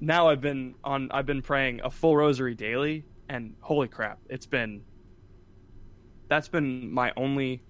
now 0.01 0.29
I've 0.29 0.41
been 0.41 0.75
on. 0.83 1.11
I've 1.13 1.27
been 1.27 1.43
praying 1.43 1.83
a 1.85 1.91
full 1.91 2.17
rosary 2.17 2.55
daily, 2.55 3.05
and 3.29 3.55
holy 3.61 3.89
crap, 3.89 4.19
it's 4.29 4.47
been. 4.47 4.83
That's 6.29 6.49
been 6.49 6.93
my 6.93 7.13
only. 7.17 7.63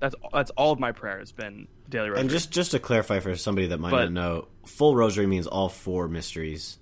That's 0.00 0.14
that's 0.32 0.50
all 0.52 0.72
of 0.72 0.80
my 0.80 0.92
prayer 0.92 1.18
has 1.18 1.30
been 1.32 1.68
daily 1.88 2.08
rosary. 2.08 2.22
And 2.22 2.30
just 2.30 2.50
just 2.50 2.70
to 2.72 2.78
clarify 2.78 3.20
for 3.20 3.36
somebody 3.36 3.68
that 3.68 3.78
might 3.78 3.90
But- 3.90 4.04
not 4.04 4.12
know, 4.12 4.48
full 4.66 4.96
rosary 4.96 5.26
means 5.26 5.46
all 5.46 5.68
four 5.68 6.08
mysteries, 6.08 6.78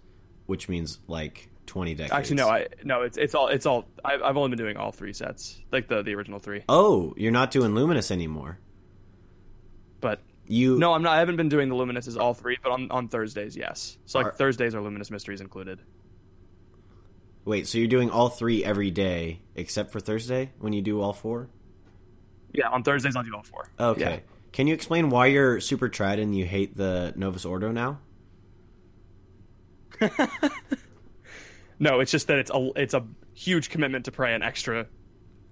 which 0.46 0.68
means 0.68 1.00
like 1.08 1.50
twenty 1.66 1.94
decades. 1.94 2.12
Actually, 2.12 2.36
no, 2.36 2.48
I 2.48 2.68
no, 2.84 3.02
it's 3.02 3.18
it's 3.18 3.34
all 3.34 3.48
it's 3.48 3.66
all. 3.66 3.86
I, 4.04 4.14
I've 4.14 4.36
only 4.36 4.50
been 4.50 4.58
doing 4.58 4.76
all 4.76 4.92
three 4.92 5.12
sets, 5.12 5.60
like 5.72 5.88
the 5.88 6.02
the 6.02 6.14
original 6.14 6.38
three. 6.38 6.62
Oh, 6.68 7.12
you're 7.16 7.32
not 7.32 7.50
doing 7.50 7.74
luminous 7.74 8.10
anymore. 8.12 8.58
But 10.00 10.20
You 10.46 10.78
no, 10.78 10.92
I'm 10.92 11.02
not. 11.02 11.14
I 11.16 11.18
haven't 11.18 11.36
been 11.36 11.48
doing 11.48 11.68
the 11.68 11.74
luminouses 11.74 12.16
all 12.16 12.34
three, 12.34 12.56
but 12.62 12.70
on 12.70 12.88
on 12.92 13.08
Thursdays, 13.08 13.56
yes. 13.56 13.98
So 14.06 14.20
like 14.20 14.28
Are- 14.28 14.32
Thursdays 14.32 14.74
are 14.76 14.80
luminous 14.80 15.10
mysteries 15.10 15.40
included. 15.40 15.80
wait. 17.44 17.66
So 17.66 17.78
you're 17.78 17.88
doing 17.88 18.10
all 18.10 18.28
three 18.28 18.64
every 18.64 18.90
day 18.92 19.40
except 19.56 19.90
for 19.90 19.98
Thursday 20.00 20.52
when 20.60 20.72
you 20.72 20.82
do 20.82 21.00
all 21.00 21.12
four. 21.12 21.48
Yeah, 22.52 22.68
on 22.68 22.82
Thursdays 22.82 23.14
I'll 23.16 23.22
do 23.22 23.34
all 23.34 23.42
four. 23.42 23.68
Okay. 23.78 24.00
Yeah. 24.00 24.18
Can 24.52 24.66
you 24.66 24.74
explain 24.74 25.10
why 25.10 25.26
you're 25.26 25.60
super 25.60 25.88
tried 25.88 26.18
and 26.18 26.34
you 26.34 26.44
hate 26.46 26.76
the 26.76 27.12
Novus 27.16 27.44
Ordo 27.44 27.70
now? 27.70 28.00
No, 31.80 32.00
it's 32.00 32.10
just 32.10 32.26
that 32.26 32.38
it's 32.38 32.50
a 32.52 32.70
it's 32.76 32.94
a 32.94 33.06
huge 33.34 33.70
commitment 33.70 34.06
to 34.06 34.10
pray 34.10 34.34
an 34.34 34.42
extra 34.42 34.86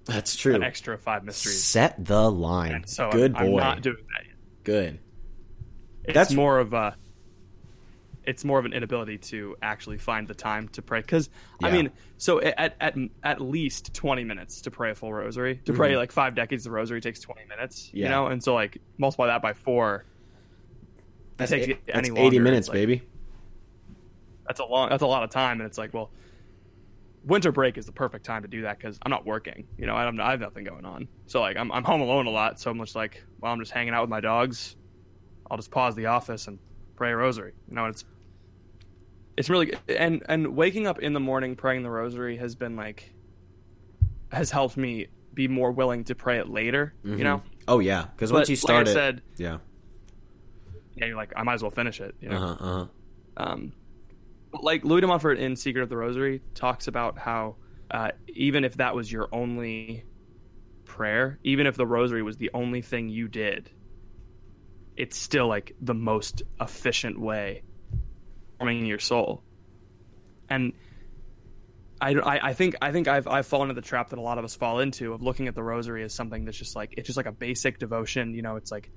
That's 0.07 0.35
true. 0.35 0.55
an 0.57 0.63
extra 0.65 0.99
five 0.99 1.23
mysteries. 1.25 1.63
Set 1.63 2.05
the 2.05 2.29
line. 2.31 2.73
And 2.75 2.89
so 2.89 3.11
Good 3.11 3.37
I'm, 3.37 3.47
boy. 3.47 3.59
I'm 3.61 3.65
not 3.77 3.83
doing 3.83 4.05
that 4.13 4.27
yet. 4.27 4.35
Good. 4.65 4.99
It's 6.05 6.15
That's- 6.15 6.33
more 6.35 6.59
of 6.59 6.73
a 6.73 6.97
it's 8.27 8.45
more 8.45 8.59
of 8.59 8.65
an 8.65 8.73
inability 8.73 9.19
to 9.19 9.57
actually 9.63 9.99
find 9.99 10.27
the 10.27 10.35
time 10.35 10.69
to 10.71 10.83
pray 10.83 11.01
because 11.01 11.31
I 11.63 11.71
mean, 11.71 11.91
so 12.19 12.41
at 12.41 12.77
at 12.81 12.97
at 13.23 13.41
least 13.41 13.95
twenty 13.95 14.25
minutes 14.25 14.63
to 14.63 14.71
pray 14.71 14.91
a 14.91 14.95
full 14.95 15.13
rosary. 15.13 15.61
To 15.67 15.73
pray 15.73 15.97
like 15.97 16.13
five 16.13 16.35
decades 16.35 16.67
of 16.67 16.71
the 16.71 16.77
rosary 16.77 17.01
takes 17.01 17.21
twenty 17.21 17.45
minutes. 17.49 17.87
Mm-hmm. 17.89 17.97
Yeah. 17.99 18.05
You 18.05 18.11
know, 18.11 18.27
and 18.27 18.43
so 18.43 18.55
like 18.55 18.79
multiply 18.99 19.29
that 19.29 19.43
by 19.43 19.53
four. 19.53 20.05
That's, 21.37 21.51
takes 21.51 21.69
eight- 21.69 21.87
that's 21.87 22.09
any 22.09 22.19
80 22.19 22.39
minutes, 22.41 22.69
like- 22.69 22.75
baby. 22.75 23.03
That's 24.47 24.61
a 24.61 24.65
long. 24.65 24.89
That's 24.91 25.03
a 25.03 25.07
lot 25.07 25.23
of 25.25 25.31
time, 25.31 25.61
and 25.61 25.67
it's 25.67 25.77
like, 25.77 25.93
well, 25.93 26.11
winter 27.25 27.51
break 27.51 27.77
is 27.79 27.87
the 27.87 27.93
perfect 27.93 28.25
time 28.25 28.43
to 28.43 28.49
do 28.49 28.63
that 28.63 28.79
because 28.79 28.99
I'm 29.03 29.11
not 29.11 29.27
working. 29.27 29.67
You 29.77 29.87
know, 29.87 29.97
I, 29.97 30.05
don't, 30.05 30.19
I 30.21 30.31
have 30.31 30.41
nothing 30.41 30.65
going 30.65 30.85
on. 30.85 31.09
So 31.27 31.41
like, 31.41 31.57
I'm 31.57 31.71
I'm 31.73 31.83
home 31.85 32.01
alone 32.01 32.27
a 32.27 32.31
lot. 32.31 32.61
So 32.61 32.71
I'm 32.71 32.79
just 32.79 32.95
like, 32.95 33.23
well, 33.41 33.53
I'm 33.53 33.59
just 33.59 33.73
hanging 33.73 33.93
out 33.93 34.03
with 34.03 34.11
my 34.11 34.21
dogs. 34.21 34.77
I'll 35.51 35.57
just 35.57 35.71
pause 35.71 35.95
the 35.97 36.07
office 36.07 36.47
and 36.47 36.59
pray 36.95 37.11
a 37.11 37.17
rosary. 37.17 37.53
You 37.69 37.75
know, 37.75 37.85
and 37.87 37.95
it's 37.95 38.05
it's 39.37 39.51
really 39.51 39.75
and 39.89 40.23
and 40.29 40.57
waking 40.57 40.87
up 40.87 40.99
in 40.99 41.13
the 41.13 41.21
morning 41.21 41.57
praying 41.57 41.83
the 41.83 41.91
rosary 41.91 42.37
has 42.37 42.55
been 42.55 42.77
like 42.77 43.13
has 44.33 44.51
helped 44.51 44.77
me 44.77 45.09
be 45.37 45.49
more 45.49 45.71
willing 45.71 46.05
to 46.05 46.15
pray 46.15 46.39
it 46.39 46.49
later. 46.49 46.95
You 47.05 47.23
know, 47.23 47.43
Oh 47.69 47.79
yeah, 47.79 48.07
because 48.07 48.33
once 48.33 48.49
you 48.49 48.57
start 48.57 48.87
like 48.87 48.89
I 48.89 48.91
it, 48.91 48.95
said, 48.95 49.23
yeah. 49.37 49.59
yeah, 50.97 51.07
you're 51.07 51.17
like, 51.17 51.33
I 51.37 51.43
might 51.43 51.55
as 51.55 51.63
well 51.63 51.71
finish 51.71 52.01
it. 52.01 52.15
You 52.21 52.31
know. 52.31 52.37
Uh 52.37 52.41
huh. 52.41 52.57
Uh 52.59 52.75
huh. 52.75 52.87
Um, 53.37 53.73
but 54.51 54.65
like 54.65 54.85
Louis 54.85 55.03
de 55.03 55.07
Montfort 55.07 55.39
in 55.39 55.55
Secret 55.57 55.83
of 55.83 55.89
the 55.89 55.97
Rosary 55.97 56.41
talks 56.55 56.89
about 56.89 57.19
how 57.19 57.57
uh, 57.91 58.13
even 58.29 58.65
if 58.65 58.79
that 58.79 58.95
was 58.95 59.13
your 59.13 59.29
only 59.31 60.05
prayer, 60.85 61.39
even 61.45 61.67
if 61.67 61.77
the 61.77 61.87
Rosary 61.87 62.23
was 62.23 62.39
the 62.39 62.51
only 62.55 62.81
thing 62.81 63.09
you 63.09 63.29
did, 63.29 63.71
it's 64.97 65.17
still 65.17 65.49
like 65.49 65.75
the 65.81 65.95
most 65.95 66.43
efficient 66.61 67.21
way 67.21 67.63
forming 68.59 68.87
your 68.87 68.99
soul. 68.99 69.43
And 70.49 70.73
I, 72.01 72.15
I, 72.15 72.49
I 72.49 72.53
think 72.53 72.77
I 72.83 72.93
think 72.93 73.09
I've 73.09 73.27
I've 73.27 73.47
fallen 73.47 73.71
into 73.71 73.81
the 73.81 73.87
trap 73.87 74.11
that 74.11 74.19
a 74.19 74.23
lot 74.23 74.39
of 74.39 74.45
us 74.45 74.55
fall 74.55 74.81
into 74.81 75.13
of 75.13 75.23
looking 75.23 75.49
at 75.49 75.55
the 75.55 75.63
Rosary 75.63 76.03
as 76.05 76.13
something 76.15 76.45
that's 76.45 76.57
just 76.57 76.77
like 76.77 76.95
it's 76.97 77.07
just 77.07 77.17
like 77.17 77.27
a 77.27 77.33
basic 77.33 77.79
devotion. 77.79 78.35
You 78.35 78.43
know, 78.43 78.57
it's 78.57 78.71
like 78.71 78.91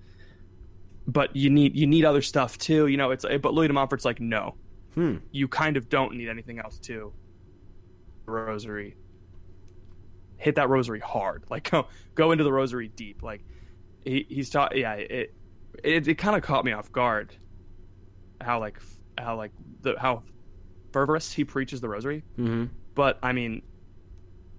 but 1.07 1.35
you 1.35 1.49
need 1.49 1.75
you 1.75 1.87
need 1.87 2.05
other 2.05 2.21
stuff 2.21 2.57
too. 2.57 2.87
You 2.87 2.97
know, 2.97 3.11
it's 3.11 3.25
but 3.41 3.53
Louis 3.53 3.67
de 3.67 3.73
Montfort's 3.73 4.05
like, 4.05 4.19
no, 4.19 4.55
Hmm. 4.95 5.17
you 5.31 5.47
kind 5.47 5.77
of 5.77 5.87
don't 5.89 6.15
need 6.17 6.29
anything 6.29 6.59
else 6.59 6.77
too. 6.77 7.13
Rosary, 8.25 8.95
hit 10.37 10.55
that 10.55 10.69
rosary 10.69 10.99
hard. 10.99 11.45
Like 11.49 11.69
go 11.71 11.87
go 12.15 12.31
into 12.31 12.43
the 12.43 12.51
rosary 12.51 12.89
deep. 12.89 13.23
Like 13.23 13.41
he, 14.03 14.25
he's 14.29 14.49
taught. 14.49 14.75
Yeah, 14.77 14.93
it 14.93 15.33
it, 15.83 16.07
it 16.07 16.15
kind 16.15 16.35
of 16.35 16.43
caught 16.43 16.65
me 16.65 16.73
off 16.73 16.91
guard. 16.91 17.33
How 18.41 18.59
like 18.59 18.79
how 19.19 19.35
like 19.35 19.51
the 19.81 19.95
how 19.99 20.23
fervorous 20.91 21.31
he 21.31 21.43
preaches 21.43 21.81
the 21.81 21.89
rosary. 21.89 22.23
Mm-hmm. 22.37 22.65
But 22.95 23.19
I 23.21 23.33
mean, 23.33 23.61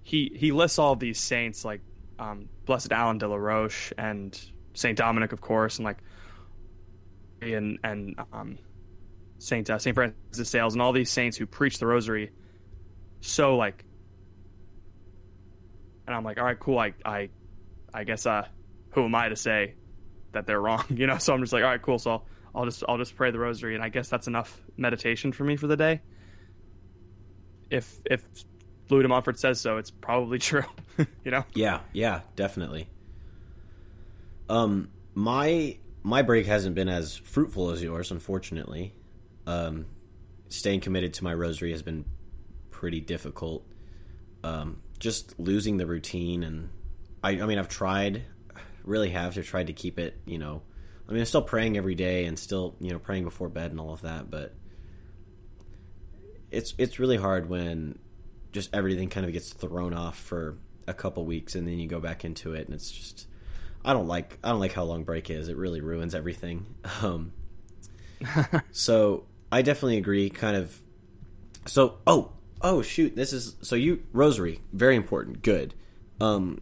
he 0.03 0.31
he 0.35 0.51
lists 0.51 0.79
all 0.79 0.95
these 0.95 1.19
saints 1.19 1.65
like 1.65 1.81
um, 2.19 2.49
Blessed 2.65 2.91
Alan 2.91 3.17
de 3.17 3.27
la 3.27 3.35
Roche 3.35 3.93
and 3.97 4.39
Saint 4.73 4.97
Dominic, 4.97 5.31
of 5.31 5.41
course, 5.41 5.77
and 5.77 5.85
like 5.85 5.97
and 7.41 7.79
and 7.83 8.15
um, 8.31 8.57
Saint 9.39 9.69
uh, 9.69 9.79
Saint 9.79 9.95
Francis 9.95 10.37
de 10.37 10.45
Sales 10.45 10.73
and 10.73 10.81
all 10.81 10.93
these 10.93 11.09
saints 11.09 11.37
who 11.37 11.45
preach 11.45 11.79
the 11.79 11.87
Rosary. 11.87 12.31
So 13.21 13.57
like, 13.57 13.83
and 16.07 16.15
I'm 16.15 16.23
like, 16.23 16.37
all 16.39 16.45
right, 16.45 16.59
cool. 16.59 16.79
I 16.79 16.93
I 17.03 17.29
I 17.93 18.03
guess 18.03 18.25
uh, 18.25 18.47
who 18.91 19.05
am 19.05 19.15
I 19.15 19.29
to 19.29 19.35
say 19.35 19.75
that 20.31 20.45
they're 20.45 20.61
wrong? 20.61 20.85
You 20.89 21.07
know. 21.07 21.17
So 21.17 21.33
I'm 21.33 21.41
just 21.41 21.53
like, 21.53 21.63
all 21.63 21.69
right, 21.69 21.81
cool. 21.81 21.99
So 21.99 22.11
I'll, 22.11 22.25
I'll 22.53 22.65
just 22.65 22.83
I'll 22.87 22.97
just 22.97 23.15
pray 23.15 23.31
the 23.31 23.39
Rosary, 23.39 23.75
and 23.75 23.83
I 23.83 23.89
guess 23.89 24.09
that's 24.09 24.27
enough 24.27 24.61
meditation 24.77 25.31
for 25.31 25.43
me 25.43 25.55
for 25.55 25.67
the 25.67 25.77
day. 25.77 26.01
If 27.69 27.95
if 28.05 28.23
Louis 28.89 29.03
de 29.03 29.07
Montfort 29.07 29.39
says 29.39 29.59
so, 29.61 29.77
it's 29.77 29.91
probably 29.91 30.39
true. 30.49 30.63
you 31.23 31.31
know. 31.31 31.45
Yeah, 31.53 31.79
yeah, 31.93 32.21
definitely. 32.35 32.89
Um, 34.49 34.89
my 35.13 35.77
my 36.03 36.21
break 36.21 36.45
hasn't 36.45 36.75
been 36.75 36.89
as 36.89 37.15
fruitful 37.17 37.71
as 37.71 37.81
yours, 37.81 38.11
unfortunately. 38.11 38.93
Um, 39.47 39.85
staying 40.49 40.81
committed 40.81 41.13
to 41.15 41.23
my 41.23 41.33
rosary 41.33 41.71
has 41.71 41.81
been 41.81 42.05
pretty 42.69 42.99
difficult. 42.99 43.65
Um, 44.43 44.81
just 44.99 45.39
losing 45.39 45.77
the 45.77 45.85
routine, 45.85 46.43
and 46.43 46.69
I, 47.23 47.31
I 47.41 47.45
mean, 47.45 47.59
I've 47.59 47.69
tried, 47.69 48.23
really 48.83 49.11
have 49.11 49.35
to 49.35 49.43
try 49.43 49.63
to 49.63 49.73
keep 49.73 49.97
it. 49.97 50.19
You 50.25 50.37
know, 50.39 50.63
I 51.07 51.11
mean, 51.11 51.21
I'm 51.21 51.25
still 51.25 51.41
praying 51.41 51.77
every 51.77 51.95
day 51.95 52.25
and 52.25 52.37
still, 52.37 52.75
you 52.79 52.91
know, 52.91 52.99
praying 52.99 53.23
before 53.23 53.49
bed 53.49 53.71
and 53.71 53.79
all 53.79 53.93
of 53.93 54.01
that, 54.01 54.29
but 54.29 54.53
it's 56.51 56.73
it's 56.77 56.99
really 56.99 57.17
hard 57.17 57.49
when 57.49 57.97
just 58.51 58.73
everything 58.73 59.09
kind 59.09 59.25
of 59.25 59.33
gets 59.33 59.53
thrown 59.53 59.93
off 59.93 60.17
for 60.17 60.57
a 60.87 60.93
couple 60.93 61.25
weeks 61.25 61.55
and 61.55 61.67
then 61.67 61.79
you 61.79 61.87
go 61.87 61.99
back 61.99 62.25
into 62.25 62.53
it 62.53 62.65
and 62.65 62.73
it's 62.73 62.91
just 62.91 63.27
I 63.83 63.93
don't 63.93 64.07
like 64.07 64.37
I 64.43 64.49
don't 64.49 64.59
like 64.59 64.73
how 64.73 64.83
long 64.83 65.03
break 65.03 65.29
is. 65.29 65.47
It 65.47 65.57
really 65.57 65.81
ruins 65.81 66.15
everything. 66.15 66.65
Um, 67.01 67.33
so 68.71 69.25
I 69.51 69.63
definitely 69.63 69.97
agree. 69.97 70.29
Kind 70.29 70.55
of. 70.55 70.77
So 71.65 71.97
oh 72.05 72.33
oh 72.61 72.81
shoot, 72.81 73.15
this 73.15 73.33
is 73.33 73.55
so 73.61 73.75
you 73.75 74.03
rosary 74.13 74.61
very 74.71 74.95
important. 74.95 75.41
Good. 75.41 75.73
Um, 76.19 76.59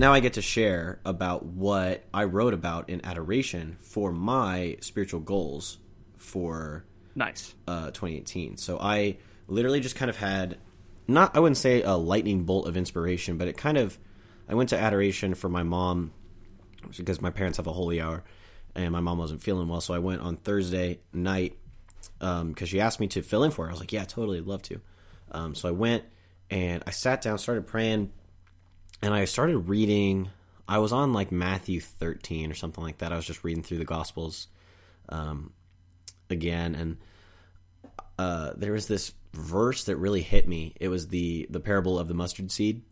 now 0.00 0.14
I 0.14 0.20
get 0.20 0.32
to 0.32 0.42
share 0.42 0.98
about 1.04 1.44
what 1.44 2.04
I 2.12 2.24
wrote 2.24 2.54
about 2.54 2.88
in 2.88 3.04
adoration 3.04 3.76
for 3.80 4.12
my 4.12 4.78
spiritual 4.80 5.20
goals 5.20 5.78
for 6.16 6.84
Nice. 7.14 7.54
uh, 7.68 7.86
2018. 7.90 8.56
So 8.56 8.78
I 8.80 9.18
literally 9.46 9.80
just 9.80 9.96
kind 9.96 10.08
of 10.08 10.16
had 10.16 10.56
not 11.06 11.36
I 11.36 11.40
wouldn't 11.40 11.58
say 11.58 11.82
a 11.82 11.92
lightning 11.92 12.44
bolt 12.44 12.66
of 12.66 12.76
inspiration, 12.76 13.36
but 13.36 13.46
it 13.46 13.58
kind 13.58 13.76
of 13.76 13.98
I 14.48 14.54
went 14.54 14.70
to 14.70 14.78
adoration 14.78 15.34
for 15.34 15.50
my 15.50 15.62
mom 15.62 16.12
because 16.96 17.20
my 17.20 17.30
parents 17.30 17.58
have 17.58 17.66
a 17.66 17.72
holy 17.72 18.00
hour 18.00 18.24
and 18.74 18.92
my 18.92 19.00
mom 19.00 19.18
wasn't 19.18 19.42
feeling 19.42 19.68
well, 19.68 19.82
so 19.82 19.92
I 19.92 19.98
went 19.98 20.22
on 20.22 20.36
Thursday 20.36 21.00
night 21.12 21.58
because 22.18 22.68
she 22.70 22.80
asked 22.80 23.00
me 23.00 23.06
to 23.08 23.20
fill 23.22 23.44
in 23.44 23.50
for 23.50 23.66
her. 23.66 23.70
I 23.70 23.72
was 23.72 23.80
like, 23.80 23.92
yeah, 23.92 24.04
totally, 24.04 24.38
I'd 24.38 24.46
love 24.46 24.62
to. 24.62 24.80
Um, 25.32 25.54
so 25.54 25.68
I 25.68 25.72
went 25.72 26.04
and 26.50 26.82
I 26.86 26.90
sat 26.90 27.20
down, 27.20 27.36
started 27.38 27.66
praying, 27.66 28.12
and 29.02 29.14
I 29.14 29.24
started 29.24 29.58
reading. 29.58 30.30
I 30.68 30.78
was 30.78 30.92
on 30.92 31.12
like 31.12 31.32
Matthew 31.32 31.80
13 31.80 32.50
or 32.50 32.54
something 32.54 32.82
like 32.82 32.98
that. 32.98 33.12
I 33.12 33.16
was 33.16 33.24
just 33.24 33.44
reading 33.44 33.62
through 33.62 33.78
the 33.78 33.84
Gospels 33.84 34.48
um, 35.08 35.52
again, 36.28 36.74
and 36.74 36.96
uh, 38.18 38.52
there 38.56 38.72
was 38.72 38.86
this 38.86 39.12
verse 39.32 39.84
that 39.84 39.96
really 39.96 40.22
hit 40.22 40.46
me. 40.46 40.74
It 40.80 40.88
was 40.88 41.08
the 41.08 41.46
the 41.50 41.60
parable 41.60 41.98
of 41.98 42.08
the 42.08 42.14
mustard 42.14 42.50
seed, 42.50 42.82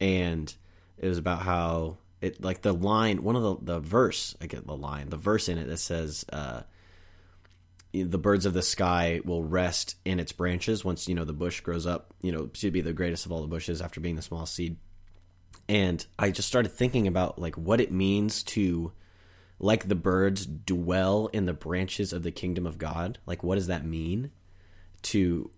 and 0.00 0.54
it 0.98 1.08
was 1.08 1.18
about 1.18 1.42
how 1.42 1.98
it 2.20 2.42
like 2.42 2.62
the 2.62 2.72
line 2.72 3.22
one 3.22 3.36
of 3.36 3.42
the 3.42 3.74
the 3.74 3.80
verse 3.80 4.34
I 4.40 4.46
get 4.46 4.66
the 4.66 4.76
line 4.76 5.10
the 5.10 5.18
verse 5.18 5.48
in 5.50 5.58
it 5.58 5.66
that 5.66 5.76
says 5.78 6.24
uh, 6.32 6.62
the 7.92 8.18
birds 8.18 8.46
of 8.46 8.54
the 8.54 8.62
sky 8.62 9.20
will 9.24 9.44
rest 9.44 9.96
in 10.04 10.18
its 10.18 10.32
branches 10.32 10.84
once 10.84 11.08
you 11.08 11.14
know 11.14 11.24
the 11.24 11.32
bush 11.32 11.60
grows 11.60 11.86
up. 11.86 12.14
You 12.20 12.32
know 12.32 12.46
to 12.46 12.70
be 12.70 12.80
the 12.80 12.92
greatest 12.92 13.26
of 13.26 13.32
all 13.32 13.42
the 13.42 13.48
bushes 13.48 13.80
after 13.80 14.00
being 14.00 14.16
the 14.16 14.22
small 14.22 14.46
seed. 14.46 14.76
And 15.68 16.04
I 16.18 16.30
just 16.30 16.48
started 16.48 16.70
thinking 16.70 17.06
about 17.06 17.38
like 17.40 17.56
what 17.56 17.80
it 17.80 17.90
means 17.90 18.42
to 18.44 18.92
like 19.58 19.88
the 19.88 19.94
birds 19.94 20.46
dwell 20.46 21.28
in 21.32 21.46
the 21.46 21.52
branches 21.54 22.12
of 22.12 22.22
the 22.22 22.30
kingdom 22.30 22.66
of 22.66 22.78
God. 22.78 23.18
Like 23.26 23.42
what 23.42 23.56
does 23.56 23.66
that 23.66 23.84
mean? 23.84 24.30
To 25.02 25.50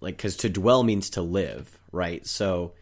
like 0.00 0.18
cuz 0.18 0.36
to 0.38 0.48
dwell 0.48 0.82
means 0.82 1.10
to 1.10 1.22
live, 1.22 1.78
right? 1.92 2.26
So 2.26 2.72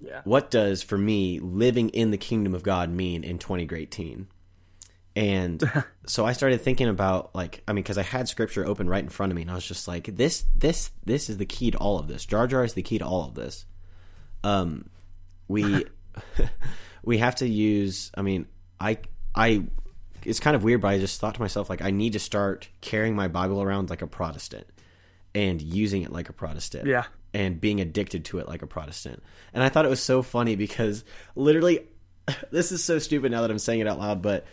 Yeah. 0.00 0.22
what 0.24 0.50
does 0.50 0.82
for 0.82 0.96
me 0.98 1.38
living 1.40 1.88
in 1.90 2.10
the 2.10 2.18
kingdom 2.18 2.54
of 2.54 2.62
God 2.62 2.90
mean 2.90 3.22
in 3.22 3.38
2018? 3.38 4.28
And 5.14 5.62
so 6.06 6.24
I 6.24 6.32
started 6.32 6.62
thinking 6.62 6.88
about 6.88 7.34
like 7.34 7.62
I 7.68 7.72
mean 7.72 7.82
because 7.82 7.98
I 7.98 8.02
had 8.02 8.28
scripture 8.28 8.66
open 8.66 8.88
right 8.88 9.02
in 9.04 9.10
front 9.10 9.30
of 9.30 9.36
me 9.36 9.42
and 9.42 9.50
I 9.50 9.54
was 9.54 9.66
just 9.66 9.86
like 9.86 10.16
this 10.16 10.46
this 10.56 10.90
this 11.04 11.28
is 11.28 11.36
the 11.36 11.44
key 11.44 11.70
to 11.70 11.78
all 11.78 11.98
of 11.98 12.08
this. 12.08 12.24
Jar 12.24 12.46
Jar 12.46 12.64
is 12.64 12.72
the 12.74 12.82
key 12.82 12.98
to 12.98 13.04
all 13.06 13.26
of 13.26 13.34
this. 13.34 13.66
Um 14.42 14.88
we 15.52 15.84
we 17.04 17.18
have 17.18 17.36
to 17.36 17.48
use 17.48 18.10
I 18.16 18.22
mean 18.22 18.46
I 18.80 18.98
I 19.34 19.64
it's 20.24 20.40
kind 20.40 20.56
of 20.56 20.64
weird 20.64 20.80
but 20.80 20.88
I 20.88 20.98
just 20.98 21.20
thought 21.20 21.34
to 21.34 21.40
myself 21.40 21.70
like 21.70 21.82
I 21.82 21.90
need 21.90 22.14
to 22.14 22.18
start 22.18 22.68
carrying 22.80 23.14
my 23.14 23.28
Bible 23.28 23.62
around 23.62 23.90
like 23.90 24.02
a 24.02 24.06
Protestant 24.06 24.66
and 25.34 25.60
using 25.62 26.02
it 26.02 26.12
like 26.12 26.28
a 26.28 26.32
Protestant 26.32 26.86
Yeah. 26.86 27.04
and 27.32 27.60
being 27.60 27.80
addicted 27.80 28.24
to 28.26 28.38
it 28.38 28.46
like 28.48 28.60
a 28.62 28.66
Protestant. 28.66 29.22
And 29.54 29.62
I 29.64 29.68
thought 29.70 29.86
it 29.86 29.88
was 29.88 30.02
so 30.02 30.20
funny 30.22 30.56
because 30.56 31.04
literally, 31.34 31.86
this 32.50 32.70
is 32.70 32.84
so 32.84 32.98
stupid 32.98 33.32
now 33.32 33.40
that 33.40 33.50
I'm 33.50 33.58
saying 33.58 33.80
it 33.80 33.86
out 33.88 33.98
loud, 33.98 34.20
but 34.20 34.44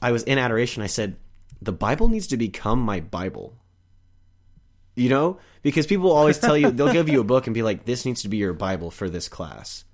I 0.00 0.10
was 0.10 0.22
in 0.22 0.38
adoration. 0.38 0.82
I 0.82 0.86
said, 0.86 1.16
the 1.60 1.70
Bible 1.72 2.08
needs 2.08 2.28
to 2.28 2.38
become 2.38 2.80
my 2.80 3.00
Bible. 3.00 3.54
You 4.96 5.10
know? 5.10 5.38
Because 5.60 5.86
people 5.86 6.10
always 6.10 6.38
tell 6.38 6.56
you, 6.56 6.70
they'll 6.70 6.92
give 6.92 7.10
you 7.10 7.20
a 7.20 7.24
book 7.24 7.46
and 7.46 7.52
be 7.52 7.62
like, 7.62 7.84
this 7.84 8.06
needs 8.06 8.22
to 8.22 8.28
be 8.30 8.38
your 8.38 8.54
Bible 8.54 8.90
for 8.90 9.10
this 9.10 9.28
class. 9.28 9.84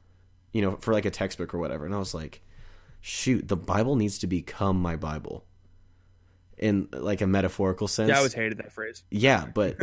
You 0.59 0.62
know, 0.62 0.76
for 0.80 0.92
like 0.92 1.04
a 1.04 1.11
textbook 1.11 1.54
or 1.54 1.59
whatever. 1.59 1.86
And 1.86 1.94
I 1.94 1.98
was 1.98 2.12
like, 2.12 2.42
shoot, 3.00 3.46
the 3.46 3.56
Bible 3.56 3.94
needs 3.94 4.18
to 4.18 4.26
become 4.26 4.82
my 4.82 4.96
Bible 4.96 5.44
in 6.56 6.88
like 6.90 7.20
a 7.20 7.28
metaphorical 7.28 7.86
sense. 7.86 8.09
Yeah, 8.09 8.16
I 8.16 8.18
always 8.18 8.34
hated 8.34 8.59
that 8.59 8.72
phrase. 8.72 9.04
Yeah, 9.09 9.46
but 9.54 9.76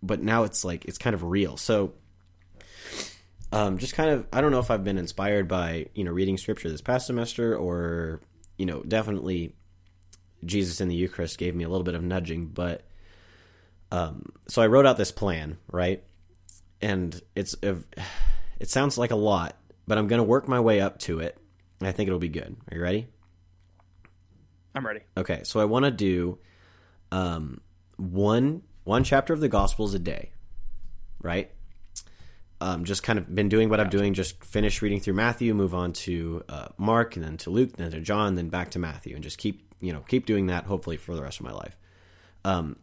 but 0.00 0.22
now 0.22 0.44
it's 0.44 0.64
like 0.64 0.84
it's 0.84 0.96
kind 0.96 1.14
of 1.14 1.24
real. 1.24 1.56
So 1.56 1.94
um 3.50 3.78
just 3.78 3.94
kind 3.94 4.10
of 4.10 4.26
I 4.32 4.40
don't 4.40 4.52
know 4.52 4.60
if 4.60 4.70
I've 4.70 4.84
been 4.84 4.96
inspired 4.96 5.48
by, 5.48 5.86
you 5.96 6.04
know, 6.04 6.12
reading 6.12 6.38
scripture 6.38 6.70
this 6.70 6.80
past 6.80 7.08
semester 7.08 7.56
or 7.56 8.20
you 8.58 8.66
know, 8.66 8.84
definitely 8.84 9.56
Jesus 10.44 10.80
in 10.80 10.86
the 10.86 10.94
Eucharist 10.94 11.36
gave 11.36 11.56
me 11.56 11.64
a 11.64 11.68
little 11.68 11.82
bit 11.82 11.96
of 11.96 12.04
nudging, 12.04 12.46
but 12.46 12.84
um 13.90 14.26
so 14.46 14.62
I 14.62 14.68
wrote 14.68 14.86
out 14.86 14.98
this 14.98 15.10
plan, 15.10 15.58
right? 15.72 16.04
And 16.80 17.20
it's 17.34 17.56
it 18.58 18.70
sounds 18.70 18.96
like 18.96 19.10
a 19.10 19.16
lot, 19.16 19.56
but 19.86 19.98
I'm 19.98 20.06
going 20.06 20.18
to 20.18 20.24
work 20.24 20.48
my 20.48 20.60
way 20.60 20.80
up 20.80 20.98
to 21.00 21.20
it. 21.20 21.38
And 21.80 21.88
I 21.88 21.92
think 21.92 22.08
it'll 22.08 22.18
be 22.18 22.28
good. 22.28 22.56
Are 22.70 22.76
you 22.76 22.82
ready? 22.82 23.06
I'm 24.74 24.86
ready. 24.86 25.00
Okay, 25.16 25.42
so 25.44 25.60
I 25.60 25.64
want 25.64 25.84
to 25.84 25.90
do 25.90 26.38
um, 27.12 27.60
one 27.96 28.62
one 28.84 29.04
chapter 29.04 29.32
of 29.32 29.40
the 29.40 29.48
Gospels 29.48 29.94
a 29.94 29.98
day, 29.98 30.30
right? 31.20 31.50
Um, 32.60 32.84
just 32.84 33.02
kind 33.02 33.18
of 33.18 33.34
been 33.34 33.48
doing 33.48 33.68
what 33.68 33.80
I'm 33.80 33.88
doing. 33.88 34.14
Just 34.14 34.42
finish 34.44 34.80
reading 34.80 35.00
through 35.00 35.14
Matthew, 35.14 35.54
move 35.54 35.74
on 35.74 35.92
to 35.92 36.44
uh, 36.48 36.68
Mark, 36.78 37.16
and 37.16 37.24
then 37.24 37.36
to 37.38 37.50
Luke, 37.50 37.76
then 37.76 37.90
to 37.90 38.00
John, 38.00 38.34
then 38.34 38.48
back 38.48 38.70
to 38.72 38.78
Matthew, 38.78 39.14
and 39.14 39.24
just 39.24 39.38
keep 39.38 39.74
you 39.80 39.92
know 39.92 40.00
keep 40.00 40.26
doing 40.26 40.46
that. 40.46 40.64
Hopefully 40.64 40.96
for 40.96 41.14
the 41.14 41.22
rest 41.22 41.40
of 41.40 41.46
my 41.46 41.52
life. 41.52 41.76
Um, 42.44 42.76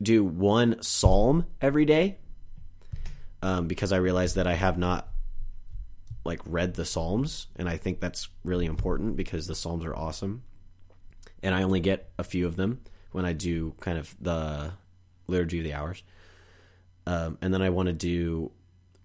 do 0.00 0.22
one 0.24 0.82
psalm 0.82 1.46
every 1.60 1.84
day 1.84 2.18
um, 3.42 3.66
because 3.66 3.92
I 3.92 3.96
realize 3.96 4.34
that 4.34 4.46
I 4.46 4.54
have 4.54 4.78
not 4.78 5.08
like 6.28 6.40
read 6.46 6.74
the 6.74 6.84
Psalms, 6.84 7.48
and 7.56 7.68
I 7.68 7.76
think 7.76 7.98
that's 7.98 8.28
really 8.44 8.66
important 8.66 9.16
because 9.16 9.48
the 9.48 9.56
Psalms 9.56 9.84
are 9.84 9.96
awesome 9.96 10.44
and 11.42 11.54
I 11.54 11.62
only 11.62 11.80
get 11.80 12.10
a 12.18 12.24
few 12.24 12.46
of 12.46 12.56
them 12.56 12.80
when 13.12 13.24
I 13.24 13.32
do 13.32 13.74
kind 13.80 13.98
of 13.98 14.14
the 14.20 14.72
liturgy 15.26 15.58
of 15.58 15.64
the 15.64 15.74
hours. 15.74 16.02
Um, 17.06 17.38
and 17.40 17.52
then 17.52 17.62
I 17.62 17.70
want 17.70 17.86
to 17.86 17.92
do 17.92 18.52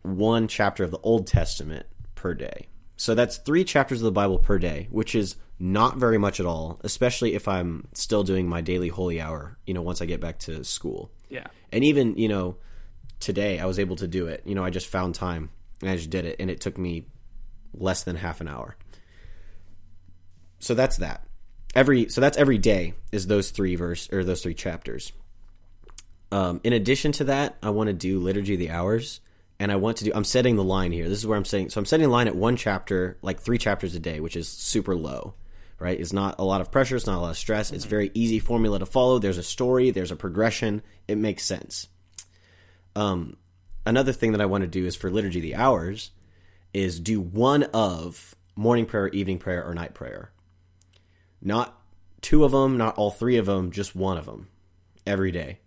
one 0.01 0.47
chapter 0.47 0.83
of 0.83 0.91
the 0.91 0.99
Old 0.99 1.27
Testament 1.27 1.85
per 2.15 2.33
day. 2.33 2.67
So 2.95 3.15
that's 3.15 3.37
three 3.37 3.63
chapters 3.63 4.01
of 4.01 4.05
the 4.05 4.11
Bible 4.11 4.39
per 4.39 4.59
day, 4.59 4.87
which 4.91 5.15
is 5.15 5.35
not 5.59 5.97
very 5.97 6.17
much 6.17 6.39
at 6.39 6.45
all, 6.45 6.79
especially 6.83 7.35
if 7.35 7.47
I'm 7.47 7.87
still 7.93 8.23
doing 8.23 8.47
my 8.47 8.61
daily 8.61 8.89
holy 8.89 9.21
hour, 9.21 9.57
you 9.65 9.73
know, 9.73 9.81
once 9.81 10.01
I 10.01 10.05
get 10.05 10.19
back 10.19 10.39
to 10.39 10.63
school. 10.63 11.11
Yeah. 11.29 11.47
And 11.71 11.83
even, 11.83 12.17
you 12.17 12.27
know, 12.27 12.57
today 13.19 13.59
I 13.59 13.65
was 13.65 13.79
able 13.79 13.95
to 13.97 14.07
do 14.07 14.27
it. 14.27 14.43
You 14.45 14.55
know, 14.55 14.63
I 14.63 14.69
just 14.69 14.87
found 14.87 15.15
time 15.15 15.49
and 15.81 15.89
I 15.89 15.95
just 15.95 16.09
did 16.09 16.25
it, 16.25 16.37
and 16.39 16.49
it 16.49 16.61
took 16.61 16.77
me 16.77 17.07
less 17.73 18.03
than 18.03 18.15
half 18.15 18.41
an 18.41 18.47
hour. 18.47 18.75
So 20.59 20.73
that's 20.73 20.97
that 20.97 21.25
every 21.73 22.09
so 22.09 22.21
that's 22.21 22.37
every 22.37 22.57
day 22.57 22.93
is 23.11 23.27
those 23.27 23.51
three 23.51 23.75
verse 23.75 24.11
or 24.11 24.23
those 24.23 24.41
three 24.41 24.53
chapters. 24.53 25.11
Um, 26.31 26.61
in 26.63 26.73
addition 26.73 27.11
to 27.13 27.25
that, 27.25 27.57
I 27.61 27.69
want 27.69 27.87
to 27.87 27.93
do 27.93 28.19
liturgy 28.19 28.53
of 28.53 28.59
the 28.59 28.71
hours, 28.71 29.21
and 29.59 29.71
I 29.71 29.75
want 29.75 29.97
to 29.97 30.05
do. 30.05 30.11
I'm 30.13 30.23
setting 30.23 30.55
the 30.55 30.63
line 30.63 30.91
here. 30.91 31.07
This 31.07 31.19
is 31.19 31.27
where 31.27 31.37
I'm 31.37 31.45
saying. 31.45 31.69
So 31.69 31.79
I'm 31.79 31.85
setting 31.85 32.07
the 32.07 32.11
line 32.11 32.27
at 32.27 32.35
one 32.35 32.55
chapter, 32.55 33.17
like 33.21 33.39
three 33.39 33.57
chapters 33.57 33.95
a 33.95 33.99
day, 33.99 34.19
which 34.19 34.35
is 34.35 34.47
super 34.47 34.95
low. 34.95 35.35
Right? 35.79 35.99
It's 35.99 36.13
not 36.13 36.35
a 36.39 36.45
lot 36.45 36.61
of 36.61 36.71
pressure. 36.71 36.95
It's 36.95 37.07
not 37.07 37.17
a 37.17 37.19
lot 37.19 37.31
of 37.31 37.37
stress. 37.37 37.71
It's 37.71 37.83
very 37.83 38.09
easy 38.13 38.39
formula 38.39 38.79
to 38.79 38.85
follow. 38.85 39.19
There's 39.19 39.37
a 39.37 39.43
story. 39.43 39.91
There's 39.91 40.11
a 40.11 40.15
progression. 40.15 40.81
It 41.09 41.17
makes 41.17 41.43
sense. 41.43 41.87
Um, 42.95 43.35
another 43.85 44.13
thing 44.13 44.31
that 44.31 44.41
I 44.41 44.45
want 44.45 44.63
to 44.63 44.67
do 44.67 44.85
is 44.85 44.95
for 44.95 45.09
liturgy 45.09 45.39
the 45.39 45.55
hours, 45.55 46.11
is 46.73 46.99
do 46.99 47.19
one 47.21 47.63
of 47.73 48.35
morning 48.55 48.85
prayer, 48.85 49.09
evening 49.09 49.39
prayer, 49.39 49.63
or 49.63 49.73
night 49.73 49.93
prayer 49.93 50.33
not 51.43 51.77
two 52.21 52.43
of 52.43 52.51
them, 52.51 52.77
not 52.77 52.97
all 52.97 53.11
three 53.11 53.37
of 53.37 53.45
them, 53.45 53.71
just 53.71 53.95
one 53.95 54.17
of 54.17 54.25
them 54.25 54.47
every 55.05 55.31
day. 55.31 55.59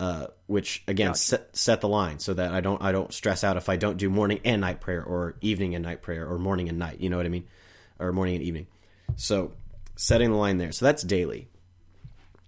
Uh, 0.00 0.26
which 0.48 0.82
again 0.88 1.10
Gotcha. 1.10 1.18
set, 1.18 1.56
set 1.56 1.80
the 1.80 1.88
line 1.88 2.18
so 2.18 2.34
that 2.34 2.52
I 2.52 2.60
don't 2.60 2.82
I 2.82 2.90
don't 2.90 3.14
stress 3.14 3.44
out 3.44 3.56
if 3.56 3.68
I 3.68 3.76
don't 3.76 3.96
do 3.96 4.10
morning 4.10 4.40
and 4.44 4.60
night 4.60 4.80
prayer 4.80 5.02
or 5.02 5.36
evening 5.40 5.76
and 5.76 5.84
night 5.84 6.02
prayer 6.02 6.26
or 6.26 6.36
morning 6.36 6.68
and 6.68 6.78
night. 6.78 7.00
You 7.00 7.10
know 7.10 7.16
what 7.16 7.26
I 7.26 7.28
mean? 7.28 7.46
Or 8.00 8.12
morning 8.12 8.34
and 8.34 8.44
evening. 8.44 8.66
So 9.14 9.52
setting 9.94 10.30
the 10.30 10.36
line 10.36 10.58
there. 10.58 10.72
So 10.72 10.84
that's 10.84 11.04
daily. 11.04 11.48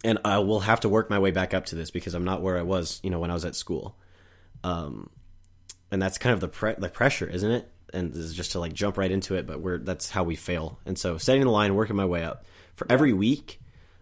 And 0.04 0.18
I 0.24 0.38
will 0.38 0.60
have 0.60 0.80
to 0.80 0.88
work 0.88 1.08
my 1.08 1.20
way 1.20 1.30
back 1.30 1.54
up 1.54 1.66
to 1.66 1.76
this 1.76 1.90
because 1.90 2.14
I'm 2.14 2.24
not 2.24 2.42
where 2.42 2.58
I 2.58 2.62
was, 2.62 3.00
you 3.04 3.10
know, 3.10 3.20
when 3.20 3.30
I 3.30 3.34
was 3.34 3.44
at 3.44 3.54
school. 3.54 3.96
Um, 4.66 5.10
and 5.92 6.02
that's 6.02 6.18
kind 6.18 6.34
of 6.34 6.40
the 6.40 6.48
pre- 6.48 6.74
the 6.76 6.88
pressure, 6.88 7.28
isn't 7.28 7.50
it? 7.50 7.70
And 7.94 8.12
this 8.12 8.24
is 8.24 8.34
just 8.34 8.52
to 8.52 8.60
like 8.60 8.72
jump 8.72 8.98
right 8.98 9.10
into 9.10 9.36
it, 9.36 9.46
but 9.46 9.60
we're 9.60 9.78
that's 9.78 10.10
how 10.10 10.24
we 10.24 10.34
fail. 10.34 10.80
And 10.84 10.98
so 10.98 11.18
setting 11.18 11.42
the 11.42 11.50
line, 11.50 11.74
working 11.76 11.94
my 11.94 12.04
way 12.04 12.24
up. 12.24 12.44
For 12.74 12.86
every 12.90 13.12
week, 13.12 13.60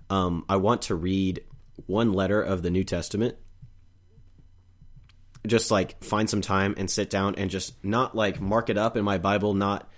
um, 0.08 0.44
I 0.48 0.56
want 0.56 0.82
to 0.82 0.94
read 0.94 1.44
one 1.86 2.12
letter 2.14 2.40
of 2.40 2.62
the 2.62 2.70
New 2.70 2.82
Testament. 2.82 3.36
Just 5.46 5.70
like 5.70 6.02
find 6.02 6.30
some 6.30 6.40
time 6.40 6.74
and 6.78 6.90
sit 6.90 7.10
down 7.10 7.34
and 7.34 7.50
just 7.50 7.84
not 7.84 8.16
like 8.16 8.40
mark 8.40 8.70
it 8.70 8.78
up 8.78 8.96
in 8.96 9.04
my 9.04 9.18
Bible, 9.18 9.52
not 9.52 9.90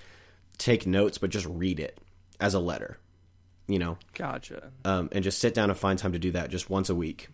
take 0.59 0.85
notes, 0.85 1.19
but 1.19 1.31
just 1.31 1.47
read 1.47 1.79
it 1.79 2.01
as 2.41 2.55
a 2.55 2.59
letter. 2.59 2.99
You 3.69 3.79
know, 3.79 3.99
Gotcha. 4.15 4.73
um, 4.85 5.09
and 5.13 5.23
just 5.23 5.39
sit 5.39 5.55
down 5.55 5.71
and 5.71 5.79
find 5.79 5.99
time 5.99 6.13
to 6.13 6.19
do 6.19 6.33
that 6.33 6.51
just 6.51 6.69
once 6.69 6.91
a 6.91 6.95
week. 6.95 7.29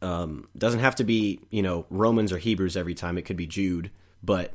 Um, 0.00 0.48
doesn't 0.56 0.80
have 0.80 0.96
to 0.96 1.04
be 1.04 1.40
you 1.50 1.62
know 1.62 1.86
Romans 1.90 2.32
or 2.32 2.38
Hebrews 2.38 2.76
every 2.76 2.94
time. 2.94 3.18
It 3.18 3.22
could 3.22 3.36
be 3.36 3.46
Jude, 3.46 3.90
but 4.22 4.54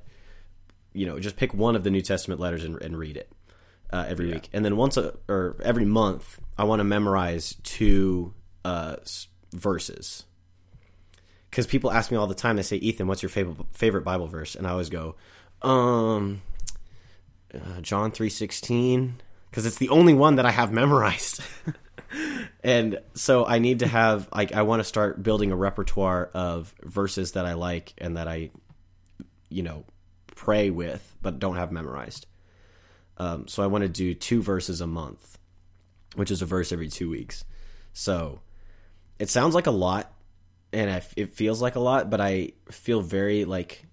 you 0.93 1.05
know 1.05 1.20
just 1.20 1.36
pick 1.36 1.53
one 1.53 1.76
of 1.76 1.84
the 1.84 1.89
New 1.89 2.01
Testament 2.01 2.39
letters 2.39 2.63
and, 2.63 2.82
and 2.82 2.97
read 2.97 3.18
it 3.18 3.32
uh, 3.91 4.05
every 4.07 4.28
week. 4.28 4.49
And 4.53 4.63
then 4.63 4.78
once 4.78 4.97
a 4.97 5.13
or 5.28 5.55
every 5.63 5.86
month, 5.86 6.39
I 6.57 6.65
want 6.65 6.80
to 6.80 6.84
memorize 6.84 7.55
two 7.63 8.34
uh, 8.65 8.97
verses. 9.53 10.26
Because 11.49 11.65
people 11.65 11.91
ask 11.91 12.11
me 12.11 12.18
all 12.18 12.28
the 12.28 12.36
time, 12.36 12.57
they 12.57 12.61
say, 12.61 12.78
"Ethan, 12.78 13.07
what's 13.07 13.24
your 13.24 13.30
favorite 13.30 13.57
favorite 13.74 14.03
Bible 14.03 14.28
verse?" 14.28 14.55
And 14.55 14.68
I 14.68 14.72
always 14.72 14.89
go, 14.89 15.15
um, 15.61 16.41
uh, 17.53 17.82
John 17.82 18.11
three 18.11 18.30
sixteen, 18.30 19.22
because 19.49 19.65
it's 19.65 19.78
the 19.78 19.89
only 19.89 20.13
one 20.13 20.36
that 20.36 20.45
I 20.45 20.51
have 20.51 20.72
memorized. 20.72 21.41
and 22.68 22.99
so 23.13 23.45
I 23.45 23.59
need 23.59 23.80
to 23.80 23.88
have 23.88 24.28
like 24.36 24.51
I 24.51 24.63
want 24.63 24.82
to 24.82 24.84
start 24.84 25.24
building 25.24 25.53
a 25.53 25.55
repertoire 25.55 26.30
of 26.34 26.76
verses 26.84 27.32
that 27.32 27.45
I 27.45 27.53
like 27.53 27.93
and 27.97 28.18
that 28.18 28.28
I, 28.28 28.51
you 29.47 29.63
know, 29.63 29.86
pray 30.36 30.70
with 30.70 31.15
but 31.22 31.39
don't 31.39 31.55
have 31.55 31.72
memorized. 31.72 32.26
Um, 33.15 33.47
so 33.47 33.63
I 33.63 33.68
want 33.68 33.84
to 33.84 33.88
do 33.88 34.13
two 34.13 34.43
verses 34.43 34.82
a 34.82 34.86
month, 34.86 35.39
which 36.15 36.30
is 36.30 36.41
a 36.41 36.45
verse 36.45 36.74
every 36.74 36.89
two 36.89 37.09
weeks. 37.09 37.45
So 37.93 38.41
it 39.18 39.30
sounds 39.30 39.55
like 39.55 39.68
a 39.68 39.72
lot, 39.72 40.11
and 40.74 41.01
it 41.15 41.36
feels 41.36 41.61
like 41.61 41.76
a 41.76 41.80
lot, 41.80 42.09
but 42.09 42.20
I 42.20 42.51
feel 42.70 42.99
very 42.99 43.45
like 43.45 43.86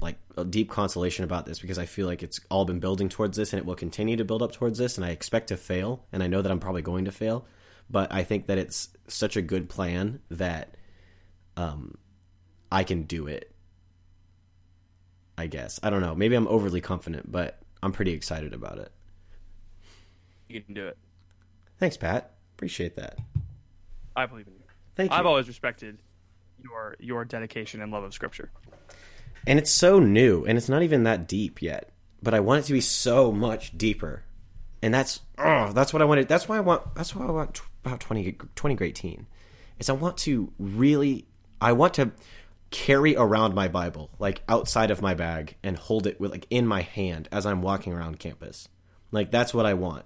like 0.00 0.16
a 0.36 0.44
deep 0.44 0.70
consolation 0.70 1.24
about 1.24 1.46
this 1.46 1.58
because 1.58 1.78
I 1.78 1.86
feel 1.86 2.06
like 2.06 2.22
it's 2.22 2.40
all 2.50 2.64
been 2.64 2.80
building 2.80 3.08
towards 3.08 3.36
this 3.36 3.52
and 3.52 3.58
it 3.60 3.66
will 3.66 3.74
continue 3.74 4.16
to 4.16 4.24
build 4.24 4.42
up 4.42 4.52
towards 4.52 4.78
this 4.78 4.96
and 4.96 5.04
I 5.04 5.10
expect 5.10 5.48
to 5.48 5.56
fail 5.56 6.04
and 6.12 6.22
I 6.22 6.26
know 6.26 6.42
that 6.42 6.50
I'm 6.50 6.60
probably 6.60 6.82
going 6.82 7.04
to 7.04 7.12
fail 7.12 7.46
but 7.90 8.12
I 8.12 8.22
think 8.24 8.46
that 8.46 8.58
it's 8.58 8.88
such 9.08 9.36
a 9.36 9.42
good 9.42 9.68
plan 9.68 10.20
that 10.30 10.76
um 11.56 11.96
I 12.70 12.84
can 12.84 13.02
do 13.02 13.26
it 13.26 13.54
I 15.36 15.46
guess 15.46 15.78
I 15.82 15.90
don't 15.90 16.00
know 16.00 16.14
maybe 16.14 16.34
I'm 16.34 16.48
overly 16.48 16.80
confident 16.80 17.30
but 17.30 17.60
I'm 17.82 17.92
pretty 17.92 18.12
excited 18.12 18.54
about 18.54 18.78
it 18.78 18.90
You 20.48 20.60
can 20.62 20.74
do 20.74 20.86
it. 20.86 20.96
thanks 21.78 21.96
Pat 21.96 22.32
appreciate 22.54 22.96
that 22.96 23.18
I 24.16 24.26
believe 24.26 24.46
in 24.46 24.54
you. 24.54 24.60
thank 24.96 25.10
you 25.10 25.16
I've 25.16 25.26
always 25.26 25.48
respected 25.48 25.98
your 26.62 26.96
your 27.00 27.24
dedication 27.24 27.82
and 27.82 27.90
love 27.90 28.04
of 28.04 28.14
scripture. 28.14 28.50
And 29.46 29.58
it's 29.58 29.70
so 29.70 29.98
new 29.98 30.44
and 30.44 30.56
it's 30.58 30.68
not 30.68 30.82
even 30.82 31.04
that 31.04 31.26
deep 31.28 31.60
yet 31.62 31.90
but 32.22 32.34
i 32.34 32.40
want 32.40 32.60
it 32.60 32.66
to 32.66 32.72
be 32.72 32.80
so 32.80 33.32
much 33.32 33.76
deeper. 33.76 34.24
And 34.84 34.92
that's 34.92 35.20
oh 35.38 35.72
that's 35.72 35.92
what 35.92 36.02
i 36.02 36.04
wanted 36.04 36.26
that's 36.28 36.48
why 36.48 36.56
i 36.56 36.60
want 36.60 36.94
that's 36.96 37.14
why 37.14 37.26
i 37.26 37.30
want 37.30 37.54
t- 37.54 37.62
about 37.84 38.00
20 38.00 38.32
20 38.56 38.74
great 38.74 38.94
teen 38.96 39.26
is 39.78 39.88
i 39.88 39.92
want 39.92 40.16
to 40.18 40.52
really 40.58 41.26
i 41.60 41.70
want 41.72 41.94
to 41.94 42.10
carry 42.70 43.14
around 43.16 43.54
my 43.54 43.68
bible 43.68 44.10
like 44.18 44.42
outside 44.48 44.90
of 44.90 45.00
my 45.02 45.14
bag 45.14 45.56
and 45.62 45.76
hold 45.76 46.06
it 46.06 46.18
with 46.18 46.30
like 46.32 46.46
in 46.50 46.66
my 46.66 46.80
hand 46.80 47.28
as 47.30 47.44
i'm 47.46 47.62
walking 47.62 47.92
around 47.92 48.18
campus. 48.18 48.68
Like 49.12 49.30
that's 49.30 49.52
what 49.54 49.66
i 49.66 49.74
want. 49.74 50.04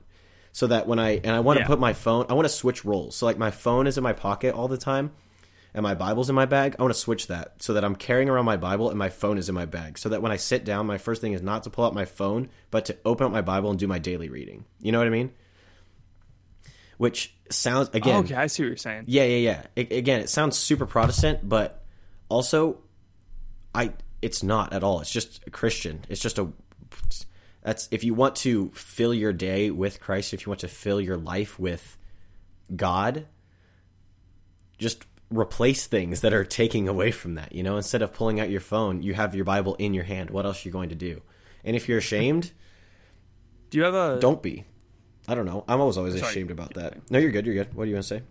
So 0.53 0.66
that 0.66 0.87
when 0.89 0.99
i 0.99 1.12
and 1.24 1.30
i 1.30 1.41
want 1.41 1.59
Yeah. 1.59 1.64
to 1.64 1.68
put 1.68 1.78
my 1.80 1.93
phone 1.93 2.26
i 2.28 2.34
want 2.34 2.45
to 2.47 2.53
switch 2.53 2.84
roles. 2.84 3.14
So 3.16 3.24
like 3.26 3.39
my 3.39 3.51
phone 3.51 3.87
is 3.87 3.97
in 3.97 4.03
my 4.05 4.12
pocket 4.12 4.55
all 4.55 4.68
the 4.68 4.76
time 4.78 5.12
and 5.77 5.83
my 5.83 5.95
Bible's 5.95 6.31
in 6.31 6.35
my 6.35 6.47
bag, 6.47 6.74
I 6.79 6.83
want 6.83 6.95
to 6.95 6.99
switch 6.99 7.27
that 7.27 7.62
so 7.62 7.74
that 7.74 7.85
I'm 7.85 7.95
carrying 7.95 8.31
around 8.31 8.47
my 8.47 8.57
Bible 8.57 8.89
and 8.89 8.99
my 8.99 9.11
phone 9.11 9.37
is 9.37 9.51
in 9.51 9.55
my 9.55 9.66
bag. 9.66 9.99
So 9.99 10.09
that 10.09 10.22
when 10.22 10.33
I 10.33 10.37
sit 10.37 10.64
down, 10.64 10.87
my 10.87 10.97
first 10.97 11.20
thing 11.20 11.35
is 11.35 11.43
not 11.43 11.64
to 11.64 11.70
pull 11.70 11.85
out 11.85 11.93
my 11.93 12.07
phone, 12.07 12.49
but 12.70 12.87
to 12.87 12.97
open 13.05 13.27
up 13.27 13.33
my 13.33 13.43
Bible 13.43 13.68
and 13.68 13.79
do 13.79 13.87
my 13.87 13.99
daily 13.99 14.31
reading. 14.31 14.64
You 14.81 14.91
know 14.91 14.99
what 14.99 15.07
I 15.07 15.11
mean? 15.11 15.33
Which 16.97 17.35
sounds 17.51 17.91
oh, 17.93 17.97
again, 17.99 18.24
okay, 18.24 18.35
I 18.35 18.47
see 18.47 18.62
what 18.62 18.68
you're 18.68 18.77
saying. 18.79 19.05
yeah, 19.07 19.24
yeah, 19.24 19.37
yeah. 19.37 19.66
A- 19.77 19.99
again, 19.99 20.20
it 20.20 20.31
sounds 20.31 20.57
super 20.57 20.87
Protestant, 20.87 21.47
but 21.47 21.85
also, 22.31 22.79
I 23.74 23.93
it's 24.22 24.43
not 24.43 24.72
at 24.72 24.83
all. 24.83 25.01
It's 25.01 25.12
just 25.12 25.47
a 25.47 25.51
Christian. 25.51 26.07
It's 26.09 26.22
just 26.22 26.39
a 26.39 26.49
that's 27.61 27.87
if 27.91 28.03
you 28.03 28.14
want 28.14 28.37
to 28.37 28.70
fill 28.70 29.12
your 29.12 29.35
day 29.35 29.70
with 29.70 30.01
Christ, 30.01 30.33
if 30.33 30.47
you 30.47 30.51
want 30.51 30.61
to 30.61 30.68
fill 30.68 31.03
your 31.03 31.18
life 31.18 31.59
with 31.59 31.99
God, 32.74 33.27
just 34.79 35.05
replace 35.31 35.87
things 35.87 36.20
that 36.20 36.33
are 36.33 36.45
taking 36.45 36.89
away 36.89 37.11
from 37.11 37.35
that. 37.35 37.53
You 37.53 37.62
know, 37.62 37.77
instead 37.77 38.03
of 38.03 38.12
pulling 38.12 38.39
out 38.41 38.51
your 38.51 38.61
phone, 38.61 39.03
you 39.03 39.14
have 39.14 39.35
your 39.35 39.45
Bible 39.45 39.74
in 39.77 39.93
your 39.95 40.05
hand. 40.05 40.31
What 40.31 40.47
else 40.47 40.64
are 40.64 40.68
you 40.68 40.72
going 40.72 40.91
to 40.91 40.95
do? 40.95 41.22
And 41.64 41.74
if 41.77 41.89
you're 41.89 41.99
ashamed, 41.99 42.53
Do 43.70 43.79
you 43.79 43.85
have 43.85 43.95
a 43.95 44.18
don't 44.20 44.43
be. 44.43 44.64
I 45.29 45.35
don't 45.35 45.45
know. 45.47 45.64
I'm 45.66 45.81
always 45.81 45.97
always 45.99 46.16
Sorry. 46.18 46.31
ashamed 46.31 46.53
about 46.53 46.74
that. 46.74 46.99
No, 47.11 47.18
you're 47.18 47.33
good. 47.33 47.45
You're 47.47 47.57
good. 47.57 47.74
What 47.74 47.85
do 47.85 47.91
you 47.91 47.97
want 47.97 48.05
to 48.07 48.09
say? 48.18 48.22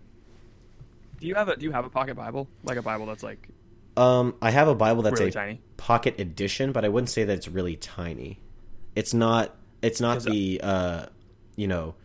Do 1.19 1.27
you 1.27 1.35
have 1.35 1.49
a 1.49 1.57
Do 1.57 1.65
you 1.65 1.71
have 1.73 1.83
a 1.85 1.89
pocket 1.89 2.15
Bible? 2.15 2.47
Like 2.63 2.77
a 2.77 2.81
Bible 2.81 3.05
that's 3.05 3.23
like 3.23 3.49
Um, 3.97 4.35
I 4.41 4.51
have 4.51 4.69
a 4.69 4.75
Bible 4.75 5.01
that's 5.03 5.19
Really 5.19 5.29
a 5.31 5.33
tiny? 5.33 5.61
pocket 5.75 6.19
edition, 6.19 6.71
but 6.71 6.85
I 6.85 6.89
wouldn't 6.89 7.09
say 7.09 7.25
that 7.25 7.33
it's 7.33 7.47
really 7.49 7.75
tiny. 7.75 8.39
It's 8.95 9.13
not. 9.13 9.53
It's 9.81 9.99
not 9.99 10.23
the 10.23 10.61
uh, 10.63 11.05
you 11.57 11.67
know, 11.67 11.95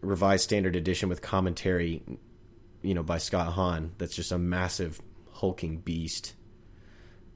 revised 0.00 0.42
standard 0.44 0.74
edition 0.76 1.08
with 1.08 1.22
commentary, 1.22 2.02
you 2.82 2.94
know, 2.94 3.02
by 3.02 3.18
Scott 3.18 3.52
Hahn. 3.52 3.92
That's 3.98 4.14
just 4.14 4.32
a 4.32 4.38
massive 4.38 5.00
hulking 5.32 5.78
beast. 5.78 6.34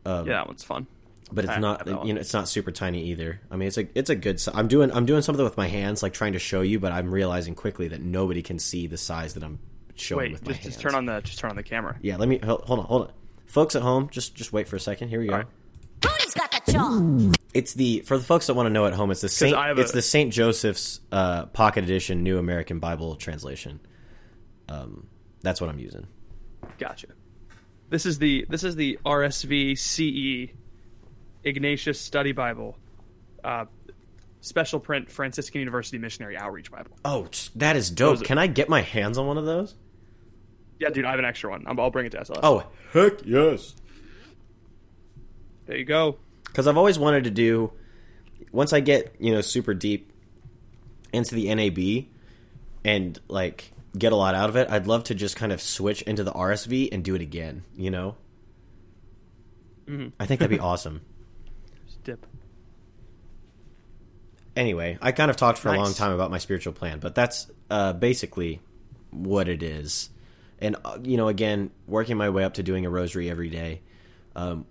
yeah, 0.05 0.23
that 0.25 0.47
one's 0.47 0.65
fun. 0.65 0.87
But 1.33 1.45
it's 1.45 1.53
I 1.55 1.59
not. 1.59 1.89
have. 1.89 2.05
You 2.07 2.15
know, 2.15 2.21
it's 2.21 2.33
not 2.33 2.49
super 2.49 2.71
tiny 2.71 3.07
either. 3.07 3.41
I 3.51 3.57
mean, 3.57 3.67
it's 3.67 3.79
a 3.79 3.89
it's 3.99 4.11
a 4.11 4.15
good. 4.15 4.41
si- 4.41 4.53
I'm 4.55 4.69
doing 4.69 4.93
I'm 4.93 5.07
doing 5.07 5.23
something 5.23 5.45
with 5.45 5.57
my 5.57 5.67
hands, 5.67 6.03
like 6.03 6.13
trying 6.13 6.35
to 6.35 6.39
show 6.39 6.61
you, 6.61 6.79
but 6.79 6.93
I'm 6.93 7.11
realizing 7.11 7.55
quickly 7.57 7.89
that 7.89 8.01
nobody 8.01 8.43
can 8.43 8.59
see 8.61 8.87
the 8.87 8.97
size 8.97 9.35
that 9.35 9.43
I'm 9.43 9.59
showing 9.97 10.19
Wait, 10.27 10.33
with 10.33 10.43
my 10.47 10.53
just, 10.53 10.63
hands. 10.63 10.75
just 10.77 10.83
turn 10.83 10.95
on 10.95 11.07
the 11.07 11.21
just 11.23 11.39
turn 11.41 11.51
on 11.51 11.57
the 11.57 11.65
camera. 11.65 11.97
Yeah, 12.01 12.17
let 12.17 12.29
me 12.29 12.39
hold, 12.39 12.63
hold 12.63 12.79
on, 12.81 12.85
hold 12.87 13.03
on, 13.09 13.13
folks 13.47 13.75
at 13.75 13.83
home. 13.83 14.09
Just 14.11 14.37
just 14.37 14.53
wait 14.53 14.69
for 14.69 14.77
a 14.77 14.81
second. 14.81 15.09
Here 15.09 15.19
we 15.19 15.27
go. 15.27 15.33
All 15.33 15.39
right. 15.41 15.49
Brody's 16.01 16.35
got 16.35 16.53
the 16.53 16.73
chalk. 16.73 17.35
It's 17.55 17.75
the 17.75 18.01
for 18.07 18.17
the 18.19 18.23
folks 18.25 18.47
that 18.47 18.55
want 18.55 18.67
to 18.67 18.71
know 18.71 18.87
at 18.87 18.93
home. 18.95 19.11
It's 19.11 19.23
the 19.23 19.29
Saint. 19.29 19.57
A- 19.57 19.75
It's 19.81 19.91
the 19.91 20.03
Saint 20.03 20.33
Joseph's 20.33 21.01
uh, 21.11 21.47
Pocket 21.47 21.83
Edition 21.83 22.23
New 22.23 22.39
American 22.39 22.79
Bible 22.79 23.17
Translation. 23.17 23.81
Um, 24.69 25.09
that's 25.43 25.61
what 25.61 25.71
I'm 25.71 25.79
using. 25.79 26.07
Gotcha. 26.79 27.09
This 27.89 28.07
is 28.07 28.19
the 28.19 28.47
this 28.49 28.65
is 28.65 28.75
the 28.77 28.99
RSV 29.05 29.79
CE 29.79 30.53
Ignatius 31.45 32.01
Study 32.01 32.33
Bible, 32.33 32.77
uh, 33.45 33.67
special 34.41 34.81
print 34.81 35.11
Franciscan 35.11 35.61
University 35.61 35.99
Missionary 35.99 36.37
Outreach 36.37 36.71
Bible. 36.71 36.91
Oh, 37.05 37.29
that 37.57 37.77
is 37.77 37.91
dope. 37.91 38.25
Can 38.25 38.39
I 38.39 38.49
get 38.49 38.69
my 38.69 38.83
hands 38.83 39.19
on 39.19 39.27
one 39.27 39.39
of 39.39 39.47
those? 39.47 39.75
Yeah, 40.79 40.91
dude, 40.91 41.05
I 41.05 41.11
have 41.11 41.19
an 41.19 41.25
extra 41.25 41.51
one. 41.51 41.65
I'm, 41.67 41.79
I'll 41.81 41.91
bring 41.91 42.07
it 42.07 42.11
to 42.11 42.19
SLS. 42.19 42.41
Oh, 42.43 42.67
heck 42.93 43.25
yes. 43.25 43.75
there 45.67 45.77
you 45.77 45.85
go. 45.85 46.19
Because 46.45 46.67
I've 46.67 46.77
always 46.77 46.99
wanted 46.99 47.25
to 47.25 47.31
do. 47.31 47.73
Once 48.53 48.73
I 48.73 48.81
get 48.81 49.15
you 49.19 49.33
know 49.33 49.41
super 49.41 49.75
deep 49.75 50.13
into 51.13 51.35
the 51.35 51.55
NAB 51.55 52.07
and 52.85 53.19
like 53.29 53.73
get 53.97 54.13
a 54.13 54.17
lot 54.17 54.35
out 54.35 54.49
of 54.49 54.57
it, 54.57 54.69
I'd 54.71 54.87
love 54.87 55.05
to 55.05 55.15
just 55.15 55.37
kind 55.37 55.53
of 55.53 55.61
switch 55.61 56.03
into 56.03 56.25
the 56.25 56.33
RSV 56.33 56.91
and 56.93 57.05
do 57.05 57.15
it 57.15 57.21
again. 57.21 57.65
You 57.77 57.91
know. 57.91 58.17
I 60.19 60.27
think 60.27 60.41
that'd 60.41 60.51
be 60.51 60.59
awesome. 60.61 61.01
Just 61.87 62.03
dip. 62.05 62.27
anyway, 64.57 64.99
I 65.01 65.13
kind 65.13 65.31
of 65.31 65.37
talked 65.37 65.59
for 65.59 65.69
a 65.69 65.77
long 65.77 65.95
time 65.95 66.13
about 66.13 66.31
my 66.31 66.39
spiritual 66.39 66.73
plan, 66.73 66.99
but 66.99 67.15
that's 67.15 67.47
uh, 67.71 67.93
basically 67.93 68.61
what 69.11 69.49
it 69.49 69.63
is. 69.63 70.11
And 70.59 70.77
uh, 70.85 70.99
you 71.03 71.17
know, 71.17 71.29
again, 71.29 71.71
working 71.87 72.17
my 72.17 72.31
way 72.31 72.43
up 72.43 72.55
to 72.55 72.63
doing 72.63 72.87
a 72.87 72.91
rosary 72.91 73.31
every 73.31 73.51
day 73.51 73.83
um, 74.35 74.67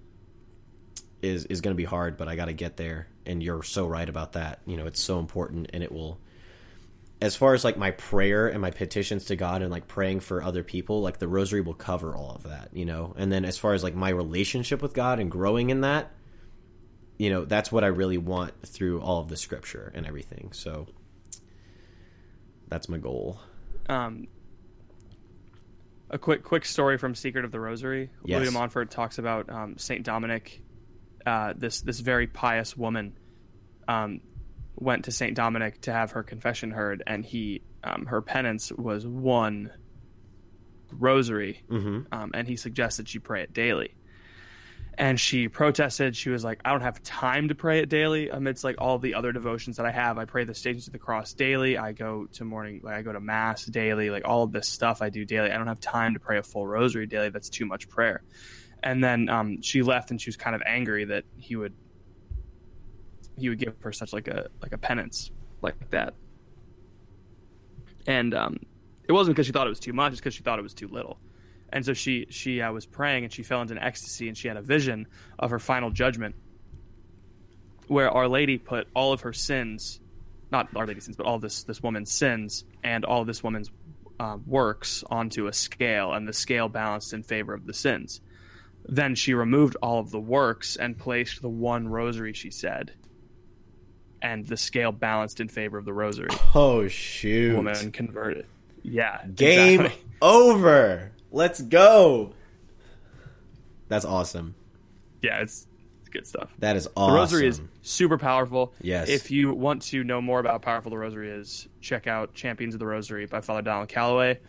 is 1.21 1.45
is 1.45 1.61
going 1.61 1.73
to 1.73 1.77
be 1.77 1.85
hard, 1.85 2.17
but 2.17 2.27
I 2.27 2.35
got 2.35 2.45
to 2.45 2.53
get 2.53 2.77
there. 2.77 3.07
And 3.25 3.41
you're 3.41 3.63
so 3.63 3.87
right 3.87 4.07
about 4.07 4.33
that. 4.33 4.61
You 4.65 4.77
know, 4.77 4.85
it's 4.85 4.99
so 4.99 5.19
important, 5.19 5.69
and 5.73 5.83
it 5.83 5.91
will. 5.91 6.19
As 7.25 7.35
far 7.35 7.53
as 7.53 7.63
like 7.63 7.77
my 7.77 7.91
prayer 7.91 8.47
and 8.47 8.61
my 8.61 8.71
petitions 8.71 9.25
to 9.25 9.35
God 9.35 9.61
and 9.61 9.71
like 9.71 9.87
praying 9.87 10.19
for 10.19 10.43
other 10.43 10.63
people, 10.63 11.01
like 11.01 11.17
the 11.17 11.27
rosary 11.27 11.61
will 11.61 11.73
cover 11.73 12.15
all 12.15 12.35
of 12.35 12.43
that, 12.43 12.69
you 12.73 12.85
know. 12.85 13.13
And 13.17 13.31
then 13.31 13.45
as 13.45 13.57
far 13.57 13.73
as 13.73 13.83
like 13.83 13.95
my 13.95 14.09
relationship 14.09 14.81
with 14.81 14.93
God 14.93 15.19
and 15.19 15.31
growing 15.31 15.69
in 15.71 15.81
that, 15.81 16.11
you 17.17 17.29
know 17.29 17.45
that's 17.45 17.71
what 17.71 17.83
i 17.83 17.87
really 17.87 18.17
want 18.17 18.53
through 18.65 18.99
all 19.01 19.21
of 19.21 19.29
the 19.29 19.37
scripture 19.37 19.91
and 19.95 20.05
everything 20.05 20.49
so 20.51 20.85
that's 22.67 22.89
my 22.89 22.97
goal 22.97 23.39
Um, 23.87 24.27
a 26.09 26.17
quick 26.17 26.43
quick 26.43 26.65
story 26.65 26.97
from 26.97 27.15
Secret 27.15 27.45
of 27.45 27.51
the 27.51 27.59
Rosary. 27.59 28.09
Yes. 28.23 28.45
De 28.45 28.51
Montfort 28.51 28.89
talks 28.91 29.17
about 29.17 29.49
um, 29.49 29.77
Saint 29.77 30.03
Dominic. 30.03 30.61
Uh, 31.25 31.53
this 31.55 31.81
this 31.81 31.99
very 31.99 32.27
pious 32.27 32.75
woman 32.75 33.17
um, 33.87 34.21
went 34.77 35.05
to 35.05 35.11
Saint 35.11 35.35
Dominic 35.35 35.81
to 35.81 35.91
have 35.91 36.11
her 36.11 36.23
confession 36.23 36.71
heard, 36.71 37.03
and 37.07 37.25
he 37.25 37.61
um, 37.83 38.05
her 38.07 38.21
penance 38.21 38.71
was 38.71 39.05
one 39.05 39.71
rosary, 40.91 41.63
mm-hmm. 41.69 42.01
um, 42.11 42.31
and 42.33 42.47
he 42.47 42.55
suggested 42.55 43.07
she 43.07 43.19
pray 43.19 43.43
it 43.43 43.53
daily. 43.53 43.95
And 44.97 45.19
she 45.19 45.49
protested. 45.49 46.15
She 46.15 46.29
was 46.29 46.45
like, 46.45 46.61
"I 46.63 46.71
don't 46.71 46.81
have 46.81 47.03
time 47.03 47.49
to 47.49 47.55
pray 47.55 47.79
it 47.79 47.89
daily 47.89 48.29
amidst 48.29 48.63
like 48.63 48.77
all 48.77 48.97
the 48.97 49.15
other 49.15 49.33
devotions 49.33 49.75
that 49.75 49.85
I 49.85 49.91
have. 49.91 50.17
I 50.17 50.23
pray 50.23 50.45
the 50.45 50.53
Stations 50.53 50.87
of 50.87 50.93
the 50.93 50.99
Cross 50.99 51.33
daily. 51.33 51.77
I 51.77 51.91
go 51.91 52.27
to 52.33 52.45
morning, 52.45 52.79
like 52.81 52.95
I 52.95 53.01
go 53.01 53.11
to 53.11 53.19
mass 53.19 53.65
daily. 53.65 54.09
Like 54.09 54.23
all 54.25 54.43
of 54.43 54.53
this 54.53 54.69
stuff 54.69 55.01
I 55.01 55.09
do 55.09 55.25
daily. 55.25 55.51
I 55.51 55.57
don't 55.57 55.67
have 55.67 55.81
time 55.81 56.13
to 56.13 56.19
pray 56.21 56.37
a 56.37 56.43
full 56.43 56.65
rosary 56.65 57.07
daily. 57.07 57.29
That's 57.29 57.49
too 57.49 57.65
much 57.65 57.89
prayer." 57.89 58.23
And 58.81 59.03
then 59.03 59.27
um, 59.27 59.61
she 59.61 59.81
left, 59.81 60.11
and 60.11 60.21
she 60.21 60.29
was 60.29 60.37
kind 60.37 60.55
of 60.55 60.61
angry 60.65 61.05
that 61.05 61.25
he 61.37 61.57
would 61.57 61.73
he 63.37 63.49
would 63.49 63.59
give 63.59 63.75
her 63.81 63.91
such 63.91 64.13
like 64.13 64.27
a 64.27 64.47
like 64.61 64.73
a 64.73 64.77
penance 64.77 65.31
like 65.61 65.89
that. 65.91 66.13
And 68.07 68.33
um, 68.33 68.59
it 69.07 69.11
wasn't 69.11 69.35
because 69.35 69.47
she 69.47 69.51
thought 69.51 69.67
it 69.67 69.71
was 69.71 69.79
too 69.79 69.93
much; 69.93 70.13
it's 70.13 70.21
because 70.21 70.33
she 70.33 70.43
thought 70.43 70.59
it 70.59 70.63
was 70.63 70.73
too 70.73 70.87
little. 70.87 71.19
And 71.69 71.85
so 71.85 71.93
she 71.93 72.27
she 72.29 72.61
uh, 72.61 72.71
was 72.71 72.85
praying, 72.85 73.23
and 73.23 73.33
she 73.33 73.43
fell 73.43 73.61
into 73.61 73.73
an 73.73 73.79
ecstasy, 73.79 74.27
and 74.27 74.37
she 74.37 74.47
had 74.47 74.57
a 74.57 74.61
vision 74.61 75.07
of 75.39 75.49
her 75.51 75.59
final 75.59 75.89
judgment, 75.89 76.35
where 77.87 78.09
Our 78.09 78.27
Lady 78.27 78.57
put 78.57 78.87
all 78.95 79.13
of 79.13 79.21
her 79.21 79.33
sins, 79.33 79.99
not 80.51 80.69
Our 80.75 80.85
Lady's 80.85 81.05
sins, 81.05 81.17
but 81.17 81.25
all 81.25 81.39
this 81.39 81.63
this 81.63 81.81
woman's 81.81 82.11
sins 82.11 82.63
and 82.83 83.03
all 83.03 83.25
this 83.25 83.43
woman's 83.43 83.71
uh, 84.19 84.37
works 84.45 85.03
onto 85.09 85.47
a 85.47 85.53
scale, 85.53 86.13
and 86.13 86.27
the 86.27 86.33
scale 86.33 86.69
balanced 86.69 87.13
in 87.13 87.23
favor 87.23 87.53
of 87.53 87.65
the 87.65 87.73
sins. 87.73 88.21
Then 88.87 89.15
she 89.15 89.33
removed 89.33 89.75
all 89.81 89.99
of 89.99 90.11
the 90.11 90.19
works 90.19 90.75
and 90.75 90.97
placed 90.97 91.41
the 91.41 91.49
one 91.49 91.87
rosary. 91.87 92.33
She 92.33 92.51
said, 92.51 92.93
and 94.25 94.45
the 94.47 94.57
scale 94.57 94.91
balanced 94.91 95.39
in 95.39 95.47
favor 95.47 95.77
of 95.77 95.85
the 95.85 95.93
rosary. 95.93 96.29
oh 96.55 96.87
shoot 96.87 97.55
Woman 97.55 97.91
converted. 97.91 98.45
Yeah, 98.81 99.23
game 99.33 99.81
exactly. 99.81 100.03
over 100.21 101.11
let's 101.31 101.61
go 101.61 102.33
that's 103.87 104.05
awesome 104.05 104.55
Yeah, 105.21 105.41
it's, 105.41 105.67
it's 106.01 106.09
good 106.09 106.25
stuff. 106.25 106.51
that 106.59 106.75
is 106.75 106.87
awesome. 106.95 107.13
The 107.13 107.19
rosary 107.19 107.47
is 107.47 107.61
super 107.81 108.17
powerful. 108.17 108.73
Yes. 108.81 109.09
If 109.09 109.29
you 109.31 109.53
want 109.53 109.83
to 109.83 110.03
know 110.03 110.21
more 110.21 110.39
about 110.39 110.53
how 110.53 110.57
powerful 110.59 110.89
the 110.91 110.97
rosary 110.97 111.29
is, 111.29 111.67
check 111.81 112.07
out 112.07 112.33
Champions 112.33 112.73
of 112.73 112.79
the 112.79 112.85
Rosary 112.87 113.25
by 113.27 113.41
Father 113.41 113.61
Donald 113.61 113.89
Calloway 113.89 114.39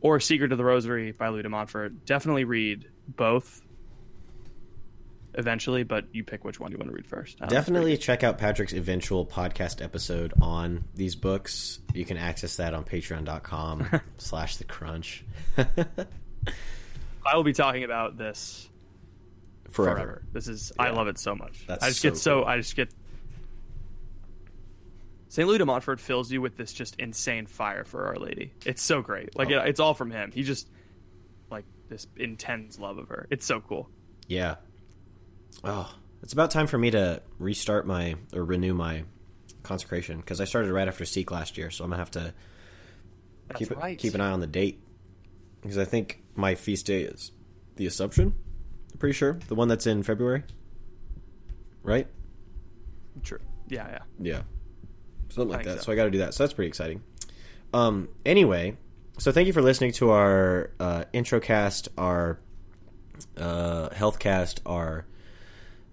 or 0.00 0.18
Secret 0.20 0.50
of 0.52 0.58
the 0.58 0.64
Rosary 0.64 1.12
by 1.12 1.28
Louis 1.28 1.42
de 1.42 1.48
Montfort. 1.48 2.04
Definitely 2.04 2.44
read 2.44 2.88
both 3.08 3.60
eventually, 5.36 5.82
but 5.82 6.06
you 6.12 6.24
pick 6.24 6.44
which 6.44 6.58
one 6.60 6.70
you 6.72 6.78
want 6.78 6.90
to 6.90 6.94
read 6.94 7.06
first. 7.06 7.36
I 7.40 7.46
don't 7.46 7.52
know, 7.52 7.58
it's 7.58 7.66
definitely 7.66 7.96
check 7.96 8.22
out 8.22 8.38
patrick's 8.38 8.72
eventual 8.72 9.24
podcast 9.26 9.82
episode 9.82 10.32
on 10.40 10.84
these 10.94 11.14
books 11.16 11.80
you 11.94 12.04
can 12.04 12.16
access 12.16 12.56
that 12.56 12.74
on 12.74 12.84
patreon.com 12.84 14.00
slash 14.18 14.56
the 14.56 14.64
crunch 14.64 15.24
I 17.26 17.36
will 17.36 17.44
be 17.44 17.52
talking 17.52 17.84
about 17.84 18.18
this 18.18 18.68
forever, 19.70 19.96
forever. 19.96 20.22
This 20.32 20.48
is 20.48 20.72
I 20.78 20.90
love 20.90 21.08
it 21.08 21.18
so 21.18 21.34
much. 21.34 21.64
That's 21.66 21.82
I 21.84 21.88
just 21.88 22.00
so 22.00 22.08
get 22.10 22.18
so 22.18 22.34
cool. 22.40 22.44
I 22.48 22.56
just 22.58 22.76
get 22.76 22.90
St. 25.28 25.48
Louis 25.48 25.58
de 25.58 25.64
Montfort 25.64 25.98
fills 26.00 26.30
you 26.30 26.40
with 26.40 26.56
this 26.56 26.72
just 26.72 26.94
insane 27.00 27.46
fire 27.46 27.84
for 27.84 28.06
Our 28.06 28.16
Lady. 28.16 28.52
It's 28.64 28.82
so 28.82 29.02
great. 29.02 29.36
Like 29.36 29.50
Oh. 29.50 29.58
it, 29.62 29.68
it's 29.68 29.80
all 29.80 29.94
from 29.94 30.10
him. 30.10 30.30
He 30.32 30.42
just 30.44 30.68
like 31.50 31.64
this 31.88 32.06
intense 32.16 32.78
love 32.78 32.98
of 32.98 33.08
her. 33.08 33.26
It's 33.30 33.44
so 33.44 33.60
cool. 33.60 33.88
Yeah. 34.28 34.56
Oh, 35.62 35.94
it's 36.22 36.32
about 36.32 36.50
time 36.50 36.66
for 36.66 36.78
me 36.78 36.90
to 36.90 37.22
restart 37.38 37.86
my 37.86 38.16
or 38.32 38.44
renew 38.44 38.74
my 38.74 39.04
consecration 39.62 40.18
because 40.18 40.40
I 40.40 40.44
started 40.44 40.72
right 40.72 40.88
after 40.88 41.04
Seek 41.04 41.30
last 41.30 41.56
year, 41.58 41.70
so 41.70 41.84
I'm 41.84 41.90
gonna 41.90 42.00
have 42.00 42.10
to 42.12 42.34
That's 43.48 43.58
keep 43.58 43.70
right. 43.76 43.98
keep 43.98 44.14
an 44.14 44.20
eye 44.20 44.30
on 44.30 44.40
the 44.40 44.46
date 44.46 44.82
because 45.62 45.78
I 45.78 45.84
think 45.84 46.22
my 46.34 46.54
feast 46.54 46.86
day 46.86 47.02
is 47.02 47.32
the 47.76 47.86
Assumption. 47.86 48.34
I'm 48.92 48.98
pretty 48.98 49.14
sure 49.14 49.38
the 49.48 49.54
one 49.54 49.68
that's 49.68 49.86
in 49.86 50.02
February, 50.02 50.44
right? 51.82 52.06
True. 53.22 53.40
Yeah, 53.68 53.88
yeah. 53.88 53.98
Yeah, 54.20 54.42
something 55.30 55.50
like 55.56 55.64
that. 55.64 55.78
so. 55.78 55.84
So, 55.84 55.92
I 55.92 55.96
got 55.96 56.04
to 56.04 56.10
do 56.10 56.18
that. 56.18 56.34
So 56.34 56.42
that's 56.44 56.52
pretty 56.52 56.68
exciting. 56.68 57.02
Um. 57.72 58.08
Anyway, 58.26 58.76
so 59.18 59.32
thank 59.32 59.46
you 59.46 59.52
for 59.52 59.62
listening 59.62 59.92
to 59.92 60.10
our 60.10 60.70
uh, 60.78 61.04
intro 61.12 61.40
cast, 61.40 61.88
our 61.96 62.38
uh, 63.36 63.90
health 63.94 64.18
cast, 64.18 64.60
our 64.66 65.06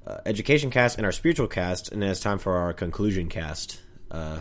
uh, 0.07 0.17
education 0.25 0.69
cast 0.71 0.97
and 0.97 1.05
our 1.05 1.11
spiritual 1.11 1.47
cast, 1.47 1.91
and 1.91 2.01
then 2.01 2.09
it's 2.09 2.19
time 2.19 2.39
for 2.39 2.57
our 2.57 2.73
conclusion 2.73 3.29
cast. 3.29 3.79
Uh, 4.09 4.39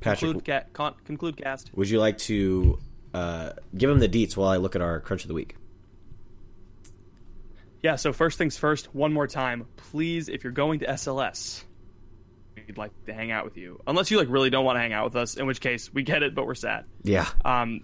Patrick, 0.00 0.32
Conclude, 0.32 0.44
ca- 0.44 0.68
con- 0.72 0.94
conclude 1.04 1.36
cast. 1.36 1.70
would 1.74 1.88
you 1.88 1.98
like 1.98 2.18
to 2.18 2.78
uh, 3.14 3.52
give 3.76 3.88
him 3.90 3.98
the 3.98 4.08
deets 4.08 4.36
while 4.36 4.48
I 4.48 4.56
look 4.58 4.76
at 4.76 4.82
our 4.82 5.00
crunch 5.00 5.22
of 5.22 5.28
the 5.28 5.34
week? 5.34 5.56
Yeah, 7.82 7.96
so 7.96 8.12
first 8.12 8.36
things 8.38 8.56
first, 8.56 8.94
one 8.94 9.12
more 9.12 9.26
time. 9.26 9.66
Please, 9.76 10.28
if 10.28 10.42
you're 10.44 10.52
going 10.52 10.80
to 10.80 10.86
SLS, 10.86 11.62
we'd 12.56 12.76
like 12.76 12.90
to 13.06 13.14
hang 13.14 13.30
out 13.30 13.44
with 13.44 13.56
you. 13.56 13.80
Unless 13.86 14.10
you 14.10 14.18
like 14.18 14.28
really 14.28 14.50
don't 14.50 14.64
want 14.64 14.76
to 14.76 14.80
hang 14.80 14.92
out 14.92 15.04
with 15.04 15.16
us, 15.16 15.36
in 15.36 15.46
which 15.46 15.60
case 15.60 15.92
we 15.92 16.02
get 16.02 16.22
it, 16.22 16.34
but 16.34 16.46
we're 16.46 16.54
sad. 16.54 16.84
Yeah, 17.02 17.28
Um 17.44 17.82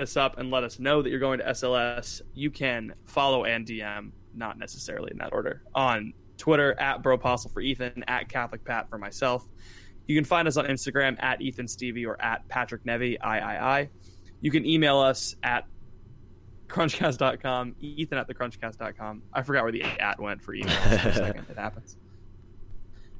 us 0.00 0.16
up 0.16 0.36
and 0.38 0.50
let 0.50 0.64
us 0.64 0.80
know 0.80 1.00
that 1.00 1.10
you're 1.10 1.20
going 1.20 1.38
to 1.38 1.44
SLS. 1.44 2.22
You 2.34 2.50
can 2.50 2.94
follow 3.04 3.44
and 3.44 3.64
DM, 3.64 4.10
not 4.34 4.58
necessarily 4.58 5.10
in 5.10 5.18
that 5.18 5.32
order, 5.32 5.62
on 5.74 6.12
Twitter 6.36 6.78
at 6.80 7.02
Bropostle 7.02 7.50
for 7.50 7.60
Ethan, 7.60 8.04
at 8.08 8.28
Catholic 8.28 8.64
Pat 8.64 8.88
for 8.88 8.98
myself. 8.98 9.46
You 10.06 10.16
can 10.16 10.24
find 10.24 10.48
us 10.48 10.56
on 10.56 10.66
Instagram 10.66 11.22
at 11.22 11.40
Ethan 11.40 11.68
Stevie 11.68 12.04
or 12.04 12.20
at 12.20 12.46
Patrick 12.48 12.84
Nevy, 12.84 13.16
III. 13.22 13.88
You 14.40 14.50
can 14.50 14.66
email 14.66 14.98
us 14.98 15.36
at 15.42 15.66
crunchcast.com, 16.68 17.76
ethan 17.80 18.18
at 18.18 18.28
thecrunchcast.com. 18.28 19.22
I 19.32 19.42
forgot 19.42 19.62
where 19.62 19.72
the 19.72 19.82
at 19.82 20.20
went 20.20 20.42
for 20.42 20.54
email. 20.54 20.74
for 20.74 21.12
second. 21.12 21.46
It 21.48 21.56
happens. 21.56 21.96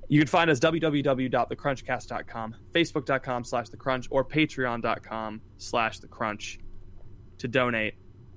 You 0.09 0.19
can 0.19 0.27
find 0.29 0.51
us 0.51 0.59
www.thecrunchcast.com, 0.61 2.57
facebook.com 2.73 3.45
slash 3.45 3.69
thecrunch, 3.69 4.09
or 4.11 4.25
patreon.com 4.25 5.41
slash 5.59 6.01
thecrunch 6.01 6.59
to 7.39 7.49
donate. 7.49 7.95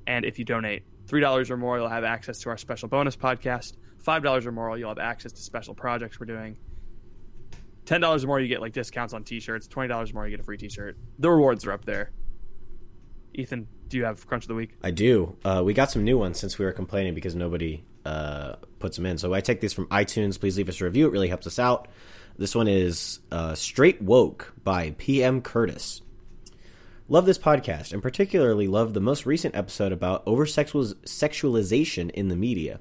And 0.07 0.23
if 0.23 0.37
you 0.37 0.45
donate 0.45 0.83
$3 1.07 1.49
or 1.49 1.57
more, 1.57 1.77
you'll 1.77 1.89
have 1.89 2.03
access 2.03 2.39
to 2.39 2.49
our 2.49 2.57
special 2.57 2.87
bonus 2.87 3.15
podcast. 3.15 3.73
$5 4.03 4.45
or 4.45 4.51
more, 4.51 4.77
you'll 4.77 4.89
have 4.89 4.99
access 4.99 5.31
to 5.31 5.41
special 5.41 5.73
projects 5.73 6.19
we're 6.19 6.25
doing. 6.25 6.57
$10 7.85 8.23
or 8.23 8.27
more, 8.27 8.39
you 8.39 8.47
get 8.47 8.61
like 8.61 8.73
discounts 8.73 9.13
on 9.13 9.23
t-shirts. 9.23 9.67
$20 9.67 10.09
or 10.09 10.13
more, 10.13 10.25
you 10.25 10.31
get 10.31 10.39
a 10.39 10.43
free 10.43 10.57
t-shirt. 10.57 10.97
The 11.19 11.29
rewards 11.29 11.65
are 11.65 11.71
up 11.71 11.85
there. 11.85 12.11
Ethan, 13.33 13.67
do 13.87 13.97
you 13.97 14.05
have 14.05 14.25
Crunch 14.27 14.45
of 14.45 14.47
the 14.47 14.55
Week? 14.55 14.71
I 14.81 14.91
do. 14.91 15.35
Uh, 15.43 15.61
we 15.63 15.73
got 15.73 15.91
some 15.91 16.03
new 16.03 16.17
ones 16.17 16.39
since 16.39 16.57
we 16.57 16.65
were 16.65 16.71
complaining 16.71 17.13
because 17.13 17.35
nobody 17.35 17.83
uh, 18.05 18.55
puts 18.79 18.97
them 18.97 19.05
in. 19.05 19.17
So 19.17 19.33
I 19.33 19.41
take 19.41 19.61
these 19.61 19.73
from 19.73 19.87
iTunes. 19.87 20.39
Please 20.39 20.57
leave 20.57 20.69
us 20.69 20.79
a 20.81 20.85
review. 20.85 21.07
It 21.07 21.11
really 21.11 21.27
helps 21.27 21.47
us 21.47 21.59
out. 21.59 21.87
This 22.37 22.55
one 22.55 22.67
is 22.67 23.19
uh, 23.31 23.55
Straight 23.55 24.01
Woke 24.01 24.53
by 24.63 24.91
PM 24.97 25.41
Curtis. 25.41 26.01
Love 27.07 27.27
this 27.27 27.37
podcast, 27.37 27.93
and 27.93 28.01
particularly 28.01 28.67
love 28.67 28.95
the 28.95 28.99
most 28.99 29.27
recent 29.27 29.55
episode 29.55 29.91
about 29.91 30.23
over 30.25 30.43
sexualization 30.47 32.09
in 32.09 32.29
the 32.29 32.35
media. 32.35 32.79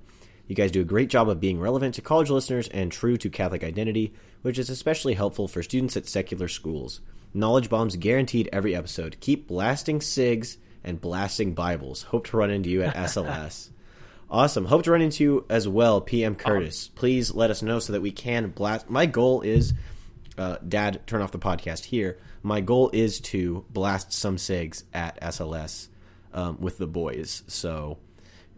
You 0.48 0.54
guys 0.56 0.70
do 0.70 0.80
a 0.80 0.84
great 0.84 1.10
job 1.10 1.28
of 1.28 1.40
being 1.40 1.60
relevant 1.60 1.94
to 1.96 2.00
college 2.00 2.30
listeners 2.30 2.66
and 2.68 2.90
true 2.90 3.18
to 3.18 3.28
Catholic 3.28 3.62
identity, 3.62 4.14
which 4.40 4.58
is 4.58 4.70
especially 4.70 5.12
helpful 5.12 5.46
for 5.46 5.62
students 5.62 5.94
at 5.98 6.08
secular 6.08 6.48
schools. 6.48 7.02
Knowledge 7.34 7.68
bombs 7.68 7.96
guaranteed 7.96 8.48
every 8.50 8.74
episode. 8.74 9.18
Keep 9.20 9.46
blasting 9.46 9.98
SIGs 9.98 10.56
and 10.82 11.02
blasting 11.02 11.52
Bibles. 11.52 12.04
Hope 12.04 12.26
to 12.28 12.38
run 12.38 12.50
into 12.50 12.70
you 12.70 12.82
at 12.82 12.94
SLS. 12.94 13.68
awesome. 14.30 14.64
Hope 14.64 14.84
to 14.84 14.92
run 14.92 15.02
into 15.02 15.22
you 15.22 15.44
as 15.50 15.68
well, 15.68 16.00
PM 16.00 16.34
Curtis. 16.34 16.88
Please 16.88 17.34
let 17.34 17.50
us 17.50 17.60
know 17.60 17.78
so 17.78 17.92
that 17.92 18.00
we 18.00 18.10
can 18.10 18.48
blast. 18.48 18.88
My 18.88 19.04
goal 19.04 19.42
is, 19.42 19.74
uh, 20.38 20.56
Dad, 20.66 21.06
turn 21.06 21.22
off 21.22 21.32
the 21.32 21.38
podcast 21.38 21.84
here. 21.84 22.18
My 22.42 22.60
goal 22.60 22.90
is 22.92 23.20
to 23.20 23.64
blast 23.70 24.12
some 24.12 24.36
SIGs 24.36 24.84
at 24.92 25.20
SLS 25.20 25.88
um, 26.32 26.58
with 26.60 26.78
the 26.78 26.86
boys. 26.86 27.42
So 27.46 27.98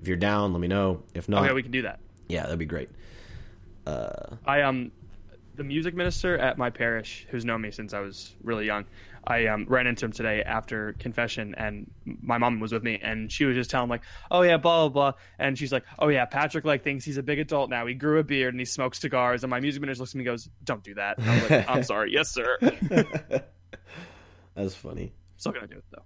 if 0.00 0.08
you're 0.08 0.16
down, 0.16 0.52
let 0.52 0.60
me 0.60 0.68
know. 0.68 1.02
If 1.14 1.28
not, 1.28 1.44
Okay, 1.44 1.52
we 1.52 1.62
can 1.62 1.72
do 1.72 1.82
that. 1.82 2.00
yeah, 2.28 2.42
that'd 2.44 2.58
be 2.58 2.64
great. 2.64 2.88
I 3.86 4.62
um 4.62 4.90
the 5.56 5.64
music 5.64 5.94
minister 5.94 6.38
at 6.38 6.58
my 6.58 6.70
parish, 6.70 7.26
who's 7.30 7.44
known 7.44 7.62
me 7.62 7.70
since 7.70 7.94
I 7.94 8.00
was 8.00 8.34
really 8.42 8.66
young, 8.66 8.84
I 9.26 9.46
um, 9.46 9.66
ran 9.68 9.86
into 9.86 10.04
him 10.04 10.12
today 10.12 10.42
after 10.42 10.92
confession, 10.94 11.54
and 11.56 11.90
my 12.04 12.38
mom 12.38 12.60
was 12.60 12.72
with 12.72 12.84
me, 12.84 13.00
and 13.02 13.30
she 13.30 13.44
was 13.44 13.56
just 13.56 13.70
telling 13.70 13.84
him 13.84 13.90
like, 13.90 14.02
"Oh 14.30 14.42
yeah, 14.42 14.56
blah 14.56 14.88
blah 14.88 15.10
blah," 15.10 15.20
and 15.38 15.58
she's 15.58 15.72
like, 15.72 15.84
"Oh 15.98 16.08
yeah, 16.08 16.26
Patrick 16.26 16.64
like 16.64 16.84
thinks 16.84 17.04
he's 17.04 17.16
a 17.16 17.22
big 17.22 17.40
adult 17.40 17.68
now. 17.68 17.86
He 17.86 17.94
grew 17.94 18.20
a 18.20 18.24
beard 18.24 18.54
and 18.54 18.60
he 18.60 18.64
smokes 18.64 19.00
cigars." 19.00 19.42
And 19.42 19.50
my 19.50 19.58
music 19.58 19.80
minister 19.80 20.02
looks 20.02 20.12
at 20.12 20.16
me 20.16 20.20
and 20.20 20.26
goes, 20.26 20.48
"Don't 20.62 20.84
do 20.84 20.94
that." 20.94 21.18
And 21.18 21.28
I'm 21.28 21.42
like, 21.48 21.68
"I'm 21.68 21.82
sorry, 21.82 22.12
yes 22.12 22.30
sir." 22.30 22.56
That's 24.54 24.74
funny. 24.74 25.12
Still 25.38 25.52
gonna 25.52 25.66
do 25.66 25.78
it 25.78 25.84
though. 25.90 26.02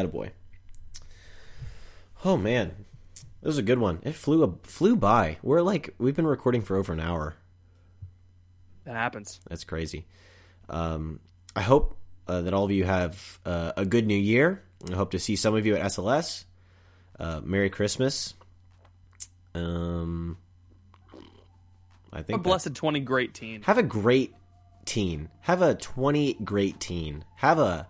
Attaboy. 0.00 0.30
Oh 2.24 2.38
man, 2.38 2.86
this 3.42 3.48
was 3.48 3.58
a 3.58 3.62
good 3.62 3.78
one. 3.78 4.00
It 4.02 4.14
flew 4.14 4.42
a, 4.44 4.52
flew 4.66 4.96
by. 4.96 5.36
We're 5.42 5.60
like 5.60 5.94
we've 5.98 6.16
been 6.16 6.26
recording 6.26 6.62
for 6.62 6.76
over 6.76 6.94
an 6.94 7.00
hour. 7.00 7.36
That 8.86 8.94
happens. 8.94 9.40
That's 9.48 9.64
crazy. 9.64 10.06
Um, 10.70 11.20
I 11.54 11.60
hope 11.60 11.96
uh, 12.26 12.42
that 12.42 12.54
all 12.54 12.64
of 12.64 12.70
you 12.70 12.84
have 12.84 13.38
uh, 13.44 13.72
a 13.76 13.84
good 13.84 14.06
New 14.06 14.16
Year. 14.16 14.62
I 14.90 14.94
hope 14.94 15.10
to 15.10 15.18
see 15.18 15.36
some 15.36 15.54
of 15.54 15.66
you 15.66 15.76
at 15.76 15.82
SLS. 15.82 16.44
Uh, 17.18 17.40
Merry 17.42 17.68
Christmas. 17.68 18.34
Um, 19.54 20.38
I 22.12 22.22
think 22.22 22.38
a 22.38 22.42
blessed 22.42 22.74
twenty 22.74 23.00
great 23.00 23.34
teen. 23.34 23.62
have 23.62 23.78
a 23.78 23.82
great 23.82 24.34
teen. 24.84 25.30
Have 25.40 25.62
a 25.62 25.74
twenty 25.74 26.34
great 26.34 26.78
teen. 26.78 27.24
Have 27.36 27.58
a 27.58 27.88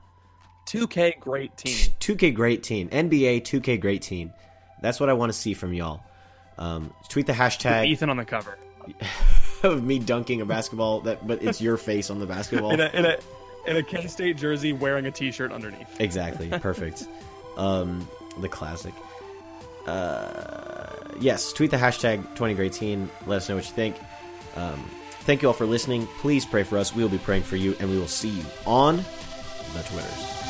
2K 0.67 1.21
great 1.21 1.57
teen. 1.57 1.93
2K 2.01 2.35
great 2.35 2.63
teen. 2.63 2.89
NBA 2.89 3.43
2K 3.43 3.81
great 3.81 4.03
teen. 4.03 4.33
That's 4.83 4.99
what 4.99 5.09
I 5.09 5.13
want 5.13 5.33
to 5.33 5.39
see 5.39 5.55
from 5.55 5.73
y'all. 5.73 6.03
Um, 6.59 6.93
tweet 7.09 7.27
the 7.27 7.33
hashtag 7.33 7.87
Ethan 7.87 8.11
on 8.11 8.17
the 8.17 8.25
cover. 8.25 8.59
of 9.63 9.83
me 9.83 9.99
dunking 9.99 10.41
a 10.41 10.47
basketball 10.47 11.01
that, 11.03 11.27
but 11.27 11.43
it's 11.43 11.61
your 11.61 11.77
face 11.77 12.11
on 12.11 12.19
the 12.19 12.27
basketball. 12.27 12.73
In 12.73 12.81
a 12.81 12.91
in 12.93 13.05
a 13.05 13.19
in 13.67 13.77
a 13.77 14.09
State 14.09 14.37
jersey 14.37 14.73
wearing 14.73 15.07
a 15.07 15.11
t 15.11 15.31
shirt 15.31 15.53
underneath. 15.53 16.01
Exactly. 16.01 16.49
Perfect. 16.61 17.07
um, 17.57 18.09
the 18.39 18.49
classic. 18.49 18.95
Uh, 19.87 20.87
yes, 21.21 21.53
tweet 21.53 21.71
the 21.71 21.77
hashtag 21.77 22.35
20 22.35 22.55
great 22.55 22.73
teen. 22.73 23.09
Let 23.27 23.37
us 23.37 23.49
know 23.49 23.55
what 23.57 23.67
you 23.67 23.73
think. 23.73 23.97
Um, 24.57 24.91
thank 25.21 25.43
you 25.43 25.49
all 25.49 25.55
for 25.55 25.67
listening. 25.67 26.07
Please 26.19 26.45
pray 26.45 26.65
for 26.65 26.77
us. 26.77 26.95
We 26.95 27.03
will 27.03 27.11
be 27.11 27.19
praying 27.19 27.43
for 27.45 27.57
you, 27.57 27.77
and 27.79 27.89
we 27.89 27.99
will 27.99 28.09
see 28.09 28.31
you 28.31 28.45
on 28.67 28.97
the 28.97 29.83
Twitters. 29.85 30.46